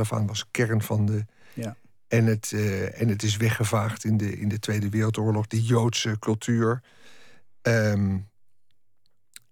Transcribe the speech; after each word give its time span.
af 0.00 0.12
aan 0.12 0.26
was 0.26 0.50
kern 0.50 0.82
van 0.82 1.06
de. 1.06 1.24
Ja. 1.54 1.76
En, 2.08 2.26
het, 2.26 2.52
eh, 2.52 3.00
en 3.00 3.08
het 3.08 3.22
is 3.22 3.36
weggevaagd 3.36 4.04
in 4.04 4.16
de, 4.16 4.38
in 4.38 4.48
de 4.48 4.58
Tweede 4.58 4.88
Wereldoorlog, 4.88 5.46
die 5.46 5.62
Joodse 5.62 6.18
cultuur. 6.18 6.82
Ehm, 7.62 8.18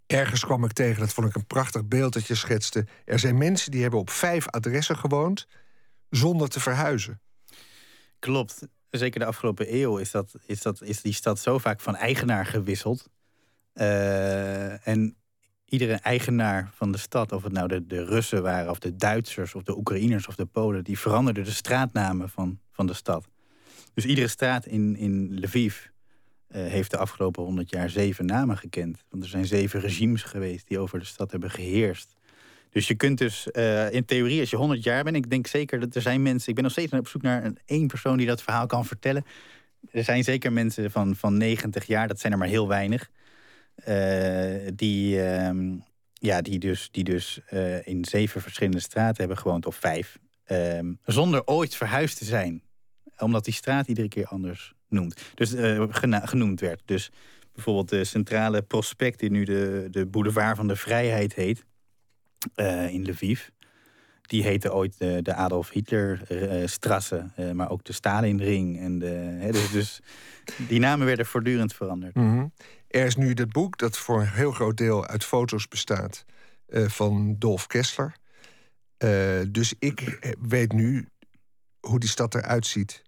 ergens 0.06 0.44
kwam 0.44 0.64
ik 0.64 0.72
tegen, 0.72 1.00
dat 1.00 1.12
vond 1.12 1.28
ik 1.28 1.34
een 1.34 1.46
prachtig 1.46 1.84
beeld 1.84 2.12
dat 2.12 2.26
je 2.26 2.34
schetste. 2.34 2.86
Er 3.04 3.18
zijn 3.18 3.38
mensen 3.38 3.70
die 3.70 3.82
hebben 3.82 4.00
op 4.00 4.10
vijf 4.10 4.48
adressen 4.48 4.96
gewoond 4.96 5.46
zonder 6.10 6.48
te 6.48 6.60
verhuizen. 6.60 7.20
Klopt. 8.18 8.66
Zeker 8.90 9.20
de 9.20 9.26
afgelopen 9.26 9.74
eeuw 9.74 9.96
is, 9.96 10.10
dat, 10.10 10.34
is, 10.46 10.62
dat, 10.62 10.82
is 10.82 11.00
die 11.00 11.12
stad 11.12 11.38
zo 11.38 11.58
vaak 11.58 11.80
van 11.80 11.96
eigenaar 11.96 12.46
gewisseld. 12.46 13.08
Eh, 13.72 14.86
en 14.86 15.16
iedere 15.68 15.94
eigenaar 15.94 16.70
van 16.74 16.92
de 16.92 16.98
stad, 16.98 17.32
of 17.32 17.42
het 17.42 17.52
nou 17.52 17.68
de, 17.68 17.86
de 17.86 18.04
Russen 18.04 18.42
waren, 18.42 18.70
of 18.70 18.78
de 18.78 18.96
Duitsers, 18.96 19.54
of 19.54 19.62
de 19.62 19.76
Oekraïners 19.76 20.26
of 20.26 20.34
de 20.34 20.46
Polen, 20.46 20.84
die 20.84 20.98
veranderden 20.98 21.44
de 21.44 21.50
straatnamen 21.50 22.28
van, 22.28 22.58
van 22.72 22.86
de 22.86 22.94
stad. 22.94 23.28
Dus 23.94 24.04
iedere 24.04 24.28
straat 24.28 24.66
in, 24.66 24.96
in 24.96 25.38
Lviv 25.40 25.76
eh, 26.48 26.66
heeft 26.66 26.90
de 26.90 26.96
afgelopen 26.96 27.42
honderd 27.42 27.70
jaar 27.70 27.90
zeven 27.90 28.26
namen 28.26 28.56
gekend. 28.56 29.04
Want 29.10 29.22
er 29.22 29.28
zijn 29.28 29.46
zeven 29.46 29.80
regimes 29.80 30.22
geweest 30.22 30.68
die 30.68 30.78
over 30.78 30.98
de 30.98 31.04
stad 31.04 31.30
hebben 31.30 31.50
geheerst. 31.50 32.16
Dus 32.70 32.86
je 32.86 32.94
kunt 32.94 33.18
dus 33.18 33.50
eh, 33.50 33.92
in 33.92 34.04
theorie, 34.04 34.40
als 34.40 34.50
je 34.50 34.56
100 34.56 34.82
jaar 34.82 35.04
bent, 35.04 35.16
ik 35.16 35.30
denk 35.30 35.46
zeker 35.46 35.80
dat 35.80 35.94
er 35.94 36.02
zijn 36.02 36.22
mensen. 36.22 36.48
Ik 36.48 36.54
ben 36.54 36.64
nog 36.64 36.72
steeds 36.72 36.92
op 36.92 37.08
zoek 37.08 37.22
naar 37.22 37.44
een, 37.44 37.58
één 37.64 37.86
persoon 37.86 38.16
die 38.16 38.26
dat 38.26 38.42
verhaal 38.42 38.66
kan 38.66 38.84
vertellen. 38.84 39.24
Er 39.90 40.04
zijn 40.04 40.24
zeker 40.24 40.52
mensen 40.52 40.90
van, 40.90 41.16
van 41.16 41.36
90 41.36 41.86
jaar, 41.86 42.08
dat 42.08 42.20
zijn 42.20 42.32
er 42.32 42.38
maar 42.38 42.48
heel 42.48 42.68
weinig. 42.68 43.10
Uh, 43.88 44.68
die, 44.74 45.16
uh, 45.16 45.72
ja, 46.12 46.42
die 46.42 46.58
dus, 46.58 46.88
die 46.90 47.04
dus 47.04 47.40
uh, 47.52 47.86
in 47.86 48.04
zeven 48.04 48.40
verschillende 48.40 48.80
straten 48.80 49.16
hebben 49.16 49.38
gewoond, 49.38 49.66
of 49.66 49.76
vijf. 49.76 50.18
Ehm, 50.44 50.92
zonder 51.04 51.46
ooit 51.46 51.74
verhuisd 51.74 52.18
te 52.18 52.24
zijn. 52.24 52.62
Omdat 53.18 53.44
die 53.44 53.54
straat 53.54 53.88
iedere 53.88 54.08
keer 54.08 54.26
anders 54.26 54.74
noemt. 54.88 55.22
Dus, 55.34 55.54
genoemd 56.22 56.60
werd. 56.60 56.82
Dus 56.84 57.10
bijvoorbeeld 57.52 57.88
de 57.88 58.04
centrale 58.04 58.62
prospect, 58.62 59.18
die 59.18 59.30
nu 59.30 59.44
de, 59.44 59.88
de 59.90 60.06
Boulevard 60.06 60.56
van 60.56 60.68
de 60.68 60.76
Vrijheid 60.76 61.34
heet 61.34 61.64
in 62.90 63.10
Lviv. 63.10 63.48
Die 64.26 64.42
heette 64.42 64.72
ooit 64.74 64.98
de, 64.98 65.22
de 65.22 65.34
Adolf 65.34 65.70
Hitler-strasse, 65.70 67.30
uh, 67.38 67.46
uh, 67.46 67.52
maar 67.52 67.70
ook 67.70 67.84
de 67.84 67.92
Stalinring. 67.92 68.80
En 68.80 68.98
de, 68.98 69.48
dus, 69.50 69.70
dus, 69.70 70.00
die 70.68 70.80
namen 70.80 71.06
werden 71.06 71.26
voortdurend 71.26 71.74
veranderd. 71.74 72.14
Mm 72.14 72.30
-hmm. 72.30 72.52
Er 72.88 73.06
is 73.06 73.16
nu 73.16 73.34
dit 73.34 73.52
boek 73.52 73.78
dat 73.78 73.98
voor 73.98 74.20
een 74.20 74.28
heel 74.28 74.52
groot 74.52 74.76
deel 74.76 75.06
uit 75.06 75.24
foto's 75.24 75.68
bestaat 75.68 76.24
van 76.68 77.36
Dolf 77.38 77.66
Kessler. 77.66 78.16
dus 79.48 79.74
ik 79.78 80.18
weet 80.40 80.72
nu 80.72 81.08
hoe 81.80 81.98
die 81.98 82.08
stad 82.08 82.34
eruit 82.34 82.66
ziet. 82.66 83.02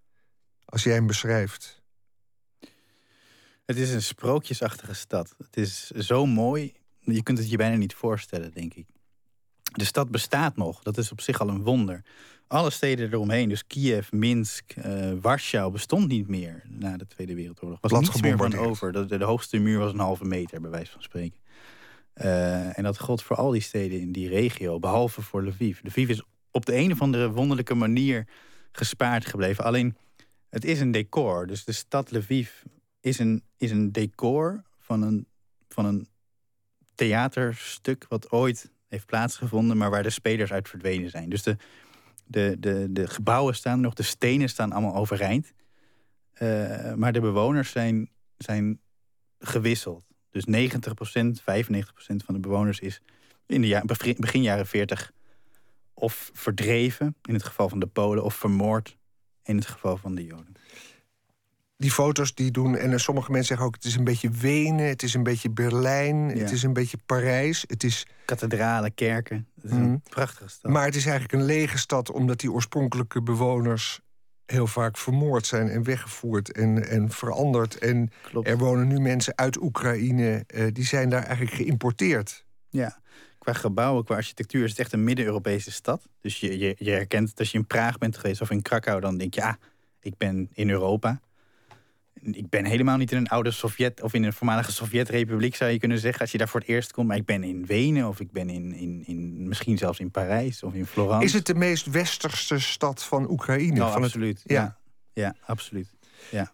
Als 0.65 0.83
jij 0.83 0.95
hem 0.95 1.07
beschrijft. 1.07 1.83
Het 3.65 3.77
is 3.77 3.91
een 3.91 4.03
sprookjesachtige 4.03 4.95
stad. 4.95 5.35
Het 5.39 5.57
is 5.57 5.91
zo 5.91 6.27
mooi. 6.27 6.73
Je 7.01 7.23
kunt 7.23 7.39
het 7.39 7.51
je 7.51 7.57
bijna 7.57 7.77
niet 7.77 7.95
voorstellen, 7.95 8.53
denk 8.53 8.75
ik. 8.75 8.87
De 9.73 9.85
stad 9.85 10.11
bestaat 10.11 10.57
nog. 10.57 10.83
Dat 10.83 10.99
is 10.99 11.13
op 11.13 11.21
zich 11.21 11.41
al 11.41 11.49
een 11.49 11.63
wonder. 11.63 12.03
Alle 12.47 12.71
steden 12.71 13.13
eromheen, 13.13 13.49
dus 13.49 13.67
Kiev, 13.67 14.11
Minsk, 14.11 14.75
uh, 14.77 15.13
Warschau, 15.21 15.73
bestond 15.73 16.09
niet 16.09 16.29
meer 16.29 16.63
na 16.69 16.97
de 16.97 17.07
Tweede 17.07 17.35
Wereldoorlog. 17.35 17.79
Was 17.81 17.93
niets 17.93 18.23
meer 18.23 18.37
van 18.37 18.55
over. 18.55 18.93
De, 18.93 19.07
de, 19.07 19.19
de, 19.19 19.25
hoogste 19.25 19.59
muur 19.59 19.79
was 19.79 19.93
een 19.93 19.99
halve 19.99 20.25
meter, 20.25 20.61
bij 20.61 20.71
wijze 20.71 20.93
van 20.93 21.03
spreken. 21.03 21.39
Uh, 22.15 22.79
en 22.79 22.85
dat 22.85 22.99
gold 22.99 23.23
voor 23.23 23.37
al 23.37 23.51
die 23.51 23.61
steden 23.61 24.01
in 24.01 24.13
die 24.13 24.29
regio, 24.29 24.79
behalve 24.79 25.23
voor 25.23 25.43
Lviv. 25.43 25.79
Lviv 25.83 26.09
is 26.09 26.23
op 26.51 26.67
de 26.67 26.77
een 26.77 26.93
of 26.93 27.01
andere 27.01 27.31
wonderlijke 27.31 27.75
manier 27.75 28.27
gespaard 28.73 29.27
gebleven. 29.27 29.65
Alleen, 29.65 29.97
het 30.49 30.65
is 30.65 30.81
een 30.81 30.91
decor. 30.91 31.47
Dus 31.47 31.65
de 31.65 31.73
stad 31.73 32.11
Lviv 32.11 32.51
is 33.01 33.19
een, 33.19 33.43
is 33.57 33.71
een 33.71 33.93
decor 33.93 34.65
van 34.79 35.03
een, 35.03 35.27
van 35.69 35.85
een 35.85 36.09
theaterstuk... 36.95 38.07
wat 38.09 38.31
ooit 38.31 38.71
heeft 38.89 39.07
plaatsgevonden, 39.07 39.77
maar 39.77 39.91
waar 39.91 40.03
de 40.03 40.11
spelers 40.11 40.53
uit 40.53 40.69
verdwenen 40.69 41.11
zijn. 41.11 41.29
Dus 41.29 41.43
de, 41.43 41.57
de, 42.27 42.57
de, 42.59 42.87
de 42.91 43.07
gebouwen 43.07 43.55
staan 43.55 43.81
nog, 43.81 43.95
de 43.95 44.03
stenen 44.03 44.49
staan 44.49 44.73
allemaal 44.73 44.95
overeind. 44.95 45.53
Uh, 46.43 46.95
maar 46.95 47.13
de 47.13 47.21
bewoners 47.21 47.71
zijn, 47.71 48.11
zijn 48.37 48.81
gewisseld. 49.39 50.05
Dus 50.31 50.45
90%, 50.47 50.49
95% 50.49 51.43
van 52.25 52.35
de 52.35 52.41
bewoners 52.41 52.81
is 52.81 53.03
in 53.47 53.61
de 53.61 53.67
ja, 53.67 53.83
begin 54.17 54.43
jaren 54.43 54.67
40 54.67 55.13
of 55.95 56.31
verdreven, 56.33 57.17
in 57.23 57.35
het 57.35 57.45
geval 57.45 57.69
van 57.69 57.79
de 57.79 57.87
Polen, 57.87 58.25
of 58.25 58.35
vermoord, 58.35 58.97
in 59.43 59.57
het 59.57 59.67
geval 59.67 59.97
van 59.97 60.15
de 60.15 60.25
Joden 60.25 60.57
die 61.79 61.91
foto's 61.91 62.35
die 62.35 62.51
doen. 62.51 62.77
En 62.77 63.01
sommige 63.01 63.31
mensen 63.31 63.49
zeggen 63.49 63.67
ook: 63.67 63.75
het 63.75 63.85
is 63.85 63.97
een 63.97 64.05
beetje 64.05 64.31
Wenen, 64.31 64.87
het 64.87 65.03
is 65.03 65.15
een 65.15 65.23
beetje 65.23 65.51
Berlijn, 65.51 66.17
ja. 66.17 66.43
het 66.43 66.51
is 66.51 66.63
een 66.63 66.73
beetje 66.73 66.99
Parijs. 67.07 67.65
Het 67.67 67.85
is. 67.85 68.07
Kathedralen, 68.25 68.95
kerken. 68.95 69.49
Het 69.55 69.65
is 69.65 69.71
mm. 69.71 69.83
een 69.83 70.03
prachtige 70.03 70.49
stad. 70.49 70.73
Maar 70.73 70.85
het 70.85 70.97
is 70.97 71.07
eigenlijk 71.07 71.35
een 71.35 71.47
lege 71.47 71.79
stad, 71.79 72.11
omdat 72.11 72.41
die 72.41 72.53
oorspronkelijke 72.53 73.23
bewoners 73.23 74.01
heel 74.47 74.67
vaak 74.67 74.97
vermoord 74.97 75.47
zijn 75.47 75.69
en 75.69 75.83
weggevoerd 75.83 76.53
en, 76.53 76.89
en 76.89 77.11
veranderd. 77.11 77.79
En 77.79 78.11
Klopt. 78.23 78.49
er 78.49 78.59
wonen 78.59 78.89
nu 78.89 78.99
mensen 78.99 79.37
uit 79.37 79.61
Oekraïne, 79.61 80.45
uh, 80.55 80.67
die 80.73 80.85
zijn 80.85 81.09
daar 81.11 81.23
eigenlijk 81.23 81.57
geïmporteerd. 81.57 82.45
Ja, 82.69 83.01
qua 83.39 83.53
gebouwen, 83.53 84.05
qua 84.05 84.15
architectuur 84.15 84.65
is 84.65 84.71
het 84.71 84.79
echt 84.79 84.93
een 84.93 85.05
midden-Europese 85.05 85.71
stad. 85.71 86.09
Dus 86.21 86.41
je, 86.41 86.59
je, 86.59 86.75
je 86.79 86.91
herkent 86.91 87.29
dat 87.29 87.39
als 87.39 87.51
je 87.51 87.59
in 87.59 87.67
Praag 87.67 87.99
bent 87.99 88.17
geweest 88.17 88.41
of 88.41 88.51
in 88.51 88.63
Krakau, 88.63 89.01
dan 89.01 89.19
denk 89.19 89.35
je, 89.35 89.43
ah, 89.43 89.55
ik 90.01 90.17
ben 90.17 90.49
in 90.53 90.71
Europa 90.71 91.21
ik 92.23 92.49
ben 92.49 92.65
helemaal 92.65 92.97
niet 92.97 93.13
in 93.13 93.19
een 93.19 93.29
oude 93.29 93.51
Sovjet 93.51 94.03
of 94.03 94.15
in 94.15 94.23
een 94.23 94.33
voormalige 94.33 94.73
Sovjetrepubliek, 94.73 95.55
zou 95.55 95.71
je 95.71 95.79
kunnen 95.79 95.99
zeggen, 95.99 96.21
als 96.21 96.33
je 96.33 96.39
daar 96.39 96.49
voor 96.49 96.61
het 96.61 96.69
eerst 96.69 96.93
komt. 96.93 97.09
Maar 97.09 97.17
ik 97.17 97.25
ben 97.25 97.43
in 97.43 97.67
Wenen 97.67 98.09
of 98.09 98.21
ik 98.21 98.33
ben 98.33 98.49
in, 98.49 98.73
in, 98.73 99.03
in 99.07 99.49
misschien 99.49 99.79
zelfs 99.79 99.99
in 99.99 100.11
Parijs 100.11 100.63
of 100.63 100.75
in 100.75 100.87
Florence. 100.87 101.25
Is 101.25 101.33
het 101.33 101.47
de 101.47 101.55
meest 101.55 101.87
westerse 101.87 102.61
stad 102.61 103.05
van 103.05 103.31
Oekraïne? 103.31 103.85
Oh, 103.85 103.93
van 103.93 104.03
absoluut. 104.03 104.43
Het... 104.43 104.53
Ja. 104.53 104.63
ja. 104.63 104.79
Ja, 105.19 105.35
absoluut. 105.47 105.89
Ja. 106.31 106.53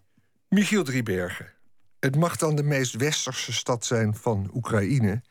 Michiel 0.49 0.85
Driebergen, 0.85 1.53
het 2.01 2.17
mag 2.17 2.37
dan 2.37 2.57
de 2.57 2.63
meest 2.63 2.95
westerse 2.95 3.53
stad 3.53 3.85
zijn 3.85 4.15
van 4.15 4.51
Oekraïne. 4.55 5.23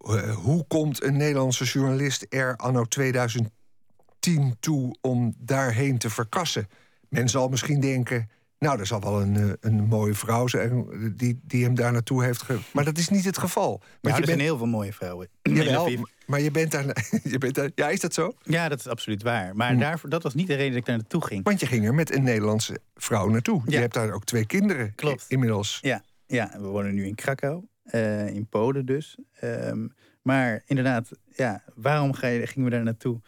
Uh, 0.00 0.36
hoe 0.36 0.66
komt 0.66 1.02
een 1.02 1.16
Nederlandse 1.16 1.64
journalist 1.64 2.26
er 2.28 2.56
anno 2.56 2.84
2010 2.84 4.56
toe 4.60 4.96
om 5.00 5.34
daarheen 5.38 5.98
te 5.98 6.10
verkassen? 6.10 6.68
Men 7.08 7.28
zal 7.28 7.48
misschien 7.48 7.80
denken 7.80 8.30
nou, 8.60 8.78
er 8.78 8.86
zal 8.86 9.00
wel 9.00 9.20
een, 9.20 9.36
eh, 9.36 9.52
een 9.60 9.84
mooie 9.84 10.14
vrouw 10.14 10.46
zijn 10.46 10.86
die, 11.16 11.40
die 11.42 11.64
hem 11.64 11.74
daar 11.74 11.92
naartoe 11.92 12.24
heeft. 12.24 12.42
Ge... 12.42 12.58
Maar 12.72 12.84
dat 12.84 12.98
is 12.98 13.08
niet 13.08 13.24
het 13.24 13.38
geval. 13.38 13.78
Maar 13.78 13.88
nou, 14.00 14.14
je 14.14 14.20
er 14.20 14.26
bent... 14.26 14.26
zijn 14.26 14.40
heel 14.40 14.56
veel 14.56 14.66
mooie 14.66 14.92
vrouwen. 14.92 15.28
Jawel, 15.42 16.06
maar 16.26 16.40
je 16.40 16.50
bent, 16.50 16.70
daar, 16.70 16.84
je 17.32 17.38
bent 17.38 17.54
daar. 17.54 17.70
Ja, 17.74 17.88
is 17.88 18.00
dat 18.00 18.14
zo? 18.14 18.34
Ja, 18.42 18.68
dat 18.68 18.78
is 18.78 18.86
absoluut 18.86 19.22
waar. 19.22 19.56
Maar 19.56 19.72
hm. 19.72 19.78
daarvoor, 19.78 20.10
dat 20.10 20.22
was 20.22 20.34
niet 20.34 20.46
de 20.46 20.54
reden 20.54 20.68
dat 20.68 20.78
ik 20.78 20.86
daar 20.86 20.96
naartoe 20.96 21.24
ging. 21.24 21.44
Want 21.44 21.60
je 21.60 21.66
ging 21.66 21.86
er 21.86 21.94
met 21.94 22.14
een 22.14 22.22
Nederlandse 22.22 22.80
vrouw 22.94 23.28
naartoe. 23.28 23.62
Ja. 23.64 23.72
Je 23.72 23.78
hebt 23.78 23.94
daar 23.94 24.12
ook 24.12 24.24
twee 24.24 24.46
kinderen 24.46 24.94
Klopt. 24.94 25.24
inmiddels. 25.28 25.78
Ja, 25.80 26.02
ja, 26.26 26.50
we 26.58 26.66
wonen 26.66 26.94
nu 26.94 27.06
in 27.06 27.14
Krakau, 27.14 27.64
uh, 27.92 28.26
in 28.26 28.46
Polen 28.46 28.86
dus. 28.86 29.18
Um, 29.44 29.94
maar 30.22 30.62
inderdaad, 30.66 31.10
ja, 31.36 31.64
waarom 31.74 32.12
ga 32.12 32.26
je, 32.26 32.46
gingen 32.46 32.68
we 32.68 32.74
daar 32.74 32.84
naartoe? 32.84 33.20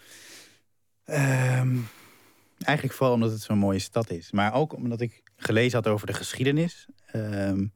Um, 1.06 1.88
eigenlijk 2.62 2.96
vooral 2.96 3.14
omdat 3.14 3.30
het 3.30 3.40
zo'n 3.40 3.58
mooie 3.58 3.78
stad 3.78 4.10
is. 4.10 4.32
Maar 4.32 4.54
ook 4.54 4.74
omdat 4.74 5.00
ik 5.00 5.21
gelezen 5.44 5.82
had 5.82 5.86
over 5.86 6.06
de 6.06 6.12
geschiedenis. 6.12 6.86
Um, 7.14 7.72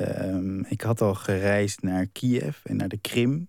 um, 0.00 0.64
ik 0.64 0.80
had 0.80 1.00
al 1.00 1.14
gereisd 1.14 1.82
naar 1.82 2.06
Kiev 2.06 2.64
en 2.64 2.76
naar 2.76 2.88
de 2.88 2.98
Krim. 2.98 3.48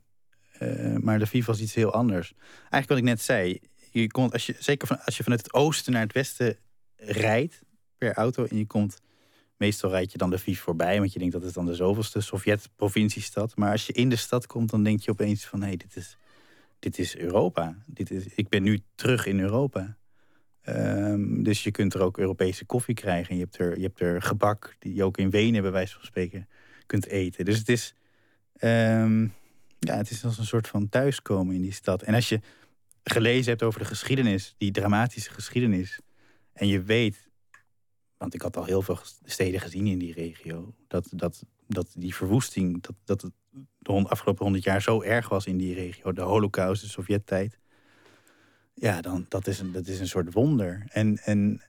Uh, 0.59 0.97
maar 0.97 1.19
Lviv 1.19 1.45
was 1.45 1.59
iets 1.59 1.73
heel 1.73 1.93
anders. 1.93 2.33
Eigenlijk 2.59 2.87
wat 2.87 2.97
ik 2.97 3.03
net 3.03 3.21
zei. 3.21 3.59
Je 3.91 4.07
komt, 4.07 4.33
als 4.33 4.45
je, 4.45 4.55
zeker 4.59 4.87
van, 4.87 5.03
als 5.05 5.17
je 5.17 5.23
vanuit 5.23 5.43
het 5.43 5.53
oosten 5.53 5.93
naar 5.93 6.01
het 6.01 6.13
westen 6.13 6.57
rijdt 6.95 7.61
per 7.97 8.13
auto... 8.13 8.45
en 8.45 8.57
je 8.57 8.65
komt... 8.65 9.01
Meestal 9.57 9.89
rijd 9.89 10.11
je 10.11 10.17
dan 10.17 10.33
Lviv 10.33 10.59
voorbij, 10.59 10.99
want 10.99 11.13
je 11.13 11.19
denkt 11.19 11.33
dat 11.33 11.43
het 11.43 11.53
dan 11.53 11.65
de 11.65 11.75
zoveelste 11.75 12.21
Sovjet-provinciestad. 12.21 13.55
Maar 13.55 13.71
als 13.71 13.85
je 13.85 13.93
in 13.93 14.09
de 14.09 14.15
stad 14.15 14.47
komt, 14.47 14.69
dan 14.69 14.83
denk 14.83 15.01
je 15.01 15.11
opeens 15.11 15.45
van... 15.45 15.61
hé, 15.61 15.67
hey, 15.67 15.77
dit, 15.77 15.95
is, 15.95 16.17
dit 16.79 16.99
is 16.99 17.17
Europa. 17.17 17.83
Dit 17.85 18.11
is, 18.11 18.25
ik 18.25 18.49
ben 18.49 18.63
nu 18.63 18.79
terug 18.95 19.25
in 19.25 19.39
Europa. 19.39 19.97
Um, 20.65 21.43
dus 21.43 21.63
je 21.63 21.71
kunt 21.71 21.93
er 21.93 22.01
ook 22.01 22.17
Europese 22.17 22.65
koffie 22.65 22.95
krijgen. 22.95 23.29
En 23.29 23.35
je 23.35 23.43
hebt 23.43 23.57
er, 23.57 23.77
je 23.77 23.83
hebt 23.83 23.99
er 23.99 24.21
gebak, 24.21 24.75
die 24.79 24.93
je 24.93 25.03
ook 25.03 25.17
in 25.17 25.29
Wenen 25.29 25.61
bij 25.61 25.71
wijze 25.71 25.93
van 25.93 26.05
spreken 26.05 26.47
kunt 26.85 27.05
eten. 27.05 27.45
Dus 27.45 27.57
het 27.57 27.69
is, 27.69 27.93
um, 28.61 29.33
ja, 29.79 29.97
het 29.97 30.09
is 30.09 30.25
als 30.25 30.37
een 30.37 30.45
soort 30.45 30.67
van 30.67 30.89
thuiskomen 30.89 31.55
in 31.55 31.61
die 31.61 31.71
stad. 31.71 32.01
En 32.01 32.13
als 32.13 32.29
je 32.29 32.39
gelezen 33.03 33.49
hebt 33.49 33.63
over 33.63 33.79
de 33.79 33.85
geschiedenis, 33.85 34.55
die 34.57 34.71
dramatische 34.71 35.31
geschiedenis, 35.31 35.99
en 36.53 36.67
je 36.67 36.81
weet, 36.81 37.29
want 38.17 38.33
ik 38.33 38.41
had 38.41 38.57
al 38.57 38.65
heel 38.65 38.81
veel 38.81 38.99
steden 39.25 39.59
gezien 39.59 39.87
in 39.87 39.97
die 39.97 40.13
regio, 40.13 40.73
dat, 40.87 41.07
dat, 41.11 41.43
dat 41.67 41.93
die 41.97 42.15
verwoesting, 42.15 42.81
dat, 42.81 42.95
dat 43.03 43.21
het 43.21 43.33
de 43.79 43.91
afgelopen 43.91 44.43
honderd 44.43 44.63
jaar 44.63 44.81
zo 44.81 45.01
erg 45.01 45.29
was 45.29 45.45
in 45.45 45.57
die 45.57 45.73
regio, 45.73 46.11
de 46.11 46.21
holocaust, 46.21 46.81
de 46.81 46.87
Sovjet-tijd 46.87 47.59
Ja, 48.73 49.01
dan, 49.01 49.25
dat, 49.29 49.47
is 49.47 49.59
een, 49.59 49.71
dat 49.71 49.87
is 49.87 49.99
een 49.99 50.07
soort 50.07 50.33
wonder. 50.33 50.83
En, 50.87 51.17
en 51.17 51.61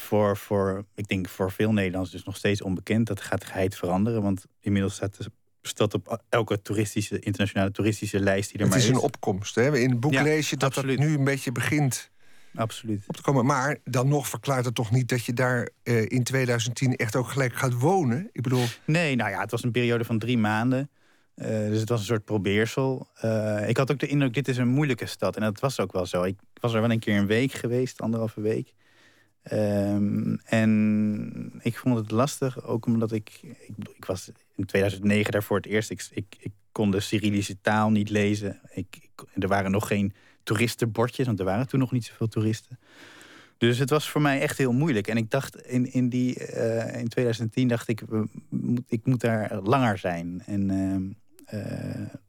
voor, 0.00 0.36
voor, 0.36 0.84
ik 0.94 1.08
denk 1.08 1.28
voor 1.28 1.52
veel 1.52 1.72
Nederlanders 1.72 2.12
dus 2.12 2.24
nog 2.24 2.36
steeds 2.36 2.62
onbekend. 2.62 3.06
Dat 3.06 3.20
gaat 3.20 3.44
geheid 3.44 3.76
veranderen. 3.76 4.22
Want 4.22 4.44
inmiddels 4.60 4.94
staat 4.94 5.16
de 5.16 5.30
stad 5.62 5.94
op 5.94 6.22
elke 6.28 6.62
toeristische, 6.62 7.18
internationale 7.18 7.70
toeristische 7.70 8.20
lijst 8.20 8.50
die 8.50 8.58
er 8.58 8.64
het 8.64 8.70
maar 8.70 8.78
is. 8.78 8.84
is 8.84 8.90
een 8.90 9.02
opkomst. 9.02 9.54
Hè? 9.54 9.78
In 9.78 9.90
het 9.90 10.00
boek 10.00 10.12
lees 10.12 10.50
je 10.50 10.56
dat 10.56 10.68
absoluut. 10.68 10.98
het 10.98 11.08
nu 11.08 11.14
een 11.14 11.24
beetje 11.24 11.52
begint 11.52 12.10
absoluut. 12.54 13.04
op 13.06 13.16
te 13.16 13.22
komen. 13.22 13.46
Maar 13.46 13.78
dan 13.84 14.08
nog 14.08 14.28
verklaart 14.28 14.64
het 14.64 14.74
toch 14.74 14.90
niet 14.90 15.08
dat 15.08 15.24
je 15.24 15.32
daar 15.32 15.68
eh, 15.82 16.10
in 16.10 16.24
2010 16.24 16.96
echt 16.96 17.16
ook 17.16 17.28
gelijk 17.28 17.54
gaat 17.54 17.72
wonen? 17.72 18.28
Ik 18.32 18.42
bedoel... 18.42 18.64
Nee, 18.84 19.16
nou 19.16 19.30
ja, 19.30 19.40
het 19.40 19.50
was 19.50 19.62
een 19.62 19.70
periode 19.70 20.04
van 20.04 20.18
drie 20.18 20.38
maanden. 20.38 20.90
Uh, 21.38 21.46
dus 21.46 21.80
het 21.80 21.88
was 21.88 22.00
een 22.00 22.06
soort 22.06 22.24
probeersel. 22.24 23.08
Uh, 23.24 23.68
ik 23.68 23.76
had 23.76 23.90
ook 23.90 23.98
de 23.98 24.06
indruk, 24.06 24.34
dit 24.34 24.48
is 24.48 24.56
een 24.56 24.68
moeilijke 24.68 25.06
stad. 25.06 25.36
En 25.36 25.42
dat 25.42 25.60
was 25.60 25.80
ook 25.80 25.92
wel 25.92 26.06
zo. 26.06 26.22
Ik 26.22 26.36
was 26.60 26.74
er 26.74 26.80
wel 26.80 26.90
een 26.90 26.98
keer 26.98 27.18
een 27.18 27.26
week 27.26 27.52
geweest, 27.52 28.00
anderhalve 28.00 28.40
week. 28.40 28.74
Um, 29.52 30.38
en 30.44 31.52
ik 31.62 31.76
vond 31.76 31.96
het 31.96 32.10
lastig, 32.10 32.64
ook 32.64 32.86
omdat 32.86 33.12
ik, 33.12 33.40
ik... 33.42 33.88
Ik, 33.96 34.04
was 34.04 34.30
in 34.56 34.64
2009 34.64 35.32
daar 35.32 35.42
voor 35.42 35.56
het 35.56 35.66
eerst. 35.66 35.90
Ik, 35.90 36.08
ik, 36.10 36.52
kon 36.72 36.90
de 36.90 37.00
Cyrillische 37.00 37.60
taal 37.60 37.90
niet 37.90 38.10
lezen. 38.10 38.60
Ik, 38.70 39.08
er 39.38 39.48
waren 39.48 39.70
nog 39.70 39.86
geen 39.86 40.12
toeristenbordjes, 40.42 41.26
want 41.26 41.38
er 41.38 41.44
waren 41.44 41.68
toen 41.68 41.80
nog 41.80 41.92
niet 41.92 42.04
zoveel 42.04 42.28
toeristen. 42.28 42.78
Dus 43.58 43.78
het 43.78 43.90
was 43.90 44.08
voor 44.08 44.20
mij 44.20 44.40
echt 44.40 44.58
heel 44.58 44.72
moeilijk. 44.72 45.08
En 45.08 45.16
ik 45.16 45.30
dacht 45.30 45.56
in, 45.66 45.92
in, 45.92 46.08
die, 46.08 46.54
uh, 46.54 47.00
in 47.00 47.08
2010 47.08 47.68
dacht 47.68 47.88
ik, 47.88 48.02
ik 48.88 49.06
moet 49.06 49.20
daar 49.20 49.60
langer 49.60 49.98
zijn. 49.98 50.42
En 50.46 50.70
uh, 50.70 51.14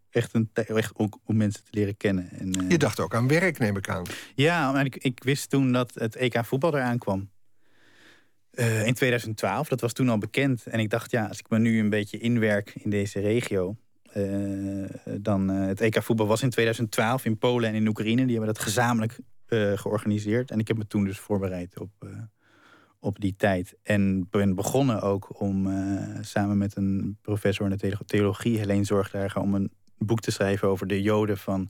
echt, 0.10 0.33
een, 0.33 0.50
echt 0.54 0.94
om 1.25 1.38
mensen 1.38 1.63
te 1.63 1.69
leren 1.71 1.98
kennen. 1.98 2.30
En, 2.31 2.63
uh, 2.63 2.69
Je 2.69 2.77
dacht 2.77 3.00
ook 3.00 3.16
aan 3.16 3.27
werk, 3.27 3.60
neem 3.60 3.77
ik 3.77 3.89
aan. 3.89 4.06
Ja, 4.36 4.71
maar 4.71 4.86
ik, 4.86 4.95
ik 4.95 5.24
wist 5.24 5.50
toen 5.50 5.71
dat 5.71 5.94
het 5.94 6.16
EK 6.16 6.45
voetbal 6.45 6.75
eraan 6.75 6.98
kwam. 6.98 7.30
Uh, 8.54 8.86
in 8.86 8.94
2012, 8.94 9.68
dat 9.68 9.81
was 9.81 9.94
toen 9.94 10.10
al 10.10 10.18
bekend. 10.18 10.66
En 10.66 10.80
ik 10.80 10.89
dacht, 10.89 11.12
ja, 11.12 11.25
als 11.25 11.39
ik 11.39 11.50
me 11.50 11.60
nu 11.60 11.80
een 11.80 11.89
beetje 11.89 12.18
inwerk 12.18 12.74
in 12.75 12.89
deze 12.89 13.19
regio... 13.19 13.75
Uh, 14.16 14.89
dan 15.19 15.48
het 15.48 15.81
EK 15.81 16.04
voetbal 16.04 16.27
was 16.27 16.42
in 16.42 16.50
2012 16.50 17.25
in 17.25 17.38
Polen 17.38 17.69
en 17.69 17.75
in 17.75 17.88
Oekraïne. 17.88 18.25
Die 18.25 18.36
hebben 18.36 18.54
dat 18.54 18.63
gezamenlijk 18.63 19.18
georganiseerd. 19.75 20.51
En 20.51 20.60
ik 20.60 20.68
heb 20.68 20.77
me 20.77 20.88
toen 20.88 21.04
dus 21.04 21.19
voorbereid 21.19 21.80
op, 21.80 21.89
op 22.99 23.19
die 23.19 23.35
tijd. 23.37 23.75
En 23.83 24.27
ben 24.29 24.55
begonnen 24.55 25.01
ook 25.01 25.41
om 25.41 25.69
samen 26.21 26.57
met 26.57 26.75
een 26.75 27.17
professor 27.21 27.71
in 27.71 27.77
de 27.77 27.97
theologie, 28.05 28.57
Helene 28.57 28.83
Zorgdrager, 28.83 29.41
om 29.41 29.55
een 29.55 29.71
boek 29.97 30.19
te 30.19 30.31
schrijven 30.31 30.67
over 30.67 30.87
de 30.87 31.01
Joden 31.01 31.37
van 31.37 31.69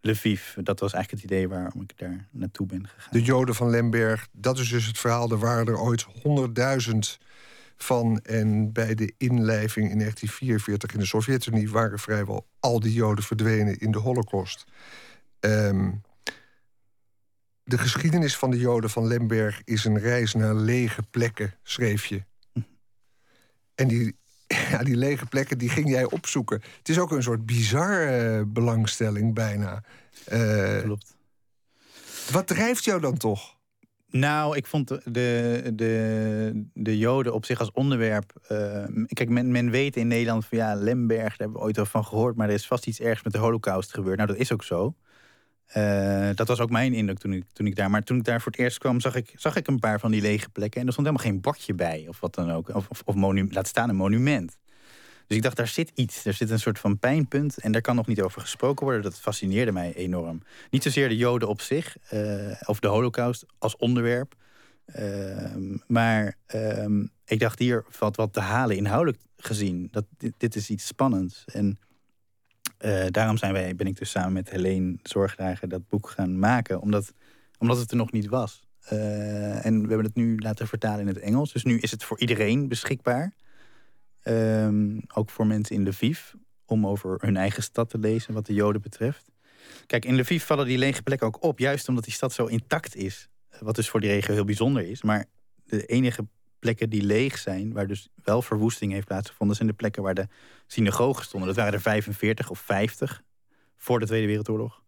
Lviv. 0.00 0.54
Dat 0.54 0.80
was 0.80 0.92
eigenlijk 0.92 1.22
het 1.22 1.32
idee 1.32 1.48
waarom 1.48 1.82
ik 1.82 1.98
daar 1.98 2.28
naartoe 2.30 2.66
ben 2.66 2.88
gegaan. 2.88 3.08
De 3.12 3.22
Joden 3.22 3.54
van 3.54 3.70
Lemberg, 3.70 4.28
dat 4.32 4.58
is 4.58 4.68
dus 4.68 4.86
het 4.86 4.98
verhaal. 4.98 5.30
Er 5.30 5.38
waren 5.38 5.66
er 5.66 5.80
ooit 5.80 6.06
100.000 6.06 6.98
van. 7.76 8.20
En 8.22 8.72
bij 8.72 8.94
de 8.94 9.14
inlijving 9.18 9.90
in 9.90 9.98
1944 9.98 10.92
in 10.92 10.98
de 10.98 11.06
Sovjet-Unie 11.06 11.70
waren 11.70 11.98
vrijwel 11.98 12.46
al 12.60 12.80
die 12.80 12.92
Joden 12.92 13.24
verdwenen 13.24 13.78
in 13.78 13.90
de 13.90 13.98
Holocaust. 13.98 14.64
Um, 15.40 16.02
de 17.64 17.78
geschiedenis 17.78 18.36
van 18.36 18.50
de 18.50 18.58
Joden 18.58 18.90
van 18.90 19.06
Lemberg 19.06 19.62
is 19.64 19.84
een 19.84 19.98
reis 19.98 20.34
naar 20.34 20.54
lege 20.54 21.02
plekken, 21.10 21.54
schreef 21.62 22.04
je. 22.04 22.22
En 23.74 23.88
die, 23.88 24.16
ja, 24.46 24.82
die 24.82 24.96
lege 24.96 25.26
plekken 25.26 25.58
die 25.58 25.68
ging 25.68 25.88
jij 25.88 26.04
opzoeken. 26.04 26.62
Het 26.78 26.88
is 26.88 26.98
ook 26.98 27.10
een 27.10 27.22
soort 27.22 27.46
bizarre 27.46 28.38
uh, 28.38 28.42
belangstelling 28.46 29.34
bijna. 29.34 29.82
Uh, 30.32 30.80
Klopt. 30.80 31.16
Wat 32.30 32.46
drijft 32.46 32.84
jou 32.84 33.00
dan 33.00 33.16
toch? 33.16 33.60
Nou, 34.10 34.56
ik 34.56 34.66
vond 34.66 34.88
de, 34.88 35.70
de, 35.74 36.64
de 36.74 36.98
Joden 36.98 37.34
op 37.34 37.44
zich 37.44 37.58
als 37.58 37.72
onderwerp. 37.72 38.32
Uh, 38.52 38.84
kijk, 39.06 39.28
men, 39.28 39.50
men 39.50 39.70
weet 39.70 39.96
in 39.96 40.06
Nederland 40.06 40.46
van 40.46 40.58
ja, 40.58 40.74
Lemberg, 40.74 41.22
daar 41.22 41.34
hebben 41.36 41.56
we 41.56 41.64
ooit 41.64 41.78
al 41.78 41.86
van 41.86 42.04
gehoord. 42.04 42.36
Maar 42.36 42.48
er 42.48 42.54
is 42.54 42.66
vast 42.66 42.86
iets 42.86 43.00
ergs 43.00 43.22
met 43.22 43.32
de 43.32 43.38
Holocaust 43.38 43.94
gebeurd. 43.94 44.16
Nou, 44.16 44.28
dat 44.28 44.38
is 44.38 44.52
ook 44.52 44.64
zo. 44.64 44.94
Uh, 45.76 46.30
dat 46.34 46.48
was 46.48 46.60
ook 46.60 46.70
mijn 46.70 46.94
indruk 46.94 47.18
toen 47.18 47.32
ik, 47.32 47.44
toen 47.52 47.66
ik 47.66 47.76
daar. 47.76 47.90
Maar 47.90 48.02
toen 48.02 48.16
ik 48.16 48.24
daar 48.24 48.40
voor 48.40 48.52
het 48.52 48.60
eerst 48.60 48.78
kwam, 48.78 49.00
zag 49.00 49.14
ik, 49.14 49.32
zag 49.36 49.56
ik 49.56 49.66
een 49.66 49.78
paar 49.78 50.00
van 50.00 50.10
die 50.10 50.20
lege 50.20 50.48
plekken. 50.48 50.80
En 50.80 50.86
er 50.86 50.92
stond 50.92 51.06
helemaal 51.06 51.30
geen 51.30 51.40
bordje 51.40 51.74
bij, 51.74 52.04
of 52.08 52.20
wat 52.20 52.34
dan 52.34 52.50
ook. 52.50 52.74
Of, 52.74 53.02
of, 53.04 53.14
laat 53.50 53.66
staan 53.66 53.88
een 53.88 53.96
monument. 53.96 54.56
Dus 55.26 55.36
ik 55.36 55.42
dacht, 55.42 55.56
daar 55.56 55.68
zit 55.68 55.92
iets. 55.94 56.24
Er 56.24 56.34
zit 56.34 56.50
een 56.50 56.58
soort 56.58 56.78
van 56.78 56.98
pijnpunt. 56.98 57.58
En 57.58 57.72
daar 57.72 57.80
kan 57.80 57.96
nog 57.96 58.06
niet 58.06 58.20
over 58.20 58.40
gesproken 58.40 58.84
worden. 58.84 59.02
Dat 59.02 59.20
fascineerde 59.20 59.72
mij 59.72 59.94
enorm. 59.94 60.42
Niet 60.70 60.82
zozeer 60.82 61.08
de 61.08 61.16
Joden 61.16 61.48
op 61.48 61.60
zich, 61.60 61.96
uh, 62.14 62.52
of 62.64 62.80
de 62.80 62.88
Holocaust 62.88 63.46
als 63.58 63.76
onderwerp. 63.76 64.34
Uh, 64.98 65.76
maar 65.86 66.36
uh, 66.54 67.04
ik 67.24 67.40
dacht, 67.40 67.58
hier 67.58 67.84
valt 67.88 68.16
wat 68.16 68.32
te 68.32 68.40
halen 68.40 68.76
inhoudelijk 68.76 69.22
gezien. 69.36 69.88
Dat, 69.90 70.04
dit, 70.18 70.32
dit 70.36 70.56
is 70.56 70.70
iets 70.70 70.86
spannends. 70.86 71.44
En 71.44 71.78
uh, 72.84 73.06
daarom 73.10 73.36
zijn 73.36 73.52
wij, 73.52 73.76
ben 73.76 73.86
ik 73.86 73.98
dus 73.98 74.10
samen 74.10 74.32
met 74.32 74.50
Helene 74.50 74.98
Zorgdrager 75.02 75.68
dat 75.68 75.88
boek 75.88 76.08
gaan 76.08 76.38
maken. 76.38 76.80
Omdat, 76.80 77.12
omdat 77.58 77.78
het 77.78 77.90
er 77.90 77.96
nog 77.96 78.12
niet 78.12 78.26
was. 78.26 78.66
Uh, 78.92 79.66
en 79.66 79.82
we 79.82 79.88
hebben 79.88 80.06
het 80.06 80.14
nu 80.14 80.38
laten 80.38 80.66
vertalen 80.66 81.00
in 81.00 81.06
het 81.06 81.18
Engels. 81.18 81.52
Dus 81.52 81.64
nu 81.64 81.78
is 81.78 81.90
het 81.90 82.04
voor 82.04 82.20
iedereen 82.20 82.68
beschikbaar. 82.68 83.32
Um, 84.24 85.02
ook 85.14 85.30
voor 85.30 85.46
mensen 85.46 85.76
in 85.76 85.88
Lviv. 85.88 86.20
Om 86.66 86.86
over 86.86 87.16
hun 87.20 87.36
eigen 87.36 87.62
stad 87.62 87.90
te 87.90 87.98
lezen 87.98 88.34
wat 88.34 88.46
de 88.46 88.54
Joden 88.54 88.82
betreft. 88.82 89.30
Kijk, 89.86 90.04
in 90.04 90.20
Lviv 90.20 90.42
vallen 90.42 90.66
die 90.66 90.78
lege 90.78 91.02
plekken 91.02 91.26
ook 91.26 91.42
op. 91.42 91.58
Juist 91.58 91.88
omdat 91.88 92.04
die 92.04 92.12
stad 92.12 92.32
zo 92.32 92.46
intact 92.46 92.96
is. 92.96 93.28
Wat 93.60 93.74
dus 93.74 93.88
voor 93.88 94.00
die 94.00 94.10
regio 94.10 94.34
heel 94.34 94.44
bijzonder 94.44 94.88
is. 94.88 95.02
Maar 95.02 95.24
de 95.64 95.86
enige 95.86 96.26
plekken 96.62 96.90
die 96.90 97.02
leeg 97.02 97.38
zijn, 97.38 97.72
waar 97.72 97.86
dus 97.86 98.08
wel 98.22 98.42
verwoesting 98.42 98.92
heeft 98.92 99.06
plaatsgevonden, 99.06 99.56
zijn 99.56 99.68
de 99.68 99.74
plekken 99.74 100.02
waar 100.02 100.14
de 100.14 100.28
synagogen 100.66 101.24
stonden. 101.24 101.48
Dat 101.48 101.56
waren 101.56 101.72
er 101.72 101.80
45 101.80 102.50
of 102.50 102.58
50 102.58 103.22
voor 103.76 103.98
de 103.98 104.06
Tweede 104.06 104.26
Wereldoorlog. 104.26 104.82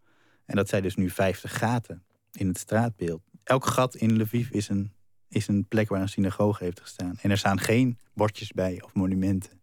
En 0.44 0.56
dat 0.56 0.68
zijn 0.68 0.82
dus 0.82 0.96
nu 0.96 1.10
50 1.10 1.58
gaten 1.58 2.04
in 2.32 2.48
het 2.48 2.58
straatbeeld. 2.58 3.22
Elk 3.44 3.66
gat 3.66 3.94
in 3.94 4.20
Lviv 4.20 4.50
is 4.50 4.68
een, 4.68 4.92
is 5.28 5.48
een 5.48 5.66
plek 5.68 5.88
waar 5.88 6.00
een 6.00 6.08
synagoge 6.08 6.64
heeft 6.64 6.80
gestaan. 6.80 7.18
En 7.22 7.30
er 7.30 7.38
staan 7.38 7.60
geen 7.60 7.98
bordjes 8.12 8.52
bij 8.52 8.82
of 8.82 8.94
monumenten. 8.94 9.60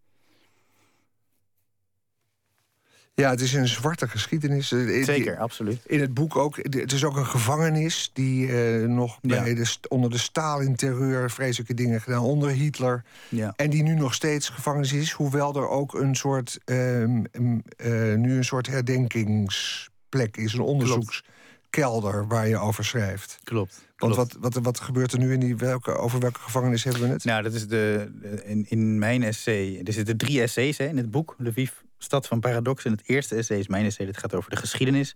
Ja, 3.13 3.29
het 3.29 3.41
is 3.41 3.53
een 3.53 3.67
zwarte 3.67 4.07
geschiedenis. 4.07 4.67
Zeker, 5.01 5.37
absoluut. 5.37 5.81
In 5.85 5.99
het 5.99 6.13
boek 6.13 6.35
ook. 6.35 6.55
Het 6.55 6.91
is 6.91 7.03
ook 7.03 7.15
een 7.17 7.25
gevangenis 7.25 8.09
die 8.13 8.47
uh, 8.47 8.87
nog 8.87 9.17
ja. 9.21 9.43
bij 9.43 9.53
de, 9.53 9.75
onder 9.87 10.09
de 10.09 10.17
Stalin-terreur 10.17 11.31
vreselijke 11.31 11.73
dingen 11.73 12.01
gedaan. 12.01 12.21
Onder 12.21 12.49
Hitler. 12.49 13.03
Ja. 13.29 13.53
En 13.55 13.69
die 13.69 13.83
nu 13.83 13.93
nog 13.93 14.13
steeds 14.13 14.49
gevangenis 14.49 14.93
is. 14.93 15.11
Hoewel 15.11 15.55
er 15.55 15.69
ook 15.69 15.93
een 15.93 16.15
soort, 16.15 16.59
um, 16.65 17.25
uh, 17.31 18.15
nu 18.15 18.37
een 18.37 18.45
soort 18.45 18.67
herdenkingsplek 18.67 20.37
is. 20.37 20.53
Een 20.53 20.59
onderzoekskelder 20.59 22.27
waar 22.27 22.47
je 22.47 22.57
over 22.57 22.85
schrijft. 22.85 23.39
Klopt. 23.43 23.89
Want 23.97 24.15
wat, 24.15 24.37
wat, 24.39 24.53
wat 24.53 24.79
gebeurt 24.79 25.11
er 25.11 25.19
nu 25.19 25.33
in 25.33 25.39
die 25.39 25.55
welke, 25.55 25.91
over 25.95 26.19
welke 26.19 26.39
gevangenis 26.39 26.83
hebben 26.83 27.01
we 27.01 27.07
het? 27.07 27.23
Nou, 27.23 27.43
dat 27.43 27.53
is 27.53 27.67
de, 27.67 28.11
in, 28.45 28.65
in 28.69 28.99
mijn 28.99 29.23
essay. 29.23 29.81
Er 29.83 29.93
zitten 29.93 30.17
drie 30.17 30.41
essays 30.41 30.77
hè, 30.77 30.87
in 30.87 30.97
het 30.97 31.11
boek. 31.11 31.35
Lviv, 31.37 31.71
Stad 32.03 32.27
van 32.27 32.39
Paradox. 32.39 32.85
En 32.85 32.91
het 32.91 33.03
eerste 33.05 33.35
essay 33.35 33.57
is 33.57 33.67
mijn 33.67 33.85
essay. 33.85 34.05
Dat 34.05 34.17
gaat 34.17 34.33
over 34.33 34.49
de 34.49 34.55
geschiedenis. 34.55 35.15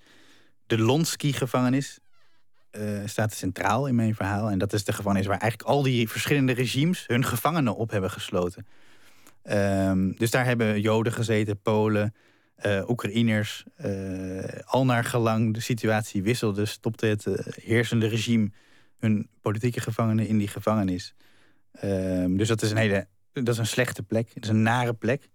De 0.66 0.78
Lonsky-gevangenis 0.78 2.00
uh, 2.72 3.00
staat 3.06 3.34
centraal 3.34 3.88
in 3.88 3.96
mijn 3.96 4.16
verhaal. 4.16 4.50
En 4.50 4.58
dat 4.58 4.74
is 4.74 4.84
de 4.84 4.94
gevangenis 4.94 5.26
waar 5.26 5.40
eigenlijk 5.40 5.70
al 5.70 5.84
die 5.84 6.10
verschillende 6.10 6.54
regimes 6.54 7.04
hun 7.08 7.26
gevangenen 7.26 7.76
op 7.76 7.92
hebben 7.92 8.12
gesloten. 8.12 8.68
Um, 9.44 10.16
dus 10.16 10.32
daar 10.32 10.46
hebben 10.46 10.82
Joden 10.82 11.14
gezeten, 11.14 11.62
Polen, 11.62 12.14
uh, 12.66 12.90
Oekraïners. 12.90 13.66
Uh, 13.86 14.44
al 14.66 14.86
naar 14.86 15.04
gelang 15.04 15.54
de 15.54 15.60
situatie 15.60 16.24
wisselde, 16.24 16.66
stopte 16.66 17.06
het 17.06 17.26
heersende 17.62 18.08
regime 18.08 18.52
hun 18.98 19.30
politieke 19.42 19.80
gevangenen 19.80 20.28
in 20.28 20.38
die 20.38 20.48
gevangenis. 20.48 21.16
Um, 21.84 22.38
dus 22.38 22.48
dat 22.48 22.62
is 22.62 22.72
een 22.72 22.78
hele, 22.78 23.08
dat 23.34 23.48
is 23.48 23.58
een 23.58 23.68
slechte 23.68 24.04
plek. 24.04 24.32
Het 24.34 24.44
is 24.44 24.50
een 24.50 24.62
nare 24.62 24.94
plek 24.94 25.30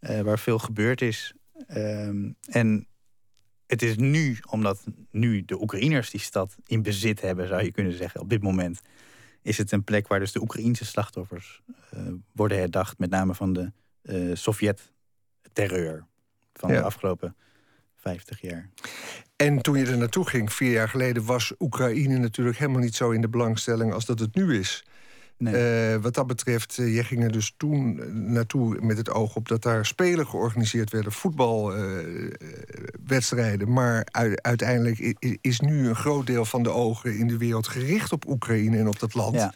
uh, 0.00 0.20
waar 0.20 0.38
veel 0.38 0.58
gebeurd 0.58 1.00
is. 1.00 1.34
Um, 1.68 2.36
en 2.50 2.86
het 3.66 3.82
is 3.82 3.96
nu, 3.96 4.38
omdat 4.50 4.84
nu 5.10 5.44
de 5.44 5.60
Oekraïners 5.60 6.10
die 6.10 6.20
stad 6.20 6.56
in 6.66 6.82
bezit 6.82 7.20
hebben, 7.20 7.48
zou 7.48 7.62
je 7.62 7.72
kunnen 7.72 7.92
zeggen, 7.92 8.20
op 8.20 8.30
dit 8.30 8.42
moment, 8.42 8.80
is 9.42 9.58
het 9.58 9.72
een 9.72 9.84
plek 9.84 10.08
waar 10.08 10.18
dus 10.18 10.32
de 10.32 10.40
Oekraïnse 10.40 10.84
slachtoffers 10.84 11.62
uh, 11.94 12.00
worden 12.32 12.58
herdacht, 12.58 12.98
met 12.98 13.10
name 13.10 13.34
van 13.34 13.52
de 13.52 13.72
uh, 14.02 14.34
Sovjet-terreur 14.34 16.06
van 16.52 16.70
ja. 16.70 16.76
de 16.76 16.82
afgelopen 16.82 17.36
50 17.96 18.40
jaar. 18.40 18.70
En 19.36 19.62
toen 19.62 19.78
je 19.78 19.86
er 19.86 19.98
naartoe 19.98 20.28
ging, 20.28 20.52
vier 20.52 20.72
jaar 20.72 20.88
geleden, 20.88 21.24
was 21.24 21.52
Oekraïne 21.58 22.18
natuurlijk 22.18 22.58
helemaal 22.58 22.80
niet 22.80 22.94
zo 22.94 23.10
in 23.10 23.20
de 23.20 23.28
belangstelling 23.28 23.92
als 23.92 24.06
dat 24.06 24.18
het 24.18 24.34
nu 24.34 24.58
is. 24.58 24.84
Nee. 25.38 25.98
wat 25.98 26.14
dat 26.14 26.26
betreft, 26.26 26.74
jij 26.74 27.04
ging 27.04 27.24
er 27.24 27.32
dus 27.32 27.54
toen 27.56 28.00
naartoe 28.32 28.80
met 28.80 28.96
het 28.96 29.10
oog 29.10 29.36
op 29.36 29.48
dat 29.48 29.62
daar 29.62 29.86
spelen 29.86 30.26
georganiseerd 30.26 30.90
werden, 30.90 31.12
voetbalwedstrijden. 31.12 33.72
maar 33.72 34.06
uiteindelijk 34.40 35.16
is 35.40 35.60
nu 35.60 35.88
een 35.88 35.96
groot 35.96 36.26
deel 36.26 36.44
van 36.44 36.62
de 36.62 36.70
ogen 36.70 37.16
in 37.16 37.28
de 37.28 37.36
wereld 37.36 37.68
gericht 37.68 38.12
op 38.12 38.28
Oekraïne 38.28 38.78
en 38.78 38.88
op 38.88 38.98
dat 38.98 39.14
land. 39.14 39.34
Ja. 39.34 39.54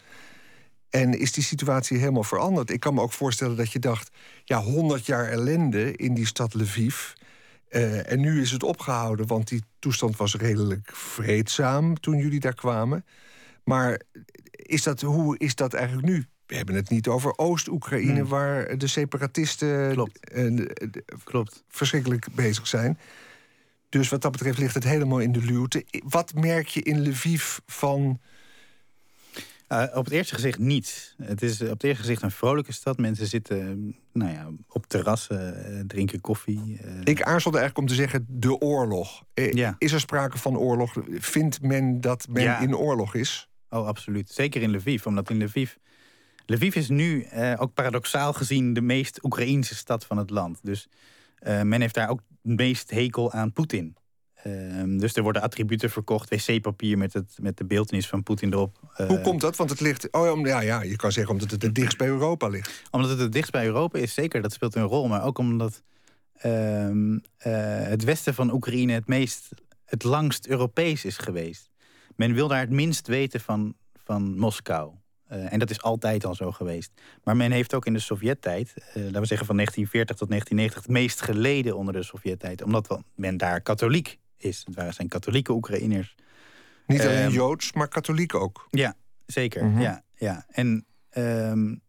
En 0.90 1.18
is 1.18 1.32
die 1.32 1.44
situatie 1.44 1.98
helemaal 1.98 2.24
veranderd? 2.24 2.70
Ik 2.70 2.80
kan 2.80 2.94
me 2.94 3.00
ook 3.00 3.12
voorstellen 3.12 3.56
dat 3.56 3.72
je 3.72 3.78
dacht... 3.78 4.10
ja, 4.44 4.62
100 4.62 5.06
jaar 5.06 5.28
ellende 5.28 5.96
in 5.96 6.14
die 6.14 6.26
stad 6.26 6.54
Lviv... 6.54 7.12
Uh, 7.70 8.10
en 8.10 8.20
nu 8.20 8.40
is 8.40 8.50
het 8.50 8.62
opgehouden, 8.62 9.26
want 9.26 9.48
die 9.48 9.62
toestand 9.78 10.16
was 10.16 10.36
redelijk 10.36 10.90
vreedzaam 10.92 12.00
toen 12.00 12.16
jullie 12.16 12.40
daar 12.40 12.54
kwamen. 12.54 13.04
Maar 13.64 14.00
is 14.72 14.82
dat, 14.82 15.00
hoe 15.00 15.38
is 15.38 15.54
dat 15.54 15.74
eigenlijk 15.74 16.08
nu? 16.08 16.26
We 16.46 16.56
hebben 16.56 16.74
het 16.74 16.90
niet 16.90 17.08
over 17.08 17.38
Oost-Oekraïne, 17.38 18.20
hmm. 18.20 18.28
waar 18.28 18.78
de 18.78 18.86
separatisten 18.86 19.92
Klopt. 19.92 20.32
Uh, 20.34 20.66
Klopt. 21.24 21.64
verschrikkelijk 21.68 22.26
bezig 22.34 22.66
zijn. 22.66 22.98
Dus 23.88 24.08
wat 24.08 24.22
dat 24.22 24.32
betreft 24.32 24.58
ligt 24.58 24.74
het 24.74 24.84
helemaal 24.84 25.18
in 25.18 25.32
de 25.32 25.42
luwte. 25.42 25.84
Wat 26.04 26.34
merk 26.34 26.66
je 26.66 26.82
in 26.82 27.08
Lviv 27.08 27.58
van 27.66 28.20
uh, 29.68 29.84
op 29.94 30.04
het 30.04 30.14
eerste 30.14 30.34
gezicht 30.34 30.58
niet. 30.58 31.14
Het 31.22 31.42
is 31.42 31.60
op 31.60 31.68
het 31.68 31.84
eerste 31.84 32.02
gezicht 32.02 32.22
een 32.22 32.30
vrolijke 32.30 32.72
stad. 32.72 32.98
Mensen 32.98 33.26
zitten 33.26 33.96
nou 34.12 34.32
ja, 34.32 34.48
op 34.68 34.86
terrassen, 34.86 35.72
uh, 35.72 35.80
drinken 35.86 36.20
koffie. 36.20 36.80
Uh... 36.84 37.00
Ik 37.04 37.22
aarzelde 37.22 37.58
eigenlijk 37.58 37.78
om 37.78 37.86
te 37.86 38.02
zeggen 38.02 38.26
de 38.28 38.58
oorlog. 38.58 39.24
Ja. 39.34 39.76
Is 39.78 39.92
er 39.92 40.00
sprake 40.00 40.38
van 40.38 40.56
oorlog? 40.56 40.96
Vindt 41.10 41.62
men 41.62 42.00
dat 42.00 42.26
men 42.30 42.60
in 42.60 42.76
oorlog 42.76 43.14
is? 43.14 43.50
Oh, 43.72 43.86
absoluut. 43.86 44.30
Zeker 44.30 44.62
in 44.62 44.70
Lviv. 44.70 45.06
Omdat 45.06 45.30
in 45.30 45.44
Lviv... 45.44 45.74
Lviv 46.46 46.76
is 46.76 46.88
nu 46.88 47.26
ook 47.58 47.74
paradoxaal 47.74 48.32
gezien 48.32 48.72
de 48.72 48.80
meest 48.80 49.24
Oekraïense 49.24 49.74
stad 49.74 50.06
van 50.06 50.16
het 50.16 50.30
land. 50.30 50.58
Dus 50.62 50.88
men 51.40 51.80
heeft 51.80 51.94
daar 51.94 52.08
ook 52.08 52.20
het 52.42 52.56
meest 52.56 52.90
hekel 52.90 53.32
aan 53.32 53.52
Poetin. 53.52 53.96
Ehm, 54.42 54.98
dus 54.98 55.14
er 55.14 55.22
worden 55.22 55.42
attributen 55.42 55.90
verkocht, 55.90 56.30
wc-papier 56.30 56.98
met, 56.98 57.12
het, 57.12 57.38
met 57.40 57.56
de 57.56 57.64
beeldenis 57.64 58.08
van 58.08 58.22
Poetin 58.22 58.52
erop. 58.52 58.78
Hoe 58.96 59.06
eh, 59.06 59.22
komt 59.22 59.40
dat? 59.40 59.56
Want 59.56 59.70
het 59.70 59.80
ligt. 59.80 60.10
Oh 60.10 60.46
ja, 60.46 60.60
ja, 60.60 60.82
je 60.82 60.96
kan 60.96 61.12
zeggen 61.12 61.32
omdat 61.32 61.50
het 61.50 61.62
het 61.62 61.74
dichtst 61.74 61.98
bij 61.98 62.06
Europa 62.06 62.48
ligt. 62.48 62.82
Omdat 62.90 63.10
het 63.10 63.18
het 63.18 63.32
dichtst 63.32 63.52
bij 63.52 63.64
Europa 63.64 63.98
is, 63.98 64.14
zeker, 64.14 64.42
dat 64.42 64.52
speelt 64.52 64.74
een 64.74 64.82
rol. 64.82 65.08
Maar 65.08 65.24
ook 65.24 65.38
omdat 65.38 65.82
ehm, 66.36 67.18
eh, 67.36 67.52
het 67.82 68.04
westen 68.04 68.34
van 68.34 68.52
Oekraïne 68.52 68.92
het 68.92 69.06
meest, 69.06 69.48
het 69.84 70.02
langst 70.02 70.46
Europees 70.46 71.04
is 71.04 71.16
geweest. 71.16 71.70
Men 72.16 72.34
wil 72.34 72.48
daar 72.48 72.60
het 72.60 72.70
minst 72.70 73.06
weten 73.06 73.40
van, 73.40 73.74
van 74.04 74.38
Moskou. 74.38 74.92
Uh, 75.32 75.52
en 75.52 75.58
dat 75.58 75.70
is 75.70 75.82
altijd 75.82 76.24
al 76.24 76.34
zo 76.34 76.50
geweest. 76.50 76.92
Maar 77.24 77.36
men 77.36 77.50
heeft 77.50 77.74
ook 77.74 77.86
in 77.86 77.92
de 77.92 77.98
Sovjet-tijd, 77.98 78.74
laten 78.94 79.20
we 79.20 79.26
zeggen 79.26 79.46
van 79.46 79.56
1940 79.56 80.16
tot 80.16 80.28
1990, 80.28 80.82
het 80.82 80.90
meest 80.90 81.20
geleden 81.20 81.76
onder 81.76 81.94
de 81.94 82.02
Sovjet-tijd. 82.02 82.62
Omdat 82.62 83.00
men 83.14 83.36
daar 83.36 83.60
katholiek 83.60 84.18
is. 84.36 84.62
Het 84.64 84.74
waren 84.74 84.94
zijn 84.94 85.08
katholieke 85.08 85.52
Oekraïners. 85.52 86.14
Niet 86.86 87.00
alleen 87.00 87.24
um, 87.24 87.32
Joods, 87.32 87.72
maar 87.72 87.88
katholiek 87.88 88.34
ook. 88.34 88.68
Ja, 88.70 88.94
zeker. 89.26 89.64
Mhm. 89.64 89.80
ja, 89.80 90.02
ja. 90.14 90.46
En 90.48 90.86
um, 91.16 91.80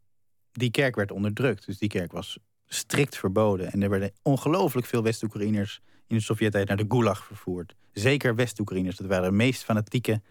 die 0.51 0.72
kerk 0.72 0.96
werd 0.96 1.12
onderdrukt. 1.12 1.65
Dus 1.65 1.77
die 1.77 1.89
kerk 1.89 2.12
was 2.12 2.38
strikt 2.68 3.18
verboden. 3.18 3.72
En 3.72 3.82
er 3.82 3.89
werden 3.89 4.12
ongelooflijk 4.22 4.88
veel 4.88 5.03
West-Oekraïners 5.03 5.82
in 6.08 6.15
de 6.15 6.22
Sovjet-tijd 6.22 6.68
naar 6.68 6.77
de 6.77 6.86
Gulag 6.88 7.25
vervoerd. 7.25 7.75
Zeker 7.94 8.36
West-Oekraïners. 8.36 8.98
Dat 8.98 9.08
waren 9.08 9.30
de 9.30 9.36
meest 9.36 9.64
fanatieke 9.64 10.22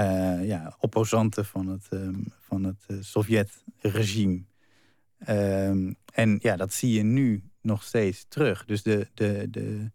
uh, 0.00 0.46
ja, 0.46 0.76
opposanten 0.78 1.44
van 1.44 1.66
het, 1.66 1.86
um, 1.90 2.32
van 2.40 2.64
het 2.64 2.84
uh, 2.88 2.96
Sovjet-regime. 3.00 4.42
en 6.12 6.38
ja, 6.40 6.56
dat 6.56 6.72
zie 6.72 6.92
je 6.92 7.02
nu 7.02 7.42
nog 7.60 7.82
steeds 7.82 8.24
terug. 8.28 8.64
Dus 8.64 8.82
de, 8.82 9.08
de, 9.14 9.46
de, 9.50 9.90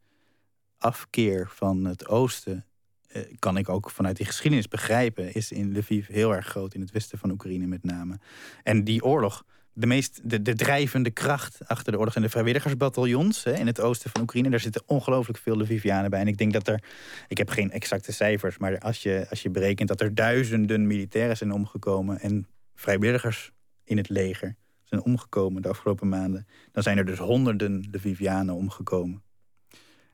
afkeer 0.84 1.50
van 1.50 1.86
het 1.86 2.08
oosten, 2.08 2.66
eh, 3.08 3.22
kan 3.40 3.58
ik 3.58 3.70
ook 3.70 3.90
vanuit 3.90 4.18
die 4.18 4.26
geschiedenis 4.26 4.68
begrijpen, 4.68 5.34
is 5.34 5.52
in 5.52 5.78
Lviv 5.78 6.08
heel 6.08 6.36
erg 6.36 6.48
groot, 6.48 6.74
in 6.74 6.82
het 6.82 6.92
westen 6.92 7.18
van 7.18 7.32
Oekraïne 7.32 7.66
met 7.66 7.84
name. 7.84 8.20
En 8.64 8.84
die 8.84 9.04
oorlog, 9.04 9.46
de, 9.74 9.88
meest, 9.88 10.20
de, 10.24 10.42
de 10.42 10.56
drijvende 10.56 11.12
kracht 11.12 11.68
achter 11.68 11.92
de 11.92 11.98
oorlog 11.98 12.14
zijn 12.14 12.26
de 12.26 12.32
vrijwilligersbataljons 12.32 13.44
hè, 13.44 13.54
in 13.54 13.68
het 13.68 13.82
oosten 13.82 14.10
van 14.10 14.22
Oekraïne. 14.22 14.50
Daar 14.50 14.60
zitten 14.60 14.84
ongelooflijk 14.86 15.40
veel 15.40 15.58
Lvivianen 15.58 16.10
bij. 16.10 16.20
En 16.20 16.28
ik 16.28 16.38
denk 16.38 16.54
dat 16.54 16.68
er, 16.68 16.84
ik 17.28 17.38
heb 17.38 17.50
geen 17.50 17.72
exacte 17.72 18.12
cijfers, 18.12 18.58
maar 18.58 18.80
als 18.80 19.02
je, 19.02 19.26
als 19.30 19.42
je 19.42 19.50
berekent 19.50 19.88
dat 19.88 20.02
er 20.02 20.16
duizenden 20.16 20.88
militairen 20.88 21.38
zijn 21.38 21.52
omgekomen 21.52 22.20
en 22.20 22.48
vrijwilligers 22.76 23.52
in 23.84 23.98
het 23.98 24.10
leger 24.10 24.56
zijn 24.84 25.04
omgekomen 25.04 25.62
de 25.62 25.70
afgelopen 25.70 26.10
maanden, 26.10 26.48
dan 26.72 26.84
zijn 26.84 26.98
er 26.98 27.06
dus 27.06 27.18
honderden 27.18 27.88
Lvivianen 27.92 28.56
omgekomen. 28.56 29.24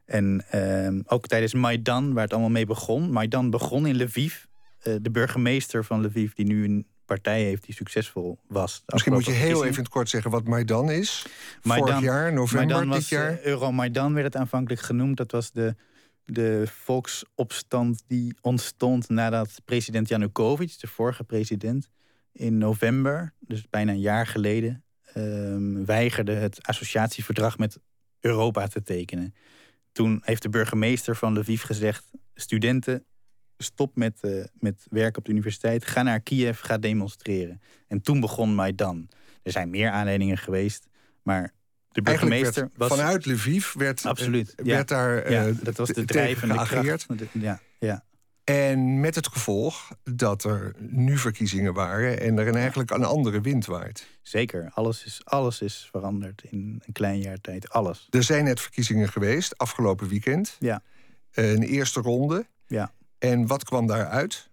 En 0.05 0.45
uh, 0.55 0.99
ook 1.05 1.27
tijdens 1.27 1.53
Maidan, 1.53 2.13
waar 2.13 2.23
het 2.23 2.31
allemaal 2.31 2.49
mee 2.49 2.65
begon. 2.65 3.11
Maidan 3.11 3.49
begon 3.49 3.87
in 3.87 4.03
Lviv. 4.03 4.43
Uh, 4.83 4.95
de 5.01 5.11
burgemeester 5.11 5.85
van 5.85 6.05
Lviv, 6.05 6.33
die 6.33 6.45
nu 6.45 6.63
een 6.63 6.87
partij 7.09 7.43
heeft 7.43 7.65
die 7.65 7.75
succesvol 7.75 8.39
was. 8.47 8.83
Misschien 8.85 9.13
moet 9.13 9.25
je 9.25 9.31
heel 9.31 9.63
even 9.63 9.75
in 9.75 9.83
het 9.83 9.89
kort 9.89 10.09
zeggen 10.09 10.31
wat 10.31 10.47
Maidan 10.47 10.91
is. 10.91 11.25
Maidan, 11.63 11.87
Vorig 11.87 12.03
jaar, 12.03 12.33
november 12.33 12.75
Maidan 12.75 12.97
dit 12.97 13.07
jaar. 13.07 13.31
Uh, 13.31 13.43
Euromaidan 13.43 14.13
werd 14.13 14.25
het 14.25 14.35
aanvankelijk 14.35 14.81
genoemd. 14.81 15.17
Dat 15.17 15.31
was 15.31 15.51
de, 15.51 15.75
de 16.25 16.63
volksopstand 16.67 18.03
die 18.07 18.37
ontstond 18.41 19.09
nadat 19.09 19.61
president 19.65 20.07
Janukovic, 20.07 20.79
de 20.79 20.87
vorige 20.87 21.23
president, 21.23 21.89
in 22.31 22.57
november, 22.57 23.33
dus 23.39 23.69
bijna 23.69 23.91
een 23.91 23.99
jaar 23.99 24.27
geleden, 24.27 24.83
uh, 25.15 25.85
weigerde 25.85 26.33
het 26.33 26.67
associatieverdrag 26.67 27.57
met 27.57 27.79
Europa 28.19 28.67
te 28.67 28.83
tekenen. 28.83 29.33
Toen 29.91 30.21
heeft 30.23 30.41
de 30.41 30.49
burgemeester 30.49 31.15
van 31.15 31.39
Lviv 31.39 31.63
gezegd: 31.63 32.11
studenten, 32.33 33.05
stop 33.63 33.95
met, 33.95 34.19
uh, 34.21 34.43
met 34.53 34.85
werk 34.89 35.17
op 35.17 35.25
de 35.25 35.31
universiteit, 35.31 35.85
ga 35.85 36.01
naar 36.01 36.19
Kiev, 36.19 36.59
ga 36.61 36.77
demonstreren. 36.77 37.61
En 37.87 38.01
toen 38.01 38.19
begon 38.19 38.55
Maidan. 38.55 39.09
Er 39.43 39.51
zijn 39.51 39.69
meer 39.69 39.89
aanleidingen 39.89 40.37
geweest, 40.37 40.87
maar 41.23 41.53
de 41.91 42.01
burgemeester 42.01 42.69
was... 42.75 42.89
Vanuit 42.89 43.25
Lviv 43.25 43.73
werd, 43.73 44.05
absoluut, 44.05 44.53
uh, 44.57 44.65
werd 44.65 44.87
daar 44.87 45.31
ja, 45.31 45.51
dat 45.63 45.77
was 45.77 45.89
de 45.89 46.05
drijvende 46.05 46.53
kracht. 46.53 47.05
Ja, 47.33 47.59
ja. 47.79 48.03
En 48.43 48.99
met 48.99 49.15
het 49.15 49.27
gevolg 49.27 49.91
dat 50.03 50.43
er 50.43 50.75
nu 50.77 51.17
verkiezingen 51.17 51.73
waren 51.73 52.19
en 52.19 52.37
er 52.37 52.47
een 52.47 52.55
eigenlijk 52.55 52.91
een 52.91 53.03
andere 53.03 53.41
wind 53.41 53.65
waait. 53.65 54.07
Zeker, 54.21 54.71
alles 54.73 55.05
is, 55.05 55.21
alles 55.23 55.61
is 55.61 55.87
veranderd 55.91 56.43
in 56.49 56.81
een 56.85 56.93
klein 56.93 57.21
jaar 57.21 57.37
tijd. 57.41 57.69
Alles. 57.69 58.07
Er 58.09 58.23
zijn 58.23 58.43
net 58.43 58.61
verkiezingen 58.61 59.09
geweest, 59.09 59.57
afgelopen 59.57 60.07
weekend. 60.07 60.55
Ja. 60.59 60.81
Een 61.31 61.63
eerste 61.63 61.99
ronde. 61.99 62.45
Ja. 62.67 62.93
En 63.19 63.47
wat 63.47 63.63
kwam 63.63 63.87
daaruit? 63.87 64.49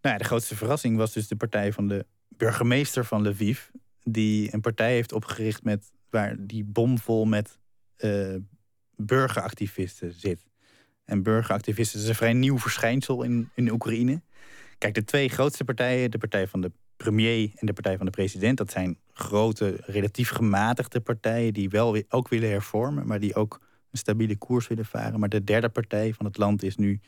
Nou 0.00 0.14
ja, 0.14 0.18
de 0.18 0.24
grootste 0.24 0.56
verrassing 0.56 0.96
was 0.96 1.12
dus 1.12 1.28
de 1.28 1.36
partij 1.36 1.72
van 1.72 1.88
de 1.88 2.06
burgemeester 2.28 3.04
van 3.04 3.28
Lviv. 3.28 3.60
Die 4.02 4.54
een 4.54 4.60
partij 4.60 4.92
heeft 4.92 5.12
opgericht 5.12 5.64
met, 5.64 5.92
waar 6.10 6.36
die 6.38 6.64
bomvol 6.64 7.24
met 7.24 7.58
uh, 7.98 8.36
burgeractivisten 8.96 10.12
zit. 10.12 10.46
En 11.04 11.22
burgeractivisten 11.22 12.00
is 12.00 12.08
een 12.08 12.14
vrij 12.14 12.32
nieuw 12.32 12.58
verschijnsel 12.58 13.22
in, 13.22 13.50
in 13.54 13.70
Oekraïne. 13.70 14.22
Kijk, 14.78 14.94
de 14.94 15.04
twee 15.04 15.28
grootste 15.28 15.64
partijen, 15.64 16.10
de 16.10 16.18
partij 16.18 16.46
van 16.46 16.60
de 16.60 16.72
premier 16.96 17.50
en 17.54 17.66
de 17.66 17.72
partij 17.72 17.96
van 17.96 18.06
de 18.06 18.12
president, 18.12 18.58
dat 18.58 18.70
zijn 18.70 18.98
grote, 19.12 19.76
relatief 19.80 20.30
gematigde 20.30 21.00
partijen 21.00 21.52
die 21.52 21.68
wel 21.68 21.92
weer, 21.92 22.04
ook 22.08 22.28
willen 22.28 22.50
hervormen, 22.50 23.06
maar 23.06 23.20
die 23.20 23.34
ook 23.34 23.60
een 23.90 23.98
stabiele 23.98 24.36
koers 24.36 24.68
willen 24.68 24.84
varen. 24.84 25.20
Maar 25.20 25.28
de 25.28 25.44
derde 25.44 25.68
partij 25.68 26.12
van 26.12 26.26
het 26.26 26.36
land 26.36 26.62
is 26.62 26.76
nu 26.76 27.00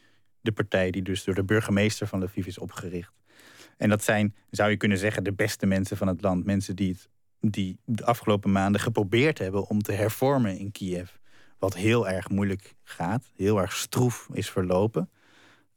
de 0.47 0.53
partij 0.53 0.91
die 0.91 1.03
dus 1.03 1.25
door 1.25 1.35
de 1.35 1.45
burgemeester 1.45 2.07
van 2.07 2.23
Lviv 2.23 2.47
is 2.47 2.59
opgericht. 2.59 3.13
En 3.77 3.89
dat 3.89 4.05
zijn, 4.05 4.35
zou 4.51 4.71
je 4.71 4.77
kunnen 4.77 4.99
zeggen, 4.99 5.25
de 5.25 5.33
beste 5.33 5.67
mensen 5.67 5.97
van 5.97 6.07
het 6.07 6.23
land. 6.23 6.45
Mensen 6.45 6.77
die, 6.77 6.93
het, 6.93 7.09
die 7.41 7.79
de 7.85 8.05
afgelopen 8.05 8.53
maanden 8.53 8.81
geprobeerd 8.81 9.39
hebben 9.39 9.69
om 9.69 9.83
te 9.83 9.93
hervormen 9.93 10.59
in 10.59 10.73
Kiev. 10.73 11.11
Wat 11.59 11.75
heel 11.75 12.09
erg 12.09 12.29
moeilijk 12.29 12.75
gaat, 12.83 13.31
heel 13.37 13.61
erg 13.61 13.73
stroef 13.73 14.29
is 14.33 14.51
verlopen. 14.51 15.11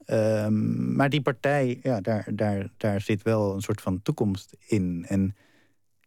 Um, 0.05 0.95
maar 0.95 1.09
die 1.09 1.21
partij, 1.21 1.79
ja, 1.83 2.01
daar, 2.01 2.27
daar, 2.35 2.69
daar 2.77 3.01
zit 3.01 3.21
wel 3.21 3.53
een 3.53 3.61
soort 3.61 3.81
van 3.81 4.01
toekomst 4.01 4.57
in. 4.67 5.05
En 5.07 5.35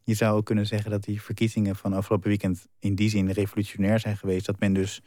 je 0.02 0.14
zou 0.14 0.36
ook 0.36 0.44
kunnen 0.46 0.66
zeggen 0.66 0.90
dat 0.90 1.04
die 1.04 1.22
verkiezingen 1.22 1.76
van 1.76 1.92
afgelopen 1.92 2.28
weekend 2.28 2.66
in 2.78 2.94
die 2.94 3.08
zin 3.08 3.30
revolutionair 3.30 4.00
zijn 4.00 4.16
geweest. 4.16 4.46
Dat 4.46 4.60
men 4.60 4.72
dus 4.72 5.02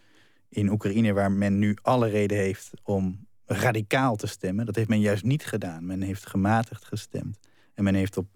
in 0.50 0.69
Oekraïne, 0.69 1.13
waar 1.13 1.31
men 1.31 1.59
nu 1.59 1.77
alle 1.81 2.07
reden 2.07 2.38
heeft 2.38 2.71
om 2.83 3.27
radicaal 3.46 4.16
te 4.16 4.28
stemmen, 4.28 4.66
dat 4.66 4.75
heeft 4.75 4.90
men 4.90 5.00
juist 5.00 5.24
niet 5.24 5.46
gedaan. 5.46 5.86
Men 5.86 6.02
heeft 6.02 6.28
gematigd 6.28 6.86
gestemd. 6.86 7.40
En 7.74 7.84
men 7.84 7.96
heeft 7.96 8.18
op 8.18 8.28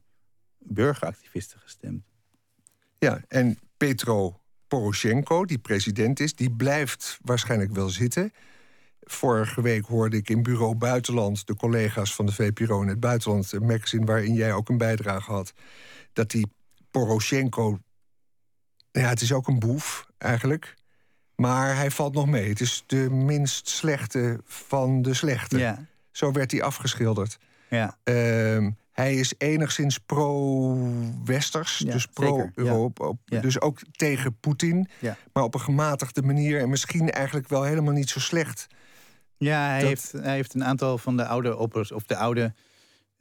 burgeractivisten 0.58 1.60
gestemd. 1.60 2.04
Ja, 2.98 3.22
en 3.28 3.60
Petro 3.78 4.40
Poroshenko, 4.68 5.46
die 5.46 5.58
president 5.58 6.20
is, 6.20 6.36
die 6.36 6.52
blijft 6.52 7.20
waarschijnlijk 7.22 7.72
wel 7.72 7.90
zitten. 7.90 8.34
Vorige 9.02 9.62
week 9.62 9.86
hoorde 9.86 10.18
ik 10.18 10.30
in 10.30 10.44
Bureau 10.44 10.76
Buitenland, 10.76 11.48
de 11.48 11.56
collega's 11.56 12.16
van 12.16 12.26
de 12.26 12.32
VPRO 12.32 12.82
in 12.82 12.88
het 12.88 13.00
buitenland, 13.00 13.52
een 13.52 13.66
magazine 13.66 14.06
waarin 14.06 14.34
jij 14.34 14.54
ook 14.54 14.70
een 14.70 14.78
bijdrage 14.78 15.32
had, 15.32 15.54
dat 16.14 16.32
die 16.32 16.48
Poroshenko, 16.92 17.80
ja, 18.92 19.10
het 19.10 19.22
is 19.22 19.34
ook 19.34 19.48
een 19.48 19.60
boef 19.60 20.08
eigenlijk. 20.18 20.76
Maar 21.40 21.76
hij 21.76 21.92
valt 21.92 22.14
nog 22.14 22.26
mee. 22.28 22.50
Het 22.50 22.62
is 22.62 22.84
de 22.88 23.10
minst 23.10 23.68
slechte 23.68 24.40
van 24.44 25.02
de 25.02 25.14
slechte. 25.14 25.58
Ja. 25.58 25.86
Zo 26.12 26.32
werd 26.32 26.52
hij 26.52 26.64
afgeschilderd. 26.64 27.38
Ja. 27.70 27.98
Ehm, 28.04 28.72
hij 28.92 29.16
is 29.16 29.34
enigszins 29.38 29.98
pro-westers, 29.98 31.78
Ja, 31.78 31.92
dus 31.92 32.06
pro-Europa. 32.06 33.12
Ja. 33.26 33.42
Dus 33.42 33.62
ook 33.62 33.80
tegen 33.92 34.38
Poetin, 34.40 34.88
maar 35.34 35.44
op 35.44 35.54
een 35.54 35.60
gematigde 35.60 36.22
manier. 36.22 36.60
En 36.60 36.70
misschien 36.70 37.12
eigenlijk 37.12 37.48
wel 37.48 37.64
helemaal 37.64 37.94
niet 37.94 38.10
zo 38.10 38.20
slecht. 38.20 38.68
Ja, 39.38 39.68
hij, 39.68 39.80
Dat- 39.80 39.90
heeft, 39.90 40.12
hij 40.12 40.34
heeft 40.36 40.54
een 40.54 40.64
aantal 40.64 40.98
van 40.98 41.18
de 41.18 41.26
oude 41.26 41.58
oppers 41.58 41.92
of 41.92 42.04
de 42.04 42.16
oude 42.18 42.54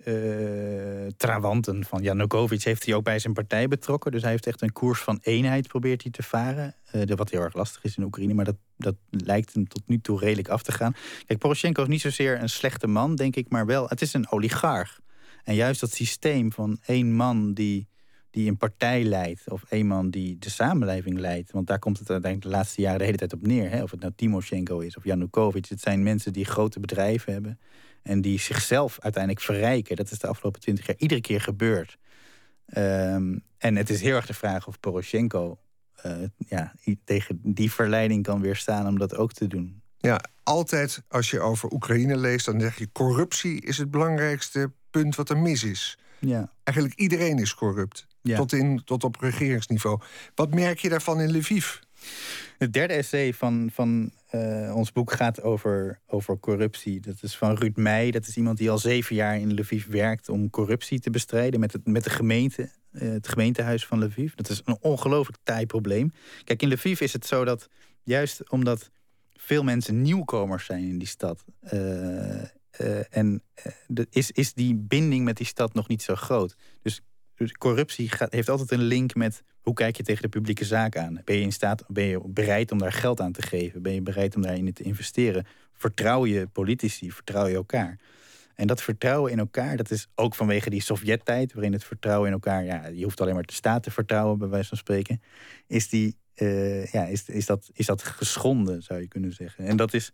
eh 0.04 1.06
trawanten 1.16 1.84
van 1.84 2.02
Janukovic 2.02 2.62
heeft 2.62 2.84
hij 2.84 2.94
ook 2.94 3.04
bij 3.04 3.18
zijn 3.18 3.32
partij 3.32 3.68
betrokken. 3.68 4.12
Dus 4.12 4.22
hij 4.22 4.30
heeft 4.30 4.46
echt 4.46 4.62
een 4.62 4.72
koers 4.72 5.00
van 5.00 5.18
eenheid 5.22 5.68
probeert 5.68 6.02
hij 6.02 6.10
te 6.10 6.22
varen. 6.22 6.74
De- 6.90 7.14
wat 7.14 7.30
heel 7.30 7.40
erg 7.40 7.54
lastig 7.54 7.84
is 7.84 7.96
in 7.96 8.02
Oekraïne, 8.02 8.34
maar 8.34 8.44
dat, 8.44 8.56
dat 8.76 8.94
lijkt 9.10 9.54
hem 9.54 9.68
tot 9.68 9.82
nu 9.86 10.00
toe 10.00 10.18
redelijk 10.18 10.48
af 10.48 10.62
te 10.62 10.72
gaan. 10.72 10.94
Kijk, 11.26 11.38
Poroshenko 11.38 11.82
is 11.82 11.88
niet 11.88 12.00
zozeer 12.00 12.42
een 12.42 12.48
slechte 12.48 12.86
man, 12.86 13.16
denk 13.16 13.36
ik, 13.36 13.48
maar 13.48 13.66
wel, 13.66 13.88
het 13.88 14.02
is 14.02 14.12
een 14.12 14.30
oligarch. 14.30 15.00
En 15.44 15.54
juist 15.54 15.80
dat 15.80 15.92
systeem 15.92 16.52
van 16.52 16.78
één 16.86 17.14
man 17.14 17.54
die, 17.54 17.88
die 18.30 18.48
een 18.48 18.56
partij 18.56 19.04
leidt, 19.04 19.50
of 19.50 19.62
één 19.68 19.86
man 19.86 20.10
die 20.10 20.38
de 20.38 20.50
samenleving 20.50 21.18
leidt, 21.18 21.50
want 21.50 21.66
daar 21.66 21.78
komt 21.78 21.98
het 21.98 22.10
uiteindelijk 22.10 22.52
de 22.52 22.56
laatste 22.58 22.80
jaren 22.80 22.98
de 22.98 23.04
hele 23.04 23.16
tijd 23.16 23.32
op 23.32 23.46
neer. 23.46 23.70
Hè? 23.70 23.82
Of 23.82 23.90
het 23.90 24.00
nou 24.00 24.12
Timoshenko 24.16 24.78
is 24.78 24.96
of 24.96 25.04
Janukovic, 25.04 25.66
het 25.66 25.80
zijn 25.80 26.02
mensen 26.02 26.32
die 26.32 26.44
grote 26.44 26.80
bedrijven 26.80 27.32
hebben 27.32 27.58
en 28.08 28.20
die 28.20 28.40
zichzelf 28.40 28.98
uiteindelijk 29.00 29.44
verrijken. 29.44 29.96
Dat 29.96 30.10
is 30.10 30.18
de 30.18 30.26
afgelopen 30.26 30.60
twintig 30.60 30.86
jaar 30.86 30.96
iedere 30.98 31.20
keer 31.20 31.40
gebeurd. 31.40 31.98
Ehm, 32.66 33.38
en 33.58 33.76
het 33.76 33.90
is 33.90 34.00
heel 34.00 34.16
erg 34.16 34.26
de 34.26 34.34
vraag 34.34 34.66
of 34.66 34.80
Poroshenko 34.80 35.58
eh, 35.94 36.16
ja, 36.36 36.72
tegen 37.04 37.40
die 37.42 37.72
verleiding 37.72 38.22
kan 38.22 38.40
weerstaan 38.40 38.86
om 38.86 38.98
dat 38.98 39.16
ook 39.16 39.32
te 39.32 39.46
doen. 39.46 39.82
Ja, 39.98 40.20
altijd 40.42 41.02
als 41.08 41.30
je 41.30 41.40
over 41.40 41.72
Oekraïne 41.72 42.16
leest, 42.16 42.46
dan 42.46 42.60
zeg 42.60 42.78
je 42.78 42.92
corruptie 42.92 43.60
is 43.60 43.78
het 43.78 43.90
belangrijkste 43.90 44.72
punt 44.90 45.14
wat 45.14 45.30
er 45.30 45.38
mis 45.38 45.64
is. 45.64 45.98
Ja. 46.18 46.52
Eigenlijk 46.64 46.98
iedereen 46.98 47.38
is 47.38 47.54
corrupt. 47.54 48.06
Ja. 48.22 48.36
Tot, 48.36 48.52
in, 48.52 48.82
tot 48.84 49.04
op 49.04 49.16
regeringsniveau. 49.20 50.00
Wat 50.34 50.54
merk 50.54 50.78
je 50.78 50.88
daarvan 50.88 51.20
in 51.20 51.36
Lviv? 51.36 51.76
Het 52.58 52.72
derde 52.72 52.94
essay 52.94 53.34
van, 53.34 53.70
van 53.72 54.12
eh, 54.26 54.72
ons 54.74 54.92
boek 54.92 55.12
gaat 55.12 55.42
over, 55.42 56.00
over 56.06 56.38
corruptie. 56.38 57.00
Dat 57.00 57.22
is 57.22 57.36
van 57.36 57.56
Ruud 57.56 57.76
Meij. 57.76 58.10
Dat 58.10 58.26
is 58.26 58.36
iemand 58.36 58.58
die 58.58 58.70
al 58.70 58.78
zeven 58.78 59.16
jaar 59.16 59.38
in 59.38 59.54
Lviv 59.54 59.86
werkt 59.86 60.28
om 60.28 60.50
corruptie 60.50 61.00
te 61.00 61.10
bestrijden 61.10 61.60
met, 61.60 61.72
het, 61.72 61.86
met 61.86 62.04
de 62.04 62.10
gemeente, 62.10 62.70
eh, 62.90 63.08
het 63.08 63.28
gemeentehuis 63.28 63.86
van 63.86 64.04
Lviv. 64.04 64.34
Dat 64.34 64.48
is 64.48 64.60
een 64.64 64.78
ongelooflijk 64.80 65.38
taai 65.42 65.66
probleem. 65.66 66.12
Kijk, 66.44 66.62
in 66.62 66.72
Lviv 66.72 67.00
is 67.00 67.12
het 67.12 67.26
zo 67.26 67.44
dat 67.44 67.68
juist 68.02 68.50
omdat 68.50 68.90
veel 69.36 69.64
mensen 69.64 70.02
nieuwkomers 70.02 70.64
zijn 70.64 70.84
in 70.84 70.98
die 70.98 71.08
stad. 71.08 71.44
eh, 72.70 73.16
en 73.16 73.42
is, 74.10 74.30
is 74.30 74.52
die 74.52 74.74
binding 74.74 75.24
met 75.24 75.36
die 75.36 75.46
stad 75.46 75.74
nog 75.74 75.88
niet 75.88 76.02
zo 76.02 76.14
groot. 76.14 76.56
Dus, 76.82 77.00
dus 77.38 77.52
corruptie 77.52 78.10
heeft 78.28 78.48
altijd 78.48 78.70
een 78.70 78.82
link 78.82 79.14
met 79.14 79.42
hoe 79.60 79.74
kijk 79.74 79.96
je 79.96 80.02
tegen 80.02 80.22
de 80.22 80.28
publieke 80.28 80.64
zaak 80.64 80.96
aan? 80.96 81.20
Ben 81.24 81.36
je 81.36 81.42
in 81.42 81.52
staat, 81.52 81.84
ben 81.86 82.04
je 82.04 82.20
bereid 82.24 82.72
om 82.72 82.78
daar 82.78 82.92
geld 82.92 83.20
aan 83.20 83.32
te 83.32 83.42
geven? 83.42 83.82
Ben 83.82 83.94
je 83.94 84.02
bereid 84.02 84.36
om 84.36 84.42
daarin 84.42 84.72
te 84.72 84.82
investeren? 84.82 85.46
Vertrouw 85.72 86.26
je 86.26 86.46
politici? 86.46 87.12
Vertrouw 87.12 87.46
je 87.46 87.54
elkaar? 87.54 87.98
En 88.54 88.66
dat 88.66 88.82
vertrouwen 88.82 89.32
in 89.32 89.38
elkaar, 89.38 89.76
dat 89.76 89.90
is 89.90 90.08
ook 90.14 90.34
vanwege 90.34 90.70
die 90.70 90.82
Sovjet-tijd, 90.82 91.52
waarin 91.52 91.72
het 91.72 91.84
vertrouwen 91.84 92.26
in 92.26 92.32
elkaar, 92.32 92.64
ja, 92.64 92.86
je 92.86 93.04
hoeft 93.04 93.20
alleen 93.20 93.34
maar 93.34 93.42
de 93.42 93.52
staat 93.52 93.82
te 93.82 93.90
vertrouwen, 93.90 94.38
bij 94.38 94.48
wijze 94.48 94.68
van 94.68 94.78
spreken, 94.78 95.22
is, 95.66 95.88
die, 95.88 96.16
eh, 96.34 96.86
ja, 96.86 97.04
is, 97.04 97.28
is, 97.28 97.46
dat, 97.46 97.70
is 97.72 97.86
dat 97.86 98.02
geschonden, 98.02 98.82
zou 98.82 99.00
je 99.00 99.08
kunnen 99.08 99.32
zeggen. 99.32 99.64
En 99.64 99.76
dat 99.76 99.94
is, 99.94 100.12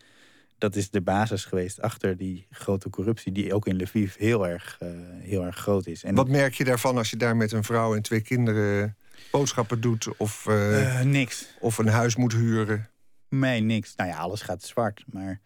dat 0.65 0.77
is 0.77 0.91
de 0.91 1.01
basis 1.01 1.45
geweest 1.45 1.81
achter 1.81 2.17
die 2.17 2.47
grote 2.51 2.91
corruptie, 2.91 3.33
die 3.33 3.55
ook 3.55 3.67
in 3.67 3.77
Lviv 3.83 4.17
heel 4.17 4.47
erg, 4.49 4.77
eh, 4.81 4.89
heel 5.21 5.45
erg 5.45 5.57
groot 5.57 5.87
is. 5.87 6.05
En 6.05 6.15
Wat 6.15 6.29
merk 6.29 6.55
je 6.55 6.65
daarvan 6.65 6.97
als 6.97 7.11
je 7.11 7.17
daar 7.17 7.37
met 7.37 7.53
een 7.53 7.65
vrouw 7.65 7.95
en 7.95 8.03
twee 8.03 8.21
kinderen 8.21 8.97
boodschappen 9.31 9.81
doet 9.81 10.17
of, 10.17 10.47
eh, 10.47 11.01
eh, 11.01 11.07
niks. 11.07 11.47
of 11.61 11.79
een 11.79 11.89
huis 11.89 12.17
moet 12.17 12.33
huren? 12.33 12.89
Nee, 13.29 13.61
niks. 13.61 13.95
Nou 13.97 14.11
ja, 14.11 14.17
alles 14.17 14.43
gaat 14.43 14.63
zwart. 14.63 15.05
Maar 15.07 15.41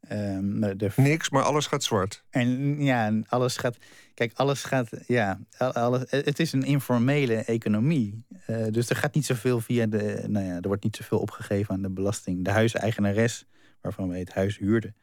ehm, 0.00 0.76
de, 0.76 0.90
Niks, 0.96 1.30
maar 1.30 1.42
alles 1.42 1.66
gaat 1.66 1.82
zwart. 1.82 2.24
en 2.30 2.82
ja, 2.82 3.06
en 3.06 3.24
alles 3.28 3.56
gaat. 3.56 3.76
Kijk, 4.14 4.32
alles 4.34 4.64
gaat. 4.64 4.88
Ja, 5.06 5.38
al- 5.58 5.72
alles, 5.72 6.02
het 6.10 6.38
is 6.40 6.52
een 6.52 6.62
informele 6.64 7.34
economie. 7.34 8.24
Dus 8.70 8.90
er 8.90 8.96
gaat 8.96 9.14
niet 9.14 9.26
zoveel 9.26 9.60
via 9.60 9.86
de. 9.86 10.24
Nou 10.28 10.46
ja, 10.46 10.54
er 10.54 10.68
wordt 10.68 10.84
niet 10.84 10.96
zoveel 10.96 11.18
opgegeven 11.18 11.74
aan 11.74 11.82
de 11.82 11.90
belasting. 11.90 12.44
De 12.44 12.50
huiseigenares, 12.50 13.46
waarvan 13.80 14.08
wij 14.08 14.18
het 14.18 14.32
huis 14.32 14.58
huurden, 14.58 14.94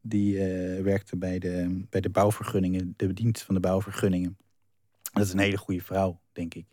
die 0.00 0.38
eh, 0.38 0.82
werkte 0.82 1.16
bij 1.16 1.38
de, 1.38 1.84
bij 1.90 2.00
de 2.00 2.10
bouwvergunningen, 2.10 2.94
de 2.96 3.12
dienst 3.12 3.42
van 3.42 3.54
de 3.54 3.60
bouwvergunningen. 3.60 4.36
Dat 5.12 5.24
is 5.24 5.32
een 5.32 5.38
hele 5.38 5.58
goede 5.58 5.82
vrouw, 5.82 6.20
denk 6.32 6.54
ik. 6.54 6.66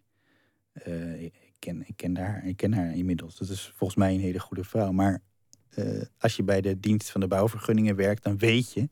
Eh, 0.73 1.21
ik, 1.21 1.55
ken, 1.59 1.87
ik, 1.87 1.97
ken 1.97 2.17
haar, 2.17 2.45
ik 2.45 2.57
ken 2.57 2.73
haar 2.73 2.95
inmiddels. 2.95 3.37
Dat 3.37 3.49
is 3.49 3.73
volgens 3.75 3.99
mij 3.99 4.13
een 4.13 4.19
hele 4.19 4.39
goede 4.39 4.63
vrouw. 4.63 4.91
Maar 4.91 5.21
eh, 5.69 6.01
als 6.17 6.35
je 6.35 6.43
bij 6.43 6.61
de 6.61 6.79
dienst 6.79 7.09
van 7.09 7.21
de 7.21 7.27
bouwvergunningen 7.27 7.95
werkt, 7.95 8.23
dan 8.23 8.37
weet 8.37 8.73
je, 8.73 8.89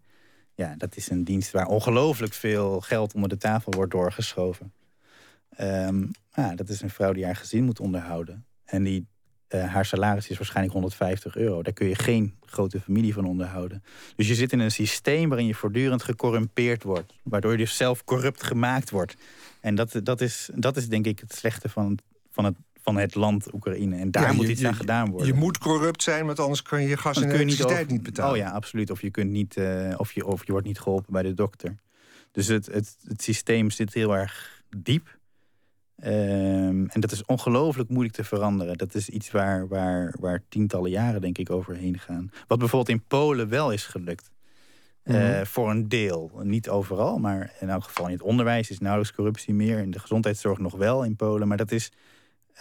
ja, 0.54 0.76
dat 0.76 0.96
is 0.96 1.10
een 1.10 1.24
dienst 1.24 1.52
waar 1.52 1.68
ongelooflijk 1.68 2.34
veel 2.34 2.82
geld 2.82 3.14
onder 3.14 3.30
de 3.30 3.38
tafel 3.38 3.72
wordt 3.72 3.92
doorgeschoven. 3.92 4.72
Ja, 6.32 6.56
dat 6.56 6.70
is 6.70 6.82
een 6.82 6.90
vrouw 6.90 7.14
die 7.14 7.26
haar 7.26 7.36
gezin 7.36 7.64
moet 7.64 7.80
onderhouden. 7.80 8.46
En 8.66 8.84
die, 8.84 9.08
eh, 9.48 9.74
haar 9.74 9.86
salaris 9.86 10.28
is 10.30 10.38
waarschijnlijk 10.38 10.74
150 10.74 11.36
euro. 11.36 11.64
Daar 11.64 11.74
kun 11.74 11.88
je 11.88 11.96
geen 11.96 12.36
grote 12.46 12.80
familie 12.82 13.14
van 13.14 13.26
onderhouden. 13.26 13.84
Dus 14.16 14.28
je 14.28 14.36
zit 14.36 14.52
in 14.52 14.60
een 14.60 14.72
systeem 14.72 15.30
waarin 15.30 15.48
je 15.48 15.56
voortdurend 15.56 16.04
gecorrumpeerd 16.04 16.84
wordt. 16.84 17.14
Waardoor 17.24 17.52
je 17.52 17.58
dus 17.58 17.78
zelf 17.78 18.04
corrupt 18.04 18.44
gemaakt 18.44 18.90
wordt. 18.90 19.16
En 19.62 19.76
dat, 19.76 20.00
dat, 20.04 20.22
is, 20.22 20.50
dat 20.56 20.78
is 20.78 20.88
denk 20.90 21.06
ik 21.06 21.20
het 21.20 21.36
slechte 21.36 21.70
van, 21.70 21.98
van, 22.32 22.46
het, 22.46 22.56
van 22.82 22.96
het 22.98 23.16
land 23.16 23.54
Oekraïne. 23.54 23.96
En 23.98 24.12
daar 24.12 24.24
Ja, 24.24 24.34
moet 24.34 24.46
je- 24.46 24.52
iets 24.52 24.64
aan 24.64 24.76
gedaan 24.76 25.10
worden. 25.10 25.28
Je 25.28 25.34
moet 25.34 25.58
corrupt 25.58 26.04
zijn, 26.04 26.26
want 26.26 26.40
anders 26.40 26.62
kan 26.62 26.82
je 26.82 26.88
je 26.90 26.98
gas 26.98 27.16
en 27.16 27.22
kun 27.22 27.32
niet 27.32 27.40
elektriciteit 27.40 27.82
over- 27.82 27.92
niet 27.94 28.04
betalen. 28.04 28.32
Oh 28.32 28.38
ja, 28.38 28.50
absoluut. 28.52 28.92
Of 28.92 29.02
je, 29.02 29.12
kunt 29.12 29.32
niet, 29.32 29.58
eh, 29.58 29.94
of 29.98 30.12
je, 30.12 30.26
of 30.26 30.46
je 30.46 30.52
wordt 30.52 30.68
niet 30.68 30.80
geholpen 30.80 31.14
bij 31.14 31.24
de 31.24 31.34
dokter. 31.34 31.76
Dus 32.32 32.48
het, 32.48 32.66
het, 32.66 32.98
het 33.08 33.22
systeem 33.22 33.72
zit 33.72 33.94
heel 33.94 34.16
erg 34.16 34.64
diep. 34.78 35.17
Ehm, 35.98 36.86
en 36.88 37.00
dat 37.02 37.12
is 37.12 37.26
ongelooflijk 37.26 37.90
moeilijk 37.90 38.16
te 38.16 38.24
veranderen. 38.24 38.78
Dat 38.78 38.96
is 38.96 39.10
iets 39.10 39.32
waar, 39.32 39.68
waar, 39.68 40.16
waar 40.20 40.44
tientallen 40.50 40.90
jaren, 40.92 41.22
denk 41.22 41.38
ik, 41.38 41.50
overheen 41.50 42.00
gaan. 42.00 42.32
Wat 42.48 42.60
bijvoorbeeld 42.60 42.98
in 43.00 43.04
Polen 43.08 43.50
wel 43.50 43.72
is 43.72 43.86
gelukt. 43.86 44.30
Eh, 45.04 45.16
Mhm. 45.16 45.46
voor 45.46 45.70
een 45.70 45.88
deel. 45.88 46.32
Niet 46.44 46.70
overal, 46.70 47.18
maar 47.18 47.54
in 47.60 47.70
elk 47.70 47.84
geval 47.84 48.06
in 48.06 48.12
het 48.12 48.22
onderwijs 48.22 48.70
is 48.70 48.80
nauwelijks 48.80 49.16
corruptie 49.16 49.54
meer. 49.54 49.80
In 49.80 49.92
de 49.92 50.00
gezondheidszorg 50.00 50.58
nog 50.60 50.76
wel 50.76 51.04
in 51.04 51.16
Polen. 51.16 51.48
Maar 51.48 51.58
dat 51.58 51.72
is. 51.72 51.92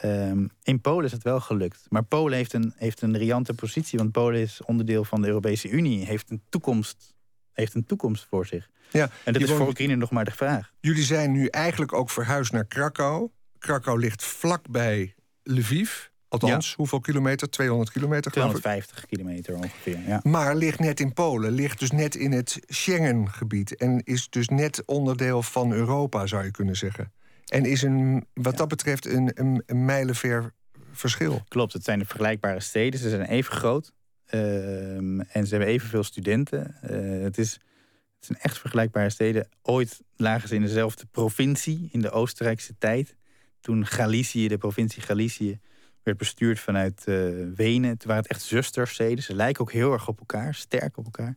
ehm, 0.00 0.46
in 0.62 0.80
Polen 0.80 1.04
is 1.04 1.12
het 1.12 1.22
wel 1.22 1.40
gelukt. 1.40 1.86
Maar 1.88 2.02
Polen 2.04 2.36
heeft 2.36 2.52
een, 2.52 2.72
heeft 2.76 3.02
een 3.02 3.16
riante 3.16 3.54
positie. 3.54 3.98
Want 3.98 4.12
Polen 4.12 4.40
is 4.40 4.60
onderdeel 4.64 5.04
van 5.04 5.20
de 5.22 5.26
Europese 5.28 5.68
Unie. 5.68 6.04
Heeft 6.04 6.30
een 6.30 6.42
toekomst, 6.48 7.14
heeft 7.56 7.74
een 7.74 7.86
toekomst 7.86 8.26
voor 8.30 8.46
zich. 8.46 8.68
Ja, 8.90 9.10
En 9.24 9.32
dat 9.32 9.42
is 9.42 9.50
voor 9.50 9.68
Oekraïne 9.68 9.96
nog 9.96 10.10
maar 10.10 10.24
de 10.24 10.30
vraag. 10.30 10.72
Jullie 10.80 11.04
zijn 11.04 11.32
nu 11.32 11.46
eigenlijk 11.46 11.92
ook 11.92 12.10
verhuisd 12.10 12.52
naar 12.52 12.64
Krakau. 12.64 13.30
Krakau 13.58 13.98
ligt 13.98 14.24
vlakbij 14.24 15.14
Lviv. 15.42 15.90
Althans, 16.28 16.74
hoeveel 16.74 17.00
kilometer? 17.00 17.50
200 17.50 17.90
kilometer 17.90 18.32
geloof 18.32 18.54
ik. 18.54 18.60
250 18.60 19.06
kilometer 19.06 19.54
ongeveer. 19.54 19.98
Ja. 20.06 20.20
Maar 20.22 20.56
ligt 20.56 20.78
net 20.78 21.00
in 21.00 21.12
Polen, 21.12 21.52
ligt 21.52 21.78
dus 21.78 21.90
net 21.90 22.14
in 22.14 22.32
het 22.32 22.58
Schengen-gebied. 22.66 23.76
En 23.76 24.00
is 24.04 24.28
dus 24.30 24.48
net 24.48 24.82
onderdeel 24.84 25.42
van 25.42 25.72
Europa, 25.72 26.26
zou 26.26 26.44
je 26.44 26.50
kunnen 26.50 26.76
zeggen. 26.76 27.12
En 27.46 27.64
is 27.64 27.82
een, 27.82 28.26
wat 28.34 28.56
dat 28.56 28.68
betreft 28.68 29.06
een, 29.06 29.30
een, 29.34 29.62
een 29.66 29.84
mijlenver 29.84 30.52
verschil. 30.92 31.44
Klopt, 31.48 31.72
het 31.72 31.84
zijn 31.84 31.98
de 31.98 32.04
vergelijkbare 32.04 32.60
steden. 32.60 33.00
Ze 33.00 33.08
zijn 33.08 33.22
even 33.22 33.52
groot. 33.52 33.92
Ehm, 34.26 35.20
en 35.20 35.46
ze 35.46 35.54
hebben 35.54 35.68
evenveel 35.68 36.02
studenten. 36.02 36.82
Eh, 36.82 37.22
het, 37.22 37.38
is, 37.38 37.52
het 37.52 38.24
zijn 38.24 38.38
echt 38.38 38.58
vergelijkbare 38.58 39.10
steden. 39.10 39.48
Ooit 39.62 40.02
lagen 40.16 40.48
ze 40.48 40.54
in 40.54 40.62
dezelfde 40.62 41.06
provincie 41.06 41.88
in 41.92 42.00
de 42.00 42.10
Oostenrijkse 42.10 42.74
tijd. 42.78 43.16
Toen 43.60 43.86
Galicië, 43.86 44.48
de 44.48 44.58
provincie 44.58 45.02
Galicië, 45.02 45.60
werd 46.02 46.18
bestuurd 46.18 46.60
vanuit 46.60 47.04
eh, 47.06 47.14
Wenen. 47.54 47.98
Toen 47.98 48.08
waren 48.08 48.22
het 48.22 48.30
echt 48.30 48.42
zustersteden. 48.42 49.24
Ze 49.24 49.34
lijken 49.34 49.62
ook 49.62 49.72
heel 49.72 49.92
erg 49.92 50.08
op 50.08 50.18
elkaar, 50.18 50.54
sterk 50.54 50.96
op 50.96 51.04
elkaar. 51.04 51.36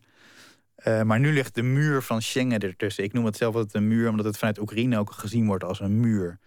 Eh, 0.74 1.02
maar 1.02 1.20
nu 1.20 1.32
ligt 1.32 1.54
de 1.54 1.62
muur 1.62 2.02
van 2.02 2.22
Schengen 2.22 2.60
ertussen. 2.60 3.04
Ik 3.04 3.12
noem 3.12 3.24
het 3.24 3.36
zelf 3.36 3.54
altijd 3.54 3.74
een 3.74 3.88
muur, 3.88 4.08
omdat 4.08 4.24
het 4.24 4.38
vanuit 4.38 4.58
Oekraïne 4.58 4.98
ook 4.98 5.12
gezien 5.12 5.46
wordt 5.46 5.64
als 5.64 5.80
een 5.80 6.00
muur. 6.00 6.38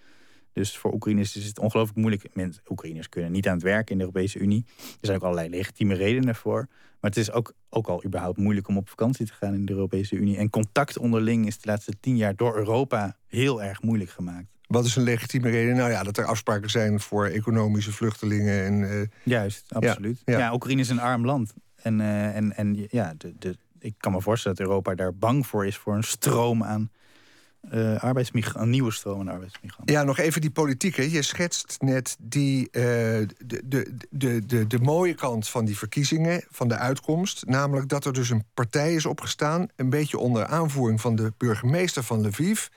Dus 0.53 0.77
voor 0.77 0.93
Oekraïners 0.93 1.35
is 1.35 1.45
het 1.45 1.59
ongelooflijk 1.59 1.97
moeilijk. 1.97 2.35
Mensen, 2.35 2.63
Oekraïners 2.69 3.09
kunnen 3.09 3.31
niet 3.31 3.47
aan 3.47 3.53
het 3.53 3.63
werk 3.63 3.89
in 3.89 3.97
de 3.97 4.03
Europese 4.03 4.39
Unie. 4.39 4.65
Er 4.77 4.97
zijn 5.01 5.17
ook 5.17 5.23
allerlei 5.23 5.49
legitieme 5.49 5.93
redenen 5.93 6.35
voor. 6.35 6.67
Maar 6.99 7.11
het 7.11 7.17
is 7.17 7.31
ook, 7.31 7.53
ook 7.69 7.87
al 7.87 8.05
überhaupt 8.05 8.37
moeilijk 8.37 8.67
om 8.67 8.77
op 8.77 8.89
vakantie 8.89 9.25
te 9.25 9.33
gaan 9.33 9.53
in 9.53 9.65
de 9.65 9.73
Europese 9.73 10.15
Unie. 10.15 10.37
En 10.37 10.49
contact 10.49 10.97
onderling 10.97 11.47
is 11.47 11.59
de 11.59 11.69
laatste 11.69 11.93
tien 11.99 12.17
jaar 12.17 12.35
door 12.35 12.55
Europa 12.55 13.17
heel 13.27 13.63
erg 13.63 13.81
moeilijk 13.81 14.09
gemaakt. 14.09 14.47
Wat 14.67 14.85
is 14.85 14.95
een 14.95 15.03
legitieme 15.03 15.49
reden? 15.49 15.75
Nou 15.75 15.91
ja, 15.91 16.03
dat 16.03 16.17
er 16.17 16.25
afspraken 16.25 16.69
zijn 16.69 16.99
voor 16.99 17.25
economische 17.25 17.91
vluchtelingen. 17.91 18.63
En, 18.65 18.79
uh... 18.79 19.01
Juist, 19.23 19.73
absoluut. 19.73 20.21
Ja, 20.25 20.37
ja. 20.37 20.53
Oekraïne 20.53 20.81
is 20.81 20.89
een 20.89 20.99
arm 20.99 21.25
land. 21.25 21.53
En, 21.75 21.99
uh, 21.99 22.35
en, 22.35 22.55
en 22.55 22.87
ja, 22.89 23.13
de, 23.17 23.33
de, 23.39 23.57
ik 23.79 23.93
kan 23.97 24.11
me 24.11 24.21
voorstellen 24.21 24.57
dat 24.57 24.67
Europa 24.67 24.95
daar 24.95 25.15
bang 25.15 25.47
voor 25.47 25.65
is 25.65 25.77
voor 25.77 25.95
een 25.95 26.03
stroom 26.03 26.63
aan 26.63 26.91
uh, 27.71 28.03
arbeidsmigranten, 28.03 28.61
een 28.61 28.69
nieuwe 28.69 28.91
stroom 28.91 29.19
aan 29.19 29.27
arbeidsmigranten. 29.27 29.95
Ja, 29.95 30.03
nog 30.03 30.17
even 30.17 30.41
die 30.41 30.51
politieke. 30.51 31.11
Je 31.11 31.21
schetst 31.21 31.77
net 31.79 32.17
die, 32.19 32.59
uh, 32.61 32.71
de, 32.71 33.27
de, 33.65 33.97
de, 34.09 34.45
de, 34.45 34.67
de 34.67 34.79
mooie 34.79 35.13
kant 35.13 35.49
van 35.49 35.65
die 35.65 35.77
verkiezingen, 35.77 36.43
van 36.49 36.67
de 36.67 36.77
uitkomst. 36.77 37.45
Namelijk 37.45 37.87
dat 37.87 38.05
er 38.05 38.13
dus 38.13 38.29
een 38.29 38.45
partij 38.53 38.93
is 38.93 39.05
opgestaan, 39.05 39.67
een 39.75 39.89
beetje 39.89 40.17
onder 40.17 40.45
aanvoering 40.45 41.01
van 41.01 41.15
de 41.15 41.33
burgemeester 41.37 42.03
van 42.03 42.27
Lviv. 42.27 42.67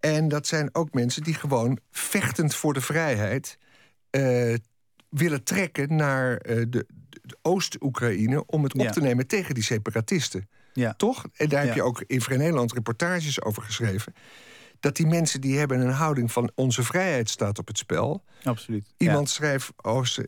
En 0.00 0.28
dat 0.28 0.46
zijn 0.46 0.74
ook 0.74 0.92
mensen 0.92 1.22
die 1.22 1.34
gewoon 1.34 1.78
vechtend 1.90 2.54
voor 2.54 2.74
de 2.74 2.80
vrijheid 2.80 3.58
uh, 4.10 4.54
willen 5.08 5.44
trekken 5.44 5.96
naar 5.96 6.38
de, 6.38 6.86
de 7.22 7.38
Oost-Oekraïne 7.42 8.46
om 8.46 8.62
het 8.62 8.74
op 8.74 8.86
te 8.86 9.00
nemen 9.00 9.26
tegen 9.26 9.54
die 9.54 9.62
separatisten. 9.62 10.48
Ja. 10.76 10.94
Toch? 10.96 11.24
En 11.36 11.48
daar 11.48 11.64
heb 11.64 11.74
je 11.74 11.82
ook 11.82 12.04
in 12.06 12.20
Vrij 12.20 12.36
Nederland 12.36 12.72
reportages 12.72 13.42
over 13.42 13.62
geschreven. 13.62 14.14
Dat 14.80 14.96
die 14.96 15.06
mensen 15.06 15.40
die 15.40 15.58
hebben 15.58 15.80
een 15.80 15.92
houding 15.92 16.32
van 16.32 16.50
onze 16.54 16.82
vrijheid 16.82 17.30
staat 17.30 17.58
op 17.58 17.66
het 17.66 17.78
spel. 17.78 18.24
Absoluut. 18.42 18.94
Iemand 18.96 19.30
schreef, 19.30 19.72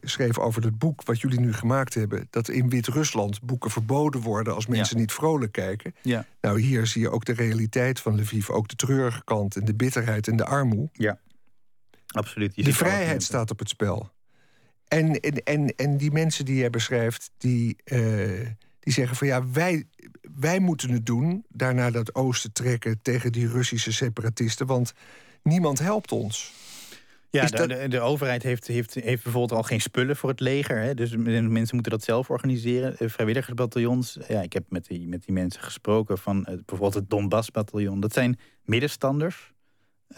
schreef 0.02 0.38
over 0.38 0.62
het 0.62 0.78
boek 0.78 1.02
wat 1.04 1.20
jullie 1.20 1.40
nu 1.40 1.52
gemaakt 1.52 1.94
hebben. 1.94 2.26
Dat 2.30 2.48
in 2.48 2.68
Wit-Rusland 2.68 3.42
boeken 3.42 3.70
verboden 3.70 4.20
worden 4.20 4.54
als 4.54 4.66
mensen 4.66 4.96
niet 4.96 5.12
vrolijk 5.12 5.52
kijken. 5.52 5.94
Ja. 6.02 6.26
Nou, 6.40 6.60
hier 6.60 6.86
zie 6.86 7.02
je 7.02 7.10
ook 7.10 7.24
de 7.24 7.32
realiteit 7.32 8.00
van 8.00 8.20
Lviv. 8.20 8.48
Ook 8.48 8.68
de 8.68 8.76
treurige 8.76 9.24
kant 9.24 9.56
en 9.56 9.64
de 9.64 9.74
bitterheid 9.74 10.28
en 10.28 10.36
de 10.36 10.44
armoede. 10.44 10.88
Ja, 10.92 11.18
absoluut. 12.06 12.56
Je 12.56 12.62
de 12.62 12.72
vrijheid 12.72 13.22
staat 13.22 13.50
op 13.50 13.58
het 13.58 13.68
spel. 13.68 14.10
En, 14.88 15.20
en, 15.20 15.42
en, 15.42 15.74
en 15.76 15.96
die 15.96 16.10
mensen 16.10 16.44
die 16.44 16.56
jij 16.56 16.70
beschrijft, 16.70 17.30
die, 17.38 17.76
uh, 17.84 18.46
die 18.80 18.92
zeggen 18.92 19.16
van 19.16 19.26
ja, 19.26 19.50
wij, 19.50 19.86
wij 20.36 20.58
moeten 20.58 20.90
het 20.90 21.06
doen, 21.06 21.44
daarna 21.48 21.90
dat 21.90 22.14
oosten 22.14 22.52
trekken 22.52 22.98
tegen 23.02 23.32
die 23.32 23.48
Russische 23.48 23.92
separatisten, 23.92 24.66
want 24.66 24.92
niemand 25.42 25.78
helpt 25.78 26.12
ons. 26.12 26.52
Ja, 27.30 27.46
de, 27.46 27.66
de, 27.66 27.88
de, 27.88 28.00
overheid 28.00 28.42
heeft, 28.42 28.66
heeft, 28.66 28.94
heeft 28.94 29.22
bijvoorbeeld 29.22 29.60
al 29.60 29.62
geen 29.62 29.80
spullen 29.80 30.16
voor 30.16 30.28
het 30.28 30.40
leger. 30.40 30.78
Hè? 30.80 30.94
Dus 30.94 31.16
mensen 31.16 31.74
moeten 31.74 31.92
dat 31.92 32.02
zelf 32.02 32.30
organiseren. 32.30 33.10
Vrijwilligersbataljons. 33.10 34.18
Ja, 34.28 34.42
ik 34.42 34.52
heb 34.52 34.64
met 34.68 34.86
die, 34.86 35.08
met 35.08 35.24
die 35.24 35.34
mensen 35.34 35.62
gesproken 35.62 36.18
van 36.18 36.42
bijvoorbeeld 36.42 36.94
het 36.94 37.10
Donbass-bataljon. 37.10 38.00
Dat 38.00 38.12
zijn 38.12 38.38
middenstanders. 38.64 39.52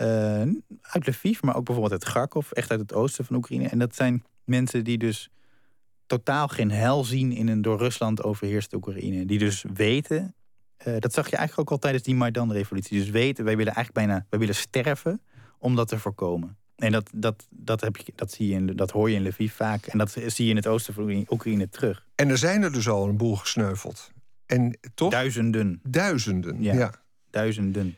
Uh, 0.01 0.42
uit 0.81 1.07
Lviv, 1.07 1.42
maar 1.42 1.57
ook 1.57 1.64
bijvoorbeeld 1.64 2.03
uit 2.03 2.12
Kharkov, 2.12 2.51
echt 2.51 2.70
uit 2.70 2.81
het 2.81 2.94
oosten 2.94 3.25
van 3.25 3.37
Oekraïne. 3.37 3.68
En 3.68 3.79
dat 3.79 3.94
zijn 3.94 4.25
mensen 4.44 4.85
die 4.85 4.99
dus 4.99 5.31
totaal 6.11 6.49
geen 6.49 6.70
hel 6.70 7.05
zien 7.05 7.33
in 7.33 7.49
een 7.49 7.62
door 7.62 7.79
Rusland 7.79 8.23
overheerste 8.23 8.77
Oekraïne. 8.77 9.27
Die 9.27 9.38
dus 9.38 9.64
weten, 9.75 10.35
uh, 10.87 10.94
dat 10.99 11.12
zag 11.12 11.31
je 11.31 11.37
eigenlijk 11.37 11.68
ook 11.68 11.75
al 11.77 11.83
tijdens 11.83 12.05
die 12.05 12.14
Maidan-revolutie. 12.14 12.99
Dus 12.99 13.11
weten, 13.11 13.44
wij 13.44 13.57
willen 13.57 13.75
eigenlijk 13.75 14.07
bijna, 14.07 14.27
wij 14.31 14.38
willen 14.38 14.55
sterven 14.55 15.20
om 15.59 15.77
dat 15.77 15.88
te 15.88 15.99
voorkomen. 15.99 16.57
En 16.77 16.92
dat, 16.92 17.11
dat, 17.14 17.46
dat, 17.51 17.81
heb 17.81 17.96
je, 17.96 18.12
dat, 18.14 18.33
zie 18.33 18.49
je 18.49 18.55
in, 18.55 18.66
dat 18.66 18.90
hoor 18.90 19.11
je 19.11 19.16
in 19.16 19.27
Lviv 19.27 19.53
vaak. 19.53 19.87
En 19.87 19.99
dat 19.99 20.11
zie 20.11 20.44
je 20.44 20.51
in 20.51 20.57
het 20.57 20.66
oosten 20.66 20.94
van 20.94 21.27
Oekraïne 21.29 21.68
terug. 21.68 22.07
En 22.14 22.29
er 22.29 22.38
zijn 22.38 22.62
er 22.62 22.73
dus 22.73 22.88
al 22.88 23.09
een 23.09 23.16
boel 23.16 23.37
gesneuveld. 23.37 24.11
En 24.46 24.79
toch? 24.94 25.11
Duizenden. 25.11 25.81
Duizenden, 25.83 26.62
ja. 26.62 26.75
ja. 26.75 26.92
Duizenden. 27.31 27.96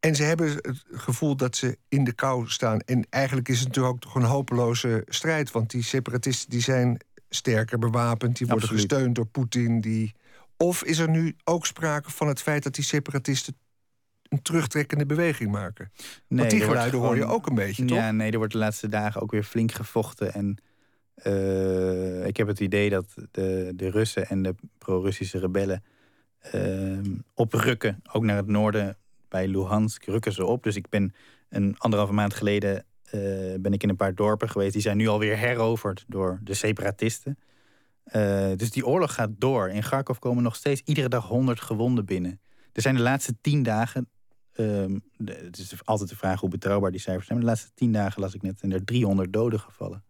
En 0.00 0.14
ze 0.14 0.22
hebben 0.22 0.50
het 0.50 0.84
gevoel 0.90 1.36
dat 1.36 1.56
ze 1.56 1.78
in 1.88 2.04
de 2.04 2.12
kou 2.12 2.48
staan. 2.48 2.80
En 2.80 3.06
eigenlijk 3.10 3.48
is 3.48 3.58
het 3.58 3.68
natuurlijk 3.68 3.94
ook 3.94 4.00
toch 4.00 4.14
een 4.14 4.22
hopeloze 4.22 5.02
strijd. 5.08 5.50
Want 5.50 5.70
die 5.70 5.82
separatisten 5.82 6.50
die 6.50 6.60
zijn 6.60 7.00
sterker 7.36 7.78
bewapend. 7.78 8.36
Die 8.36 8.46
worden 8.46 8.68
gesteund 8.68 9.14
door 9.14 9.26
Poetin. 9.26 9.80
Die... 9.80 10.14
Of 10.56 10.84
is 10.84 10.98
er 10.98 11.08
nu 11.08 11.36
ook 11.44 11.66
sprake 11.66 12.10
van 12.10 12.28
het 12.28 12.42
feit 12.42 12.62
dat 12.62 12.74
die 12.74 12.84
separatisten 12.84 13.56
een 14.28 14.42
terugtrekkende 14.42 15.06
beweging 15.06 15.50
maken? 15.50 15.90
Nee, 16.28 16.38
Want 16.38 16.50
die 16.50 16.62
geluiden 16.62 17.00
hoor 17.00 17.16
je 17.16 17.24
ook 17.24 17.46
een 17.46 17.54
beetje, 17.54 17.84
toch? 17.84 17.98
Ja, 17.98 18.12
nee, 18.12 18.30
er 18.30 18.38
wordt 18.38 18.52
de 18.52 18.58
laatste 18.58 18.88
dagen 18.88 19.20
ook 19.20 19.30
weer 19.30 19.44
flink 19.44 19.72
gevochten. 19.72 20.32
En 20.32 20.58
uh, 21.24 22.26
ik 22.26 22.36
heb 22.36 22.46
het 22.46 22.60
idee 22.60 22.90
dat 22.90 23.14
de, 23.30 23.72
de 23.76 23.90
Russen 23.90 24.28
en 24.28 24.42
de 24.42 24.54
pro-Russische 24.78 25.38
rebellen... 25.38 25.84
Uh, 26.54 26.98
oprukken, 27.34 28.02
ook 28.12 28.22
naar 28.22 28.36
het 28.36 28.46
noorden 28.46 28.96
bij 29.28 29.48
Luhansk 29.48 30.04
rukken 30.04 30.32
ze 30.32 30.44
op. 30.44 30.62
Dus 30.62 30.76
ik 30.76 30.88
ben 30.88 31.14
een 31.48 31.74
anderhalve 31.78 32.12
maand 32.12 32.34
geleden 32.34 32.84
ben 33.60 33.72
ik 33.72 33.82
in 33.82 33.88
een 33.88 33.96
paar 33.96 34.14
dorpen 34.14 34.48
geweest. 34.48 34.72
Die 34.72 34.82
zijn 34.82 34.96
nu 34.96 35.08
alweer 35.08 35.36
heroverd 35.36 36.04
door 36.06 36.40
de 36.42 36.54
separatisten. 36.54 37.38
Uh, 38.12 38.50
dus 38.56 38.70
die 38.70 38.86
oorlog 38.86 39.14
gaat 39.14 39.30
door. 39.38 39.68
In 39.68 39.82
Kharkov 39.82 40.18
komen 40.18 40.42
nog 40.42 40.56
steeds 40.56 40.82
iedere 40.84 41.08
dag 41.08 41.26
honderd 41.26 41.60
gewonden 41.60 42.04
binnen. 42.04 42.40
Er 42.72 42.82
zijn 42.82 42.94
de 42.94 43.00
laatste 43.00 43.34
tien 43.40 43.62
dagen. 43.62 44.08
Uh, 44.54 44.84
het 45.24 45.58
is 45.58 45.84
altijd 45.84 46.08
de 46.08 46.16
vraag 46.16 46.40
hoe 46.40 46.48
betrouwbaar 46.48 46.90
die 46.90 47.00
cijfers 47.00 47.26
zijn. 47.26 47.38
De 47.38 47.44
laatste 47.44 47.70
tien 47.74 47.92
dagen 47.92 48.20
las 48.20 48.34
ik 48.34 48.42
net. 48.42 48.60
en 48.60 48.72
er 48.72 48.84
300 48.84 49.32
doden 49.32 49.60
gevallen. 49.60 50.04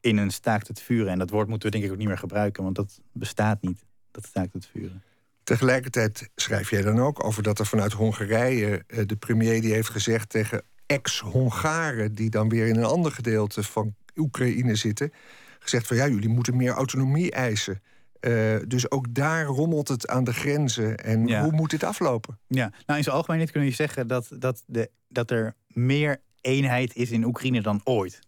In 0.00 0.16
een 0.16 0.30
staakt 0.30 0.68
het 0.68 0.80
vuren. 0.80 1.12
En 1.12 1.18
dat 1.18 1.30
woord 1.30 1.48
moeten 1.48 1.68
we 1.68 1.74
denk 1.74 1.86
ik 1.86 1.92
ook 1.92 1.98
niet 1.98 2.08
meer 2.08 2.18
gebruiken. 2.18 2.62
Want 2.62 2.76
dat 2.76 3.00
bestaat 3.12 3.62
niet. 3.62 3.86
Dat 4.10 4.24
staakt 4.24 4.52
het 4.52 4.66
vuren. 4.66 5.02
Tegelijkertijd 5.42 6.30
schrijf 6.34 6.70
jij 6.70 6.82
dan 6.82 6.98
ook 6.98 7.24
over 7.24 7.42
dat 7.42 7.58
er 7.58 7.66
vanuit 7.66 7.92
Hongarije 7.92 8.84
eh, 8.86 9.06
de 9.06 9.16
premier 9.16 9.60
die 9.60 9.72
heeft 9.72 9.88
gezegd 9.88 10.28
tegen 10.28 10.62
ex-Hongaren 10.88 12.14
die 12.14 12.30
dan 12.30 12.48
weer 12.48 12.66
in 12.66 12.76
een 12.76 12.84
ander 12.84 13.12
gedeelte 13.12 13.62
van 13.62 13.94
Oekraïne 14.16 14.74
zitten, 14.74 15.12
gezegd 15.58 15.86
van 15.86 15.96
ja, 15.96 16.08
jullie 16.08 16.28
moeten 16.28 16.56
meer 16.56 16.72
autonomie 16.72 17.30
eisen. 17.30 17.82
Uh, 18.20 18.56
dus 18.66 18.90
ook 18.90 19.14
daar 19.14 19.44
rommelt 19.44 19.88
het 19.88 20.08
aan 20.08 20.24
de 20.24 20.32
grenzen. 20.32 20.96
En 20.96 21.42
hoe 21.42 21.52
moet 21.52 21.70
dit 21.70 21.84
aflopen? 21.84 22.38
Ja, 22.46 22.72
nou 22.86 22.98
in 22.98 23.04
zijn 23.04 23.16
algemeenheid 23.16 23.50
kun 23.50 23.64
je 23.64 23.70
zeggen 23.70 24.06
dat, 24.06 24.30
dat, 24.38 24.62
de, 24.66 24.90
dat 25.08 25.30
er 25.30 25.54
meer 25.66 26.20
eenheid 26.40 26.96
is 26.96 27.10
in 27.10 27.24
Oekraïne 27.24 27.62
dan 27.62 27.80
ooit. 27.84 28.18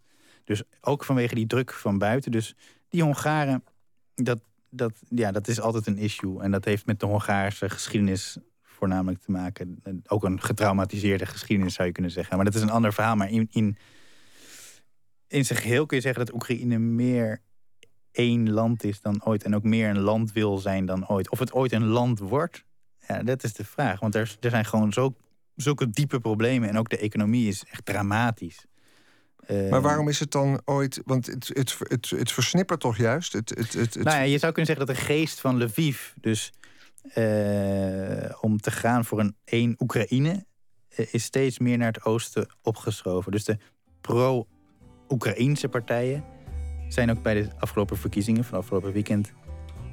Dus 0.44 0.62
ook 0.80 1.04
vanwege 1.04 1.34
die 1.34 1.46
druk 1.46 1.72
van 1.72 1.98
buiten. 1.98 2.30
Dus 2.30 2.54
die 2.88 3.02
Hongaren, 3.02 3.64
dat, 4.14 4.40
dat, 4.70 4.92
ja, 5.08 5.32
dat 5.32 5.48
is 5.48 5.60
altijd 5.60 5.86
een 5.86 5.98
issue. 5.98 6.40
En 6.40 6.50
dat 6.50 6.64
heeft 6.64 6.86
met 6.86 7.00
de 7.00 7.06
Hongaarse 7.06 7.70
geschiedenis 7.70 8.38
voornamelijk 8.80 9.22
te 9.22 9.30
maken. 9.30 9.82
Ook 10.06 10.24
een 10.24 10.40
getraumatiseerde 10.40 11.26
geschiedenis 11.26 11.74
zou 11.74 11.86
je 11.86 11.94
kunnen 11.94 12.10
zeggen. 12.10 12.36
Maar 12.36 12.44
dat 12.44 12.54
is 12.54 12.62
een 12.62 12.70
ander 12.70 12.92
verhaal. 12.92 13.16
Maar 13.16 13.30
in, 13.30 13.48
in, 13.50 13.76
in 15.28 15.44
zijn 15.44 15.58
geheel 15.58 15.86
kun 15.86 15.96
je 15.96 16.02
zeggen 16.02 16.24
dat 16.24 16.34
Oekraïne 16.34 16.78
meer 16.78 17.40
één 18.12 18.50
land 18.50 18.84
is 18.84 19.00
dan 19.00 19.24
ooit. 19.24 19.44
En 19.44 19.54
ook 19.54 19.62
meer 19.62 19.88
een 19.88 20.00
land 20.00 20.32
wil 20.32 20.58
zijn 20.58 20.86
dan 20.86 21.08
ooit. 21.08 21.30
Of 21.30 21.38
het 21.38 21.52
ooit 21.52 21.72
een 21.72 21.86
land 21.86 22.18
wordt, 22.18 22.64
ja, 23.08 23.22
dat 23.22 23.44
is 23.44 23.52
de 23.52 23.64
vraag. 23.64 24.00
Want 24.00 24.14
er, 24.14 24.36
er 24.40 24.50
zijn 24.50 24.64
gewoon 24.64 24.92
zo, 24.92 25.14
zulke 25.56 25.90
diepe 25.90 26.20
problemen. 26.20 26.68
En 26.68 26.78
ook 26.78 26.88
de 26.88 26.98
economie 26.98 27.48
is 27.48 27.64
echt 27.70 27.84
dramatisch. 27.84 28.64
Maar 29.46 29.58
ehm, 29.58 29.80
waarom 29.80 30.08
is 30.08 30.20
het 30.20 30.30
dan 30.30 30.60
ooit... 30.64 31.00
Want 31.04 31.26
het, 31.26 31.50
het, 31.52 31.76
het, 31.78 32.10
het 32.10 32.32
versnippert 32.32 32.80
toch 32.80 32.96
juist? 32.96 33.32
Het, 33.32 33.48
het, 33.48 33.72
het, 33.72 33.94
Nou 33.94 34.16
ja, 34.16 34.22
je 34.22 34.38
zou 34.38 34.52
kunnen 34.52 34.76
zeggen 34.76 34.86
dat 34.86 34.96
de 34.96 35.02
geest 35.02 35.40
van 35.40 35.62
Lviv... 35.62 36.00
dus 36.20 36.52
uh, 37.04 38.36
om 38.40 38.60
te 38.60 38.70
gaan 38.70 39.04
voor 39.04 39.20
een 39.20 39.36
één 39.44 39.74
Oekraïne... 39.78 40.44
Uh, 40.98 41.06
is 41.10 41.24
steeds 41.24 41.58
meer 41.58 41.78
naar 41.78 41.92
het 41.92 42.04
oosten 42.04 42.46
opgeschoven. 42.62 43.32
Dus 43.32 43.44
de 43.44 43.58
pro-Oekraïnse 44.00 45.68
partijen... 45.68 46.24
zijn 46.88 47.10
ook 47.10 47.22
bij 47.22 47.34
de 47.34 47.48
afgelopen 47.58 47.96
verkiezingen 47.96 48.44
van 48.44 48.58
afgelopen 48.58 48.92
weekend... 48.92 49.32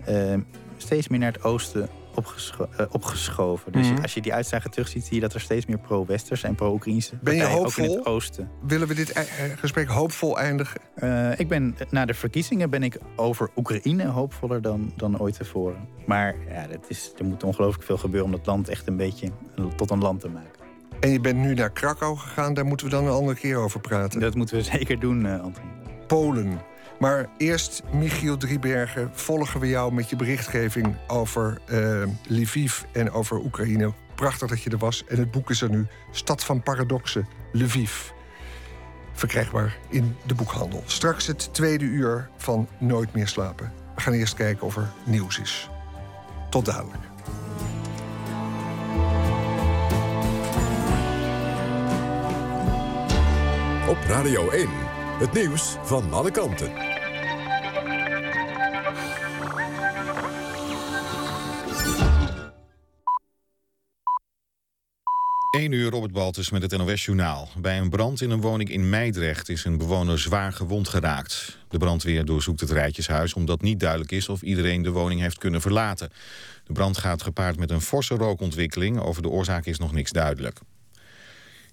Uh, 0.10 0.38
steeds 0.78 1.08
meer 1.08 1.20
naar 1.20 1.32
het 1.32 1.44
oosten 1.44 1.90
opgescho 2.18 2.68
uh, 2.80 2.86
opgeschoven. 2.90 3.72
Dus 3.72 3.90
mm 3.90 3.96
als 4.02 4.14
je 4.14 4.22
die 4.22 4.34
uitslagen 4.34 4.72
terugziet, 4.72 5.06
zie 5.06 5.16
je 5.16 5.22
dat 5.22 5.34
er 5.34 5.42
steeds 5.42 5.66
meer 5.66 5.78
pro-Westers 5.78 6.44
en 6.44 6.56
pro-Oekraïnse 6.56 7.18
je 7.24 7.44
hoopvol? 7.44 7.84
Ook 7.84 7.90
in 7.92 7.98
het 7.98 8.06
oosten. 8.06 8.50
Willen 8.62 8.88
we 8.88 8.94
dit 8.94 9.10
e- 9.16 9.56
gesprek 9.56 9.88
hoopvol 9.88 10.40
eindigen? 10.40 10.82
Uh, 10.96 11.40
ik 11.40 11.48
ben, 11.48 11.76
na 11.90 12.06
de 12.06 12.14
verkiezingen 12.14 12.70
ben 12.70 12.84
ik 12.84 12.98
over 13.16 13.50
Oekraïne 13.56 14.06
hoopvoller 14.06 14.62
dan, 14.62 14.92
dan 14.96 15.20
ooit 15.20 15.38
tevoren. 15.38 15.88
Maar 16.06 16.36
ja, 16.50 16.68
dat 16.68 16.86
is, 16.88 17.12
er 17.18 17.26
moet 17.26 17.44
ongelooflijk 17.44 17.84
veel 17.84 17.98
gebeuren 17.98 18.26
om 18.32 18.36
dat 18.38 18.46
land 18.46 18.70
echt 18.70 18.88
een 18.88 18.98
beetje 18.98 19.32
tot 19.76 19.92
een 19.92 20.02
land 20.02 20.20
te 20.20 20.30
maken. 20.30 20.66
En 21.00 21.10
je 21.10 21.20
bent 21.20 21.38
nu 21.38 21.54
naar 21.54 21.72
Krakau 21.72 22.18
gegaan, 22.18 22.54
daar 22.54 22.66
moeten 22.66 22.86
we 22.86 22.92
dan 22.92 23.06
een 23.06 23.12
andere 23.12 23.38
keer 23.38 23.58
over 23.58 23.80
praten. 23.80 24.20
Dat 24.20 24.36
moeten 24.36 24.56
we 24.56 24.64
zeker 24.78 25.00
doen, 25.00 25.26
uh, 25.26 25.42
Anton. 25.42 25.64
Polen. 26.08 26.60
Maar 27.00 27.30
eerst, 27.38 27.84
Michiel 27.92 28.38
Driebergen, 28.38 29.12
volgen 29.14 29.60
we 29.60 29.68
jou 29.68 29.94
met 29.94 30.10
je 30.10 30.16
berichtgeving 30.16 30.96
over 31.08 31.58
uh, 31.68 32.04
Lviv 32.28 32.82
en 32.92 33.12
over 33.12 33.38
Oekraïne. 33.38 33.94
Prachtig 34.16 34.50
dat 34.50 34.64
je 34.64 34.70
er 34.70 34.78
was. 34.78 35.04
En 35.06 35.18
het 35.18 35.32
boek 35.32 35.50
is 35.50 35.62
er 35.62 35.70
nu, 35.70 35.88
Stad 36.12 36.44
van 36.44 36.64
Paradoxen, 36.64 37.28
Lviv. 37.52 38.10
verkrijgbaar 39.14 39.78
in 39.90 40.16
de 40.26 40.36
boekhandel. 40.36 40.84
Straks 40.86 41.28
het 41.28 41.54
tweede 41.54 41.86
uur 41.86 42.30
van 42.38 42.68
Nooit 42.78 43.14
meer 43.14 43.28
slapen. 43.28 43.72
We 43.96 44.02
gaan 44.02 44.14
eerst 44.14 44.34
kijken 44.34 44.68
of 44.68 44.78
er 44.78 44.90
nieuws 45.06 45.40
is. 45.40 45.70
Tot 46.50 46.66
dadelijk. 46.66 47.04
Op 53.88 53.98
Radio 54.08 54.50
1, 54.50 54.68
het 55.20 55.34
nieuws 55.34 55.78
van 55.84 56.14
alle 56.14 56.32
kanten. 56.32 56.87
1 65.58 65.72
uur 65.72 65.92
Robert 65.92 66.12
Baltus 66.12 66.50
met 66.50 66.62
het 66.62 66.78
NOS-journaal. 66.78 67.50
Bij 67.58 67.78
een 67.78 67.90
brand 67.90 68.22
in 68.22 68.30
een 68.30 68.42
woning 68.42 68.70
in 68.70 68.90
Meidrecht 68.90 69.50
is 69.50 69.66
een 69.66 69.78
bewoner 69.78 70.20
zwaar 70.20 70.54
gewond 70.54 70.88
geraakt. 70.88 71.58
De 71.70 71.78
brandweer 71.78 72.26
doorzoekt 72.26 72.60
het 72.60 72.72
rijtjeshuis 72.72 73.34
omdat 73.34 73.62
niet 73.62 73.80
duidelijk 73.80 74.12
is 74.12 74.30
of 74.30 74.42
iedereen 74.42 74.82
de 74.82 74.90
woning 74.90 75.22
heeft 75.22 75.38
kunnen 75.38 75.62
verlaten. 75.62 76.10
De 76.64 76.74
brand 76.74 76.98
gaat 76.98 77.22
gepaard 77.22 77.58
met 77.58 77.72
een 77.72 77.82
forse 77.82 78.16
rookontwikkeling. 78.16 79.00
Over 79.00 79.22
de 79.22 79.30
oorzaak 79.30 79.66
is 79.66 79.78
nog 79.78 79.92
niks 79.92 80.12
duidelijk. 80.12 80.60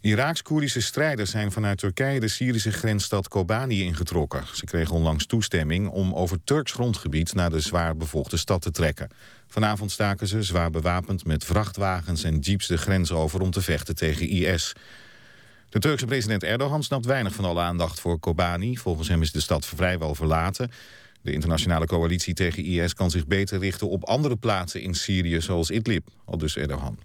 Iraaks-Koerdische 0.00 0.80
strijders 0.80 1.30
zijn 1.30 1.52
vanuit 1.52 1.78
Turkije 1.78 2.20
de 2.20 2.28
Syrische 2.28 2.72
grensstad 2.72 3.28
Kobani 3.28 3.82
ingetrokken. 3.82 4.44
Ze 4.52 4.64
kregen 4.64 4.94
onlangs 4.94 5.26
toestemming 5.26 5.88
om 5.88 6.14
over 6.14 6.38
Turks 6.44 6.72
grondgebied 6.72 7.34
naar 7.34 7.50
de 7.50 7.60
zwaar 7.60 7.96
bevolkte 7.96 8.36
stad 8.36 8.62
te 8.62 8.70
trekken. 8.70 9.08
Vanavond 9.54 9.90
staken 9.90 10.26
ze, 10.26 10.42
zwaar 10.42 10.70
bewapend 10.70 11.24
met 11.24 11.44
vrachtwagens 11.44 12.24
en 12.24 12.38
jeeps 12.38 12.66
de 12.66 12.76
grens 12.76 13.12
over 13.12 13.40
om 13.40 13.50
te 13.50 13.60
vechten 13.60 13.94
tegen 13.94 14.28
IS. 14.28 14.72
De 15.68 15.78
Turkse 15.78 16.06
president 16.06 16.42
Erdogan 16.42 16.82
snapt 16.82 17.06
weinig 17.06 17.34
van 17.34 17.44
alle 17.44 17.60
aandacht 17.60 18.00
voor 18.00 18.18
Kobani. 18.18 18.76
Volgens 18.76 19.08
hem 19.08 19.22
is 19.22 19.32
de 19.32 19.40
stad 19.40 19.66
vrijwel 19.66 20.14
verlaten. 20.14 20.70
De 21.22 21.32
internationale 21.32 21.86
coalitie 21.86 22.34
tegen 22.34 22.64
IS 22.64 22.94
kan 22.94 23.10
zich 23.10 23.26
beter 23.26 23.58
richten 23.58 23.88
op 23.88 24.04
andere 24.04 24.36
plaatsen 24.36 24.82
in 24.82 24.94
Syrië, 24.94 25.40
zoals 25.40 25.70
Idlib, 25.70 26.08
al 26.24 26.38
dus 26.38 26.56
Erdogan. 26.56 26.98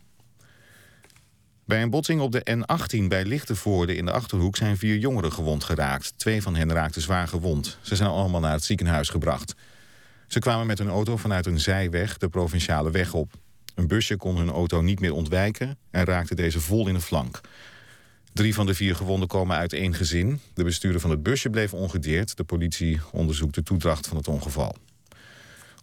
Bij 1.66 1.82
een 1.82 1.90
botsing 1.90 2.22
op 2.22 2.32
de 2.32 2.46
N18 2.52 3.08
bij 3.08 3.26
Lichtenvoorde 3.26 3.96
in 3.96 4.06
de 4.06 4.12
Achterhoek 4.12 4.56
zijn 4.56 4.78
vier 4.78 4.98
jongeren 4.98 5.32
gewond 5.32 5.64
geraakt. 5.64 6.14
Twee 6.18 6.42
van 6.42 6.56
hen 6.56 6.72
raakten 6.72 7.02
zwaar 7.02 7.28
gewond. 7.28 7.78
Ze 7.82 7.96
zijn 7.96 8.10
allemaal 8.10 8.42
naar 8.42 8.52
het 8.52 8.64
ziekenhuis 8.64 9.10
gebracht. 9.10 9.56
Ze 10.30 10.40
kwamen 10.40 10.68
met 10.68 10.78
hun 10.78 10.90
auto 10.90 11.18
vanuit 11.18 11.46
een 11.46 11.60
zijweg 11.60 12.18
de 12.18 12.30
provinciale 12.30 12.92
weg 12.92 13.14
op. 13.14 13.32
Een 13.76 13.88
busje 13.88 14.18
kon 14.18 14.38
hun 14.38 14.50
auto 14.50 14.82
niet 14.82 15.00
meer 15.00 15.14
ontwijken 15.14 15.78
en 15.92 16.06
raakte 16.06 16.36
deze 16.36 16.60
vol 16.60 16.88
in 16.88 16.94
de 16.94 17.00
flank. 17.00 17.42
Drie 18.34 18.54
van 18.54 18.66
de 18.66 18.74
vier 18.74 18.96
gewonden 18.96 19.28
komen 19.28 19.58
uit 19.58 19.74
één 19.74 19.94
gezin. 19.94 20.40
De 20.54 20.64
bestuurder 20.64 21.02
van 21.02 21.10
het 21.10 21.24
busje 21.24 21.50
bleef 21.50 21.74
ongedeerd. 21.74 22.38
De 22.38 22.44
politie 22.44 23.00
onderzoekt 23.12 23.56
de 23.56 23.64
toedracht 23.64 24.08
van 24.08 24.18
het 24.18 24.28
ongeval. 24.28 24.76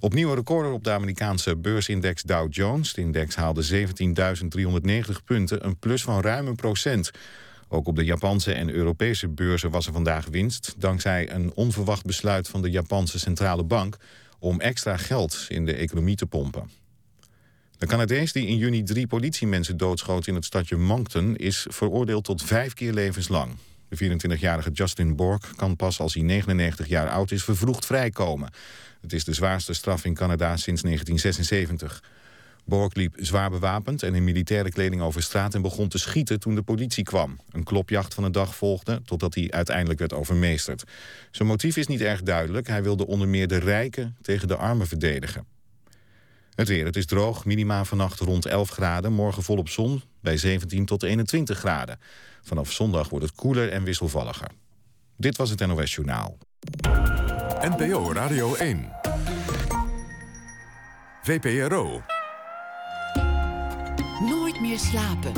Opnieuw 0.01 0.29
een 0.29 0.35
recorder 0.35 0.73
op 0.73 0.85
de 0.85 0.91
Amerikaanse 0.91 1.57
beursindex 1.57 2.23
Dow 2.23 2.53
Jones. 2.53 2.93
De 2.93 3.01
index 3.01 3.35
haalde 3.35 3.89
17.390 5.09 5.25
punten, 5.25 5.67
een 5.67 5.79
plus 5.79 6.03
van 6.03 6.21
ruim 6.21 6.47
een 6.47 6.57
procent. 6.57 7.11
Ook 7.69 7.87
op 7.87 7.97
de 7.97 8.05
Japanse 8.05 8.53
en 8.53 8.71
Europese 8.71 9.29
beurzen 9.29 9.71
was 9.71 9.87
er 9.87 9.93
vandaag 9.93 10.27
winst... 10.27 10.75
dankzij 10.79 11.33
een 11.33 11.53
onverwacht 11.55 12.05
besluit 12.05 12.49
van 12.49 12.63
de 12.63 12.71
Japanse 12.71 13.19
Centrale 13.19 13.65
Bank... 13.65 13.99
om 14.47 14.61
extra 14.61 14.97
geld 14.97 15.45
in 15.49 15.65
de 15.65 15.75
economie 15.75 16.17
te 16.17 16.27
pompen. 16.27 16.71
De 17.79 17.87
Canadees 17.87 18.33
die 18.33 18.47
in 18.47 18.57
juni 18.57 18.83
drie 18.83 19.07
politiemensen 19.07 19.77
doodschoot 19.77 20.27
in 20.27 20.35
het 20.35 20.45
stadje 20.45 20.77
Moncton... 20.77 21.37
is 21.37 21.67
veroordeeld 21.69 22.25
tot 22.25 22.43
vijf 22.43 22.75
keer 22.75 22.93
levenslang. 22.93 23.57
De 23.89 24.19
24-jarige 24.37 24.71
Justin 24.71 25.17
Bork 25.17 25.51
kan 25.57 25.77
pas 25.77 26.01
als 26.01 26.15
hij 26.15 26.23
99 26.23 26.89
jaar 26.89 27.09
oud 27.09 27.31
is 27.31 27.45
vervroegd 27.45 27.87
vrijkomen. 27.87 28.51
Het 29.01 29.13
is 29.13 29.25
de 29.25 29.33
zwaarste 29.33 29.75
straf 29.75 30.05
in 30.05 30.15
Canada 30.15 30.57
sinds 30.57 30.83
1976. 30.83 32.03
Bork 32.67 32.97
liep 32.97 33.15
zwaar 33.17 33.51
bewapend 33.51 34.03
en 34.03 34.15
in 34.15 34.25
militaire 34.25 34.71
kleding 34.71 35.03
over 35.03 35.23
straat... 35.23 35.55
en 35.55 35.63
begon 35.63 35.89
te 35.89 35.99
schieten 35.99 36.41
toen 36.41 36.55
de 36.55 36.63
politie 36.63 37.05
kwam. 37.05 37.39
Een 37.51 37.65
klopjacht 37.65 38.15
van 38.15 38.25
een 38.25 38.33
dag 38.33 38.55
volgde, 38.55 39.03
totdat 39.05 39.35
hij 39.35 39.51
uiteindelijk 39.51 39.99
werd 39.99 40.13
overmeesterd. 40.13 40.85
Zijn 41.31 41.49
motief 41.49 41.77
is 41.77 41.87
niet 41.87 42.01
erg 42.01 42.23
duidelijk. 42.23 42.67
Hij 42.67 42.83
wilde 42.83 43.07
onder 43.07 43.29
meer 43.29 43.49
de 43.49 43.59
rijken 43.59 44.17
tegen 44.23 44.49
de 44.49 44.57
armen 44.57 44.87
verdedigen. 44.87 45.47
Het 46.55 46.69
weer, 46.69 46.85
het 46.85 46.97
is 46.97 47.07
droog, 47.07 47.45
minima 47.45 47.85
vannacht 47.85 48.21
rond 48.21 48.47
11 48.47 48.71
graden. 48.71 49.13
Morgen 49.13 49.43
volop 49.43 49.69
zon, 49.69 50.03
bij 50.21 50.37
17 50.37 50.85
tot 50.85 51.03
21 51.03 51.59
graden. 51.59 51.99
Vanaf 52.43 52.73
zondag 52.73 53.09
wordt 53.09 53.25
het 53.25 53.35
koeler 53.35 53.71
en 53.71 53.85
wisselvalliger. 53.85 54.49
Dit 55.17 55.37
was 55.37 55.51
het 55.51 55.67
NOS 55.67 55.95
Journaal. 55.95 56.39
NPO 57.61 58.13
Radio 58.13 58.55
1. 58.55 58.93
VPRO. 61.23 62.16
Slapen. 64.79 65.33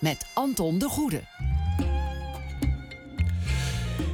Met 0.00 0.26
Anton 0.34 0.78
de 0.78 0.88
Goede. 0.88 1.22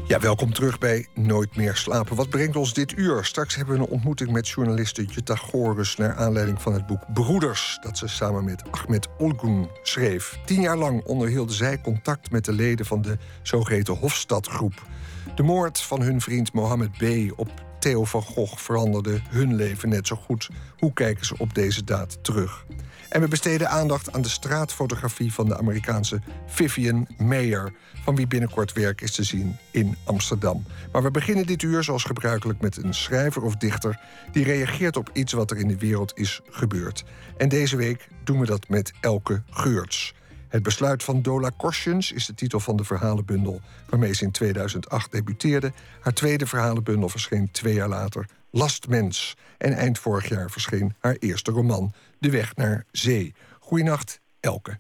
Ja, 0.07 0.21
welkom 0.21 0.53
terug 0.53 0.79
bij 0.79 1.07
Nooit 1.15 1.57
meer 1.57 1.77
slapen. 1.77 2.17
Wat 2.17 2.29
brengt 2.29 2.57
ons 2.57 2.75
dit 2.75 2.99
uur? 2.99 3.25
Straks 3.25 3.55
hebben 3.55 3.75
we 3.75 3.81
een 3.81 3.89
ontmoeting 3.89 4.31
met 4.31 4.49
journaliste 4.49 5.05
Jutta 5.05 5.35
Gorus... 5.37 5.97
naar 5.97 6.15
aanleiding 6.15 6.63
van 6.63 6.73
het 6.73 6.87
boek 6.87 7.13
Broeders... 7.13 7.79
dat 7.81 7.99
ze 7.99 8.07
samen 8.07 8.45
met 8.45 8.63
Ahmed 8.71 9.09
Olgun 9.19 9.69
schreef. 9.83 10.39
Tien 10.45 10.61
jaar 10.61 10.77
lang 10.77 11.05
onderhielden 11.05 11.55
zij 11.55 11.81
contact 11.81 12.31
met 12.31 12.45
de 12.45 12.53
leden 12.53 12.87
van 12.87 13.03
de 13.03 13.19
zogeheten 13.43 13.95
Hofstadgroep. 13.95 14.87
De 15.35 15.43
moord 15.43 15.81
van 15.81 16.03
hun 16.03 16.21
vriend 16.21 16.53
Mohammed 16.53 16.91
B. 16.91 17.33
op 17.39 17.51
Theo 17.85 18.05
van 18.05 18.23
Gogh 18.23 18.57
veranderde 18.57 19.21
hun 19.29 19.55
leven 19.55 19.89
net 19.89 20.07
zo 20.07 20.17
goed. 20.17 20.49
Hoe 20.79 20.93
kijken 20.93 21.27
ze 21.27 21.35
op 21.39 21.55
deze 21.55 21.85
daad 21.85 22.19
terug? 22.25 22.67
En 23.09 23.21
we 23.21 23.29
besteden 23.29 23.69
aandacht 23.69 24.13
aan 24.13 24.23
de 24.23 24.29
straatfotografie 24.29 25.33
van 25.33 25.49
de 25.49 25.59
Amerikaanse 25.59 26.21
Vivian 26.47 27.07
Mayer, 27.19 27.73
van 28.05 28.17
wie 28.17 28.27
binnenkort 28.27 28.73
werk 28.73 29.01
is 29.01 29.15
te 29.15 29.25
zien 29.25 29.57
in 29.71 29.97
Amsterdam. 30.05 30.65
Maar 30.93 31.03
we 31.03 31.11
beginnen 31.11 31.47
dit 31.47 31.63
uur 31.63 31.83
zoals 31.83 32.05
gebruikelijk 32.05 32.61
met 32.61 32.77
een 32.77 32.95
schrijver 32.95 33.43
of 33.43 33.57
dichter 33.57 34.01
die 34.33 34.45
reageert 34.45 34.97
op 34.97 35.11
iets 35.13 35.33
wat 35.33 35.51
er 35.51 35.57
in 35.57 35.69
de 35.69 35.79
wereld 35.79 36.19
is 36.19 36.41
gebeurd. 36.51 37.05
En 37.37 37.49
deze 37.49 37.77
week 37.77 38.09
doen 38.23 38.41
we 38.41 38.47
dat 38.47 38.69
met 38.69 38.93
Elke 39.01 39.43
Geurts. 39.51 40.15
Het 40.55 40.63
besluit 40.63 41.03
van 41.03 41.23
Dola 41.23 41.51
Korsjens 41.57 42.13
is 42.13 42.27
de 42.27 42.35
titel 42.35 42.61
van 42.61 42.77
de 42.77 42.85
verhalenbundel 42.85 43.61
waarmee 43.89 44.15
ze 44.15 44.25
in 44.25 44.31
2008 44.31 45.13
debuteerde. 45.13 45.73
Haar 46.01 46.13
tweede 46.13 46.47
verhalenbundel 46.47 47.09
verscheen 47.09 47.51
twee 47.51 47.75
jaar 47.75 47.89
later, 47.89 48.27
Lastmens. 48.51 49.37
En 49.59 49.73
eind 49.73 49.99
vorig 49.99 50.29
jaar 50.29 50.51
verscheen 50.51 50.95
haar 50.99 51.17
eerste 51.19 51.51
roman, 51.51 51.93
De 52.19 52.31
Weg 52.31 52.57
naar 52.57 52.85
Zee. 52.93 53.35
Goeienacht, 53.61 54.21
Elke. 54.41 54.79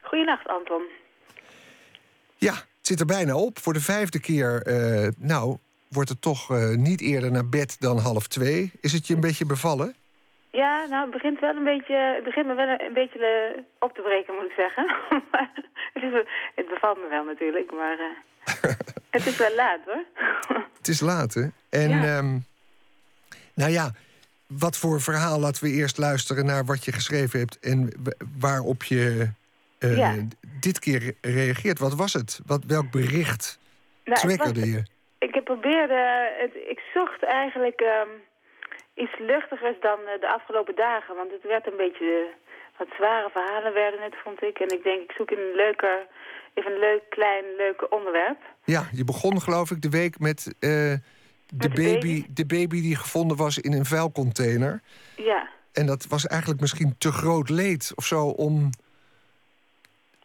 Goeienacht, 0.00 0.48
Anton. 0.48 0.82
Ja, 2.36 2.54
het 2.54 2.86
zit 2.86 3.00
er 3.00 3.06
bijna 3.06 3.36
op. 3.36 3.58
Voor 3.58 3.72
de 3.72 3.80
vijfde 3.80 4.20
keer, 4.20 4.66
uh, 4.66 5.08
nou, 5.18 5.56
wordt 5.88 6.08
het 6.08 6.20
toch 6.20 6.50
uh, 6.50 6.76
niet 6.76 7.00
eerder 7.00 7.30
naar 7.30 7.48
bed 7.48 7.76
dan 7.80 7.98
half 7.98 8.26
twee. 8.26 8.72
Is 8.80 8.92
het 8.92 9.06
je 9.06 9.14
een 9.14 9.20
beetje 9.20 9.46
bevallen? 9.46 9.94
Ja, 10.52 10.86
nou, 10.86 11.02
het 11.02 11.10
begint 11.10 11.40
wel 11.40 11.56
een 11.56 11.64
beetje, 11.64 11.94
het 11.94 12.24
begint 12.24 12.46
me 12.46 12.54
wel 12.54 12.68
een 12.68 12.92
beetje 12.92 13.52
uh, 13.56 13.62
op 13.78 13.94
te 13.94 14.02
breken, 14.02 14.34
moet 14.34 14.44
ik 14.44 14.52
zeggen. 14.56 14.96
het, 15.94 16.02
is, 16.02 16.24
het 16.54 16.68
bevalt 16.68 16.98
me 16.98 17.08
wel 17.08 17.24
natuurlijk, 17.24 17.72
maar 17.72 17.98
het 19.16 19.26
is 19.26 19.36
wel 19.36 19.54
laat, 19.54 19.78
hoor. 19.84 20.04
het 20.78 20.88
is 20.88 21.00
laat, 21.00 21.34
hè? 21.34 21.46
En, 21.70 21.88
ja. 21.88 22.18
Um, 22.18 22.44
nou 23.54 23.70
ja, 23.70 23.90
wat 24.46 24.76
voor 24.76 25.00
verhaal 25.00 25.40
laten 25.40 25.64
we 25.64 25.70
eerst 25.70 25.98
luisteren 25.98 26.46
naar 26.46 26.64
wat 26.64 26.84
je 26.84 26.92
geschreven 26.92 27.38
hebt 27.38 27.58
en 27.58 27.92
waarop 28.40 28.82
je 28.82 29.28
uh, 29.78 29.96
ja. 29.96 30.14
dit 30.60 30.78
keer 30.78 31.14
reageert. 31.20 31.78
Wat 31.78 31.94
was 31.94 32.12
het? 32.12 32.40
Wat, 32.46 32.64
welk 32.66 32.90
bericht 32.90 33.58
nou, 34.04 34.20
triggerde 34.20 34.70
je? 34.70 34.82
Ik 35.18 35.44
probeerde, 35.44 36.30
het, 36.38 36.54
ik 36.54 36.80
zocht 36.94 37.22
eigenlijk 37.22 37.80
um, 37.80 38.08
iets 38.94 39.18
luchtigers 39.18 39.80
dan 39.80 39.98
uh, 40.00 40.20
de 40.20 40.28
afgelopen 40.28 40.74
dagen. 40.74 41.16
Want 41.16 41.30
het 41.30 41.42
werd 41.42 41.66
een 41.66 41.76
beetje, 41.76 42.04
uh, 42.04 42.78
wat 42.78 42.88
zware 42.96 43.30
verhalen 43.30 43.72
werden 43.72 44.02
het, 44.02 44.14
vond 44.24 44.42
ik. 44.42 44.58
En 44.58 44.68
ik 44.68 44.82
denk, 44.82 45.00
ik 45.02 45.12
zoek 45.16 45.30
een 45.30 45.52
leuker, 45.54 46.06
even 46.54 46.72
een 46.72 46.78
leuk, 46.78 47.02
klein, 47.08 47.44
leuk 47.56 47.92
onderwerp. 47.92 48.38
Ja, 48.64 48.88
je 48.92 49.04
begon 49.04 49.40
geloof 49.40 49.70
ik 49.70 49.82
de 49.82 49.90
week 49.90 50.18
met 50.18 50.54
de, 50.58 51.00
baby, 51.58 51.92
baby, 51.92 52.26
de 52.28 52.46
baby 52.46 52.80
die 52.80 52.96
gevonden 52.96 53.36
was 53.36 53.58
in 53.58 53.72
een 53.72 53.84
vuilcontainer. 53.84 54.82
Ja. 55.16 55.48
En 55.72 55.86
dat 55.86 56.06
was 56.06 56.26
eigenlijk 56.26 56.60
misschien 56.60 56.94
te 56.98 57.12
groot 57.12 57.48
leed 57.48 57.92
of 57.94 58.04
zo 58.04 58.26
om... 58.26 58.70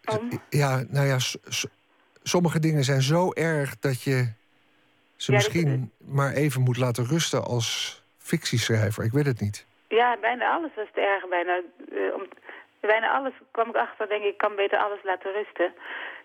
om? 0.06 0.42
Ja, 0.50 0.84
nou 0.88 1.08
ja, 1.08 1.18
sommige 2.24 2.60
dingen 2.60 2.84
zijn 2.84 3.02
zo 3.02 3.32
erg 3.34 3.80
dat 3.80 4.02
je 4.02 4.32
ze 5.16 5.32
Ja, 5.32 5.38
misschien 5.38 5.92
maar 5.98 6.34
even 6.34 6.62
moet 6.62 6.78
laten 6.78 7.06
rusten 7.06 7.44
als 7.44 8.02
fictieschrijver. 8.28 9.04
Ik 9.04 9.12
weet 9.12 9.26
het 9.26 9.42
niet. 9.42 9.66
Ja, 9.88 10.18
bijna 10.22 10.52
alles 10.56 10.72
was 10.76 10.88
te 10.94 11.02
erg. 11.02 11.28
Bijna, 11.28 11.62
eh, 11.92 12.14
om, 12.14 12.24
bijna 12.80 13.12
alles 13.18 13.34
kwam 13.52 13.70
ik 13.70 13.76
achter, 13.76 14.08
denk 14.08 14.24
ik, 14.24 14.30
ik 14.30 14.38
kan 14.38 14.56
beter 14.56 14.78
alles 14.78 15.04
laten 15.04 15.32
rusten. 15.32 15.74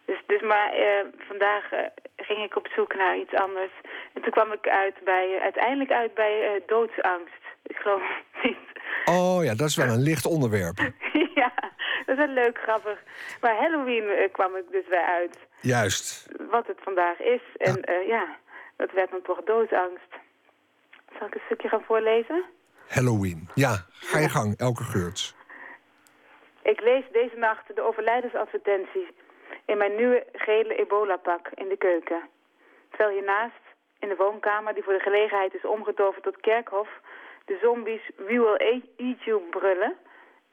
Dus, 0.05 0.21
dus 0.27 0.41
maar 0.41 0.73
eh, 0.73 1.05
vandaag 1.29 1.73
eh, 1.73 1.79
ging 2.17 2.45
ik 2.45 2.57
op 2.57 2.69
zoek 2.77 2.95
naar 2.95 3.17
iets 3.17 3.35
anders. 3.35 3.73
En 4.13 4.23
toen 4.23 4.31
kwam 4.31 4.53
ik 4.53 4.69
uit 4.69 4.95
bij, 5.05 5.39
uiteindelijk 5.43 5.91
uit 5.91 6.15
bij 6.15 6.63
doodsangst. 6.67 7.43
Ik 7.63 7.77
geloof 7.77 8.03
niet. 8.43 8.67
Oh 9.05 9.45
ja, 9.45 9.55
dat 9.55 9.69
is 9.69 9.77
wel 9.77 9.87
een 9.87 10.09
licht 10.11 10.27
onderwerp. 10.27 10.79
ja, 11.43 11.53
dat 12.07 12.19
is 12.19 12.25
wel 12.25 12.35
leuk, 12.35 12.59
grappig. 12.59 12.99
Maar 13.41 13.57
Halloween 13.57 14.31
kwam 14.33 14.57
ik 14.57 14.65
dus 14.71 14.89
weer 14.89 15.05
uit. 15.05 15.39
Juist. 15.61 16.29
Wat 16.51 16.67
het 16.67 16.79
vandaag 16.83 17.19
is. 17.21 17.43
En 17.57 17.83
ja, 17.85 18.01
ja 18.17 18.37
dat 18.77 18.93
werd 18.93 19.11
dan 19.11 19.23
toch 19.23 19.41
doodsangst. 19.45 20.13
Zal 21.19 21.27
ik 21.27 21.35
een 21.35 21.41
stukje 21.45 21.69
gaan 21.69 21.85
voorlezen? 21.85 22.45
Halloween. 22.89 23.49
Ja, 23.55 23.87
ga 23.91 24.19
je 24.19 24.29
gang, 24.29 24.59
Elke 24.59 24.83
Geurts. 24.83 25.35
Ik 26.63 26.81
lees 26.81 27.05
deze 27.13 27.37
nacht 27.37 27.77
de 27.77 27.83
overlijdensadvertenties 27.83 29.09
in 29.65 29.77
mijn 29.77 29.97
nieuwe 29.97 30.27
gele 30.33 30.75
ebola-pak 30.75 31.49
in 31.55 31.69
de 31.69 31.77
keuken. 31.77 32.23
Terwijl 32.91 33.11
hiernaast, 33.11 33.63
in 33.99 34.09
de 34.09 34.17
woonkamer 34.17 34.75
die 34.75 34.83
voor 34.83 34.93
de 34.93 35.09
gelegenheid 35.09 35.55
is 35.55 35.65
omgetoverd 35.65 36.23
tot 36.23 36.41
kerkhof, 36.41 36.89
de 37.45 37.59
zombies 37.63 38.11
We 38.17 38.25
Will 38.25 38.83
Eat 38.97 39.25
You 39.25 39.41
brullen 39.51 39.97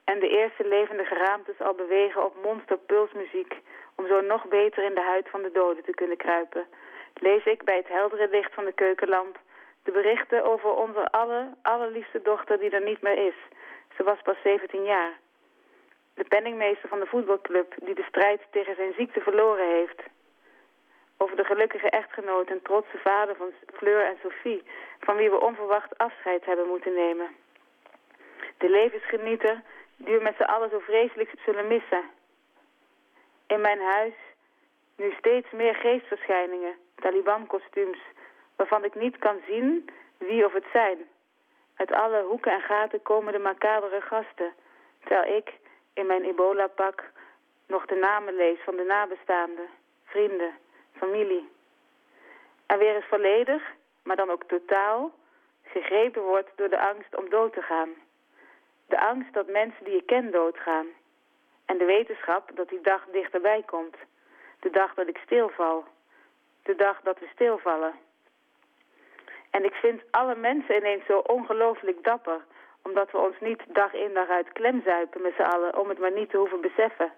en 0.04 0.20
de 0.20 0.30
eerste 0.30 0.68
levende 0.68 1.06
geraamtes 1.06 1.60
al 1.60 1.74
bewegen 1.74 2.26
op 2.26 2.36
monsterpulsmuziek 2.44 3.54
om 3.96 4.08
zo 4.08 4.22
nog 4.22 4.48
beter 4.48 4.84
in 4.84 4.96
de 4.96 5.02
huid 5.02 5.30
van 5.30 5.42
de 5.42 5.52
doden 5.52 5.84
te 5.84 5.94
kunnen 5.94 6.18
kruipen, 6.18 6.68
lees 7.14 7.46
ik 7.46 7.64
bij 7.64 7.76
het 7.76 7.88
heldere 7.88 8.28
licht 8.30 8.54
van 8.54 8.66
de 8.66 8.74
keukenlamp 8.74 9.40
de 9.84 9.92
berichten 9.92 10.44
over 10.44 10.70
onze 10.76 11.12
aller, 11.12 11.48
allerliefste 11.62 12.22
dochter 12.22 12.60
die 12.60 12.70
er 12.70 12.84
niet 12.84 13.02
meer 13.02 13.28
is. 13.28 13.36
Ze 13.96 14.04
was 14.04 14.22
pas 14.22 14.38
17 14.44 14.84
jaar. 14.84 15.14
De 16.14 16.24
penningmeester 16.24 16.90
van 16.90 17.00
de 17.00 17.06
voetbalclub 17.06 17.74
die 17.84 17.96
de 17.96 18.06
strijd 18.08 18.42
tegen 18.52 18.76
zijn 18.76 18.94
ziekte 18.98 19.22
verloren 19.22 19.70
heeft. 19.76 20.02
Over 21.18 21.36
de 21.36 21.44
gelukkige 21.44 21.90
echtgenoot 21.90 22.50
en 22.50 22.62
trotse 22.62 22.98
vader 22.98 23.36
van 23.36 23.52
Fleur 23.74 24.06
en 24.06 24.18
Sophie, 24.22 24.64
van 25.00 25.16
wie 25.16 25.30
we 25.30 25.42
onverwacht 25.42 25.98
afscheid 25.98 26.46
hebben 26.46 26.68
moeten 26.68 26.94
nemen. 26.94 27.28
De 28.58 28.70
levensgenieter 28.70 29.62
die 29.96 30.16
we 30.18 30.24
met 30.24 30.36
z'n 30.36 30.52
allen 30.54 30.70
zo 30.70 30.80
vreselijk 30.80 31.32
zullen 31.46 31.68
missen. 31.68 32.04
In 33.48 33.62
mijn 33.62 33.82
huis 33.82 34.14
nu 34.96 35.14
steeds 35.18 35.52
meer 35.52 35.76
geestverschijningen, 35.76 36.76
Taliban-kostuums, 36.96 38.00
waarvan 38.60 38.84
ik 38.84 38.96
niet 38.96 39.18
kan 39.18 39.38
zien 39.48 39.90
wie 40.18 40.46
of 40.46 40.54
het 40.54 40.66
zijn. 40.72 40.98
Uit 41.76 41.92
alle 41.92 42.24
hoeken 42.24 42.52
en 42.52 42.62
gaten 42.62 43.02
komen 43.02 43.34
de 43.34 43.40
macabere 43.40 44.02
gasten, 44.02 44.54
terwijl 45.00 45.38
ik 45.38 45.54
in 45.94 46.06
mijn 46.06 46.24
ebola-pak 46.24 47.04
nog 47.68 47.86
de 47.86 47.96
namen 47.96 48.36
lees 48.36 48.60
van 48.64 48.76
de 48.76 48.84
nabestaanden, 48.84 49.68
vrienden, 50.04 50.54
familie. 50.98 51.50
En 52.66 52.78
weer 52.78 52.96
eens 52.96 53.06
volledig, 53.06 53.64
maar 54.04 54.16
dan 54.16 54.30
ook 54.30 54.44
totaal, 54.44 55.12
gegrepen 55.64 56.22
wordt 56.22 56.50
door 56.56 56.70
de 56.70 56.80
angst 56.80 57.16
om 57.16 57.30
dood 57.30 57.54
te 57.54 57.62
gaan. 57.62 57.90
De 58.88 59.00
angst 59.00 59.34
dat 59.34 59.48
mensen 59.48 59.84
die 59.84 59.94
je 59.94 60.04
kent 60.04 60.32
doodgaan. 60.32 60.88
En 61.66 61.78
de 61.78 61.86
wetenschap 61.86 62.52
dat 62.54 62.70
die 62.70 62.82
dag 62.82 63.06
dichterbij 63.12 63.64
komt. 63.66 63.96
De 64.60 64.70
dag 64.70 64.94
dat 64.94 65.08
ik 65.08 65.18
stilval. 65.18 65.86
De 66.64 66.76
dag 66.76 67.02
dat 67.02 67.20
we 67.20 67.28
stilvallen. 67.34 67.94
En 69.50 69.66
ik 69.66 69.74
vind 69.74 70.02
alle 70.12 70.36
mensen 70.36 70.76
ineens 70.76 71.06
zo 71.06 71.18
ongelooflijk 71.18 72.04
dapper. 72.04 72.46
Omdat 72.82 73.12
we 73.12 73.18
ons 73.18 73.36
niet 73.40 73.62
dag 73.74 73.94
in 73.94 74.14
dag 74.14 74.30
uit 74.30 74.52
klemzuipen 74.52 75.22
met 75.22 75.34
z'n 75.36 75.42
allen. 75.42 75.78
Om 75.80 75.90
het 75.90 76.00
maar 76.00 76.14
niet 76.14 76.30
te 76.30 76.38
hoeven 76.38 76.62
beseffen. 76.62 77.12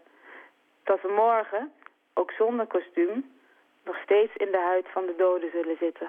Dat 0.84 1.02
we 1.02 1.12
morgen, 1.16 1.72
ook 2.14 2.32
zonder 2.32 2.68
kostuum, 2.68 3.32
nog 3.84 3.98
steeds 4.04 4.36
in 4.36 4.52
de 4.52 4.64
huid 4.68 4.88
van 4.92 5.06
de 5.06 5.16
doden 5.18 5.50
zullen 5.52 5.78
zitten. 5.80 6.08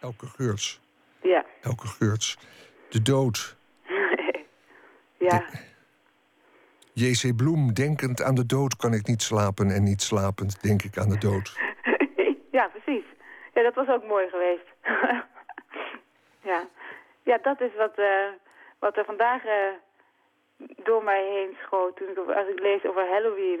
Elke 0.00 0.26
Geurts. 0.26 0.80
Ja. 1.22 1.44
Elke 1.60 1.86
Geurts. 1.86 2.38
De 2.88 3.02
dood. 3.02 3.56
ja. 5.28 5.44
J.C. 6.92 7.36
Bloem, 7.36 7.72
denkend 7.72 8.22
aan 8.22 8.34
de 8.34 8.46
dood 8.46 8.76
kan 8.76 8.92
ik 8.92 9.06
niet 9.06 9.22
slapen... 9.22 9.70
en 9.70 9.82
niet 9.82 10.02
slapend 10.02 10.62
denk 10.62 10.82
ik 10.82 10.98
aan 10.98 11.08
de 11.08 11.18
dood. 11.18 11.63
Ja, 13.54 13.62
dat 13.62 13.74
was 13.74 13.88
ook 13.88 14.04
mooi 14.06 14.28
geweest. 14.28 14.68
ja. 16.50 16.68
ja, 17.22 17.38
dat 17.42 17.60
is 17.60 17.74
wat, 17.76 17.98
uh, 17.98 18.28
wat 18.78 18.96
er 18.96 19.04
vandaag 19.04 19.44
uh, 19.44 19.52
door 20.84 21.04
mij 21.04 21.24
heen 21.24 21.56
schoot... 21.62 21.96
Toen 21.96 22.08
ik, 22.08 22.16
als 22.16 22.48
ik 22.48 22.60
lees 22.60 22.84
over 22.84 23.08
Halloween. 23.08 23.60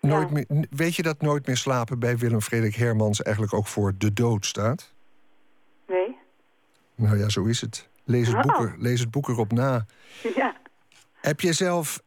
Nooit 0.00 0.30
meer, 0.30 0.66
weet 0.70 0.96
je 0.96 1.02
dat 1.02 1.20
Nooit 1.20 1.46
meer 1.46 1.56
slapen 1.56 1.98
bij 1.98 2.16
Willem 2.16 2.40
Frederik 2.40 2.74
Hermans... 2.74 3.22
eigenlijk 3.22 3.54
ook 3.54 3.66
voor 3.66 3.92
de 3.98 4.12
dood 4.12 4.46
staat? 4.46 4.92
Nee. 5.86 6.18
Nou 6.94 7.18
ja, 7.18 7.28
zo 7.28 7.44
is 7.44 7.60
het. 7.60 7.88
Lees 8.04 8.28
het, 8.28 8.40
boek, 8.40 8.58
er, 8.58 8.74
lees 8.78 9.00
het 9.00 9.10
boek 9.10 9.28
erop 9.28 9.52
na. 9.52 9.86
Ja. 10.34 10.56
Heb 11.20 11.40
je 11.40 11.52
zelf 11.52 12.02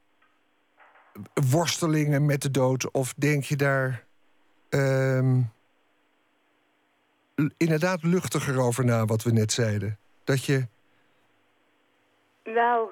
worstelingen 1.51 2.25
met 2.25 2.41
de 2.41 2.51
dood? 2.51 2.91
Of 2.91 3.13
denk 3.13 3.43
je 3.43 3.55
daar 3.55 4.06
um, 4.69 5.51
inderdaad 7.57 8.03
luchtiger 8.03 8.59
over 8.61 8.85
na, 8.85 9.05
wat 9.05 9.23
we 9.23 9.31
net 9.31 9.51
zeiden? 9.51 9.97
Dat 10.23 10.45
je... 10.45 10.67
Nou, 12.43 12.89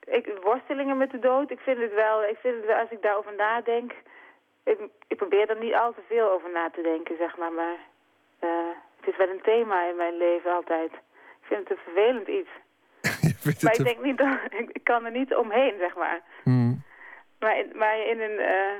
ik, 0.00 0.38
worstelingen 0.42 0.96
met 0.96 1.10
de 1.10 1.18
dood, 1.18 1.50
ik 1.50 1.60
vind 1.60 1.78
het 1.78 1.94
wel... 1.94 2.24
Ik 2.24 2.38
vind 2.40 2.56
het 2.56 2.66
wel, 2.66 2.76
als 2.76 2.90
ik 2.90 3.02
daarover 3.02 3.34
nadenk... 3.36 3.92
Ik, 4.64 4.78
ik 5.06 5.16
probeer 5.16 5.50
er 5.50 5.64
niet 5.64 5.74
al 5.74 5.92
te 5.92 6.02
veel 6.08 6.30
over 6.30 6.50
na 6.52 6.70
te 6.70 6.82
denken, 6.82 7.16
zeg 7.18 7.36
maar. 7.36 7.52
Maar 7.52 7.78
uh, 8.42 8.74
het 8.96 9.08
is 9.08 9.16
wel 9.16 9.28
een 9.28 9.42
thema 9.42 9.88
in 9.88 9.96
mijn 9.96 10.16
leven 10.16 10.54
altijd. 10.54 10.92
Ik 11.40 11.46
vind 11.46 11.68
het 11.68 11.70
een 11.70 11.84
vervelend 11.84 12.28
iets 12.28 12.50
maar 13.62 13.74
ik 13.78 13.84
denk 13.84 14.02
niet, 14.02 14.20
ik 14.78 14.80
kan 14.82 15.04
er 15.04 15.10
niet 15.10 15.34
omheen, 15.34 15.74
zeg 15.78 15.96
maar. 15.96 16.20
Hmm. 16.42 16.82
Maar, 17.38 17.58
in, 17.58 17.72
maar 17.74 17.98
in 18.06 18.20
een 18.20 18.38
uh, 18.40 18.78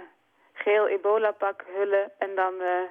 geel 0.69 0.89
ebola-pak 0.89 1.65
hullen 1.77 2.11
en 2.19 2.31
dan... 2.35 2.55
Uh, 2.73 2.89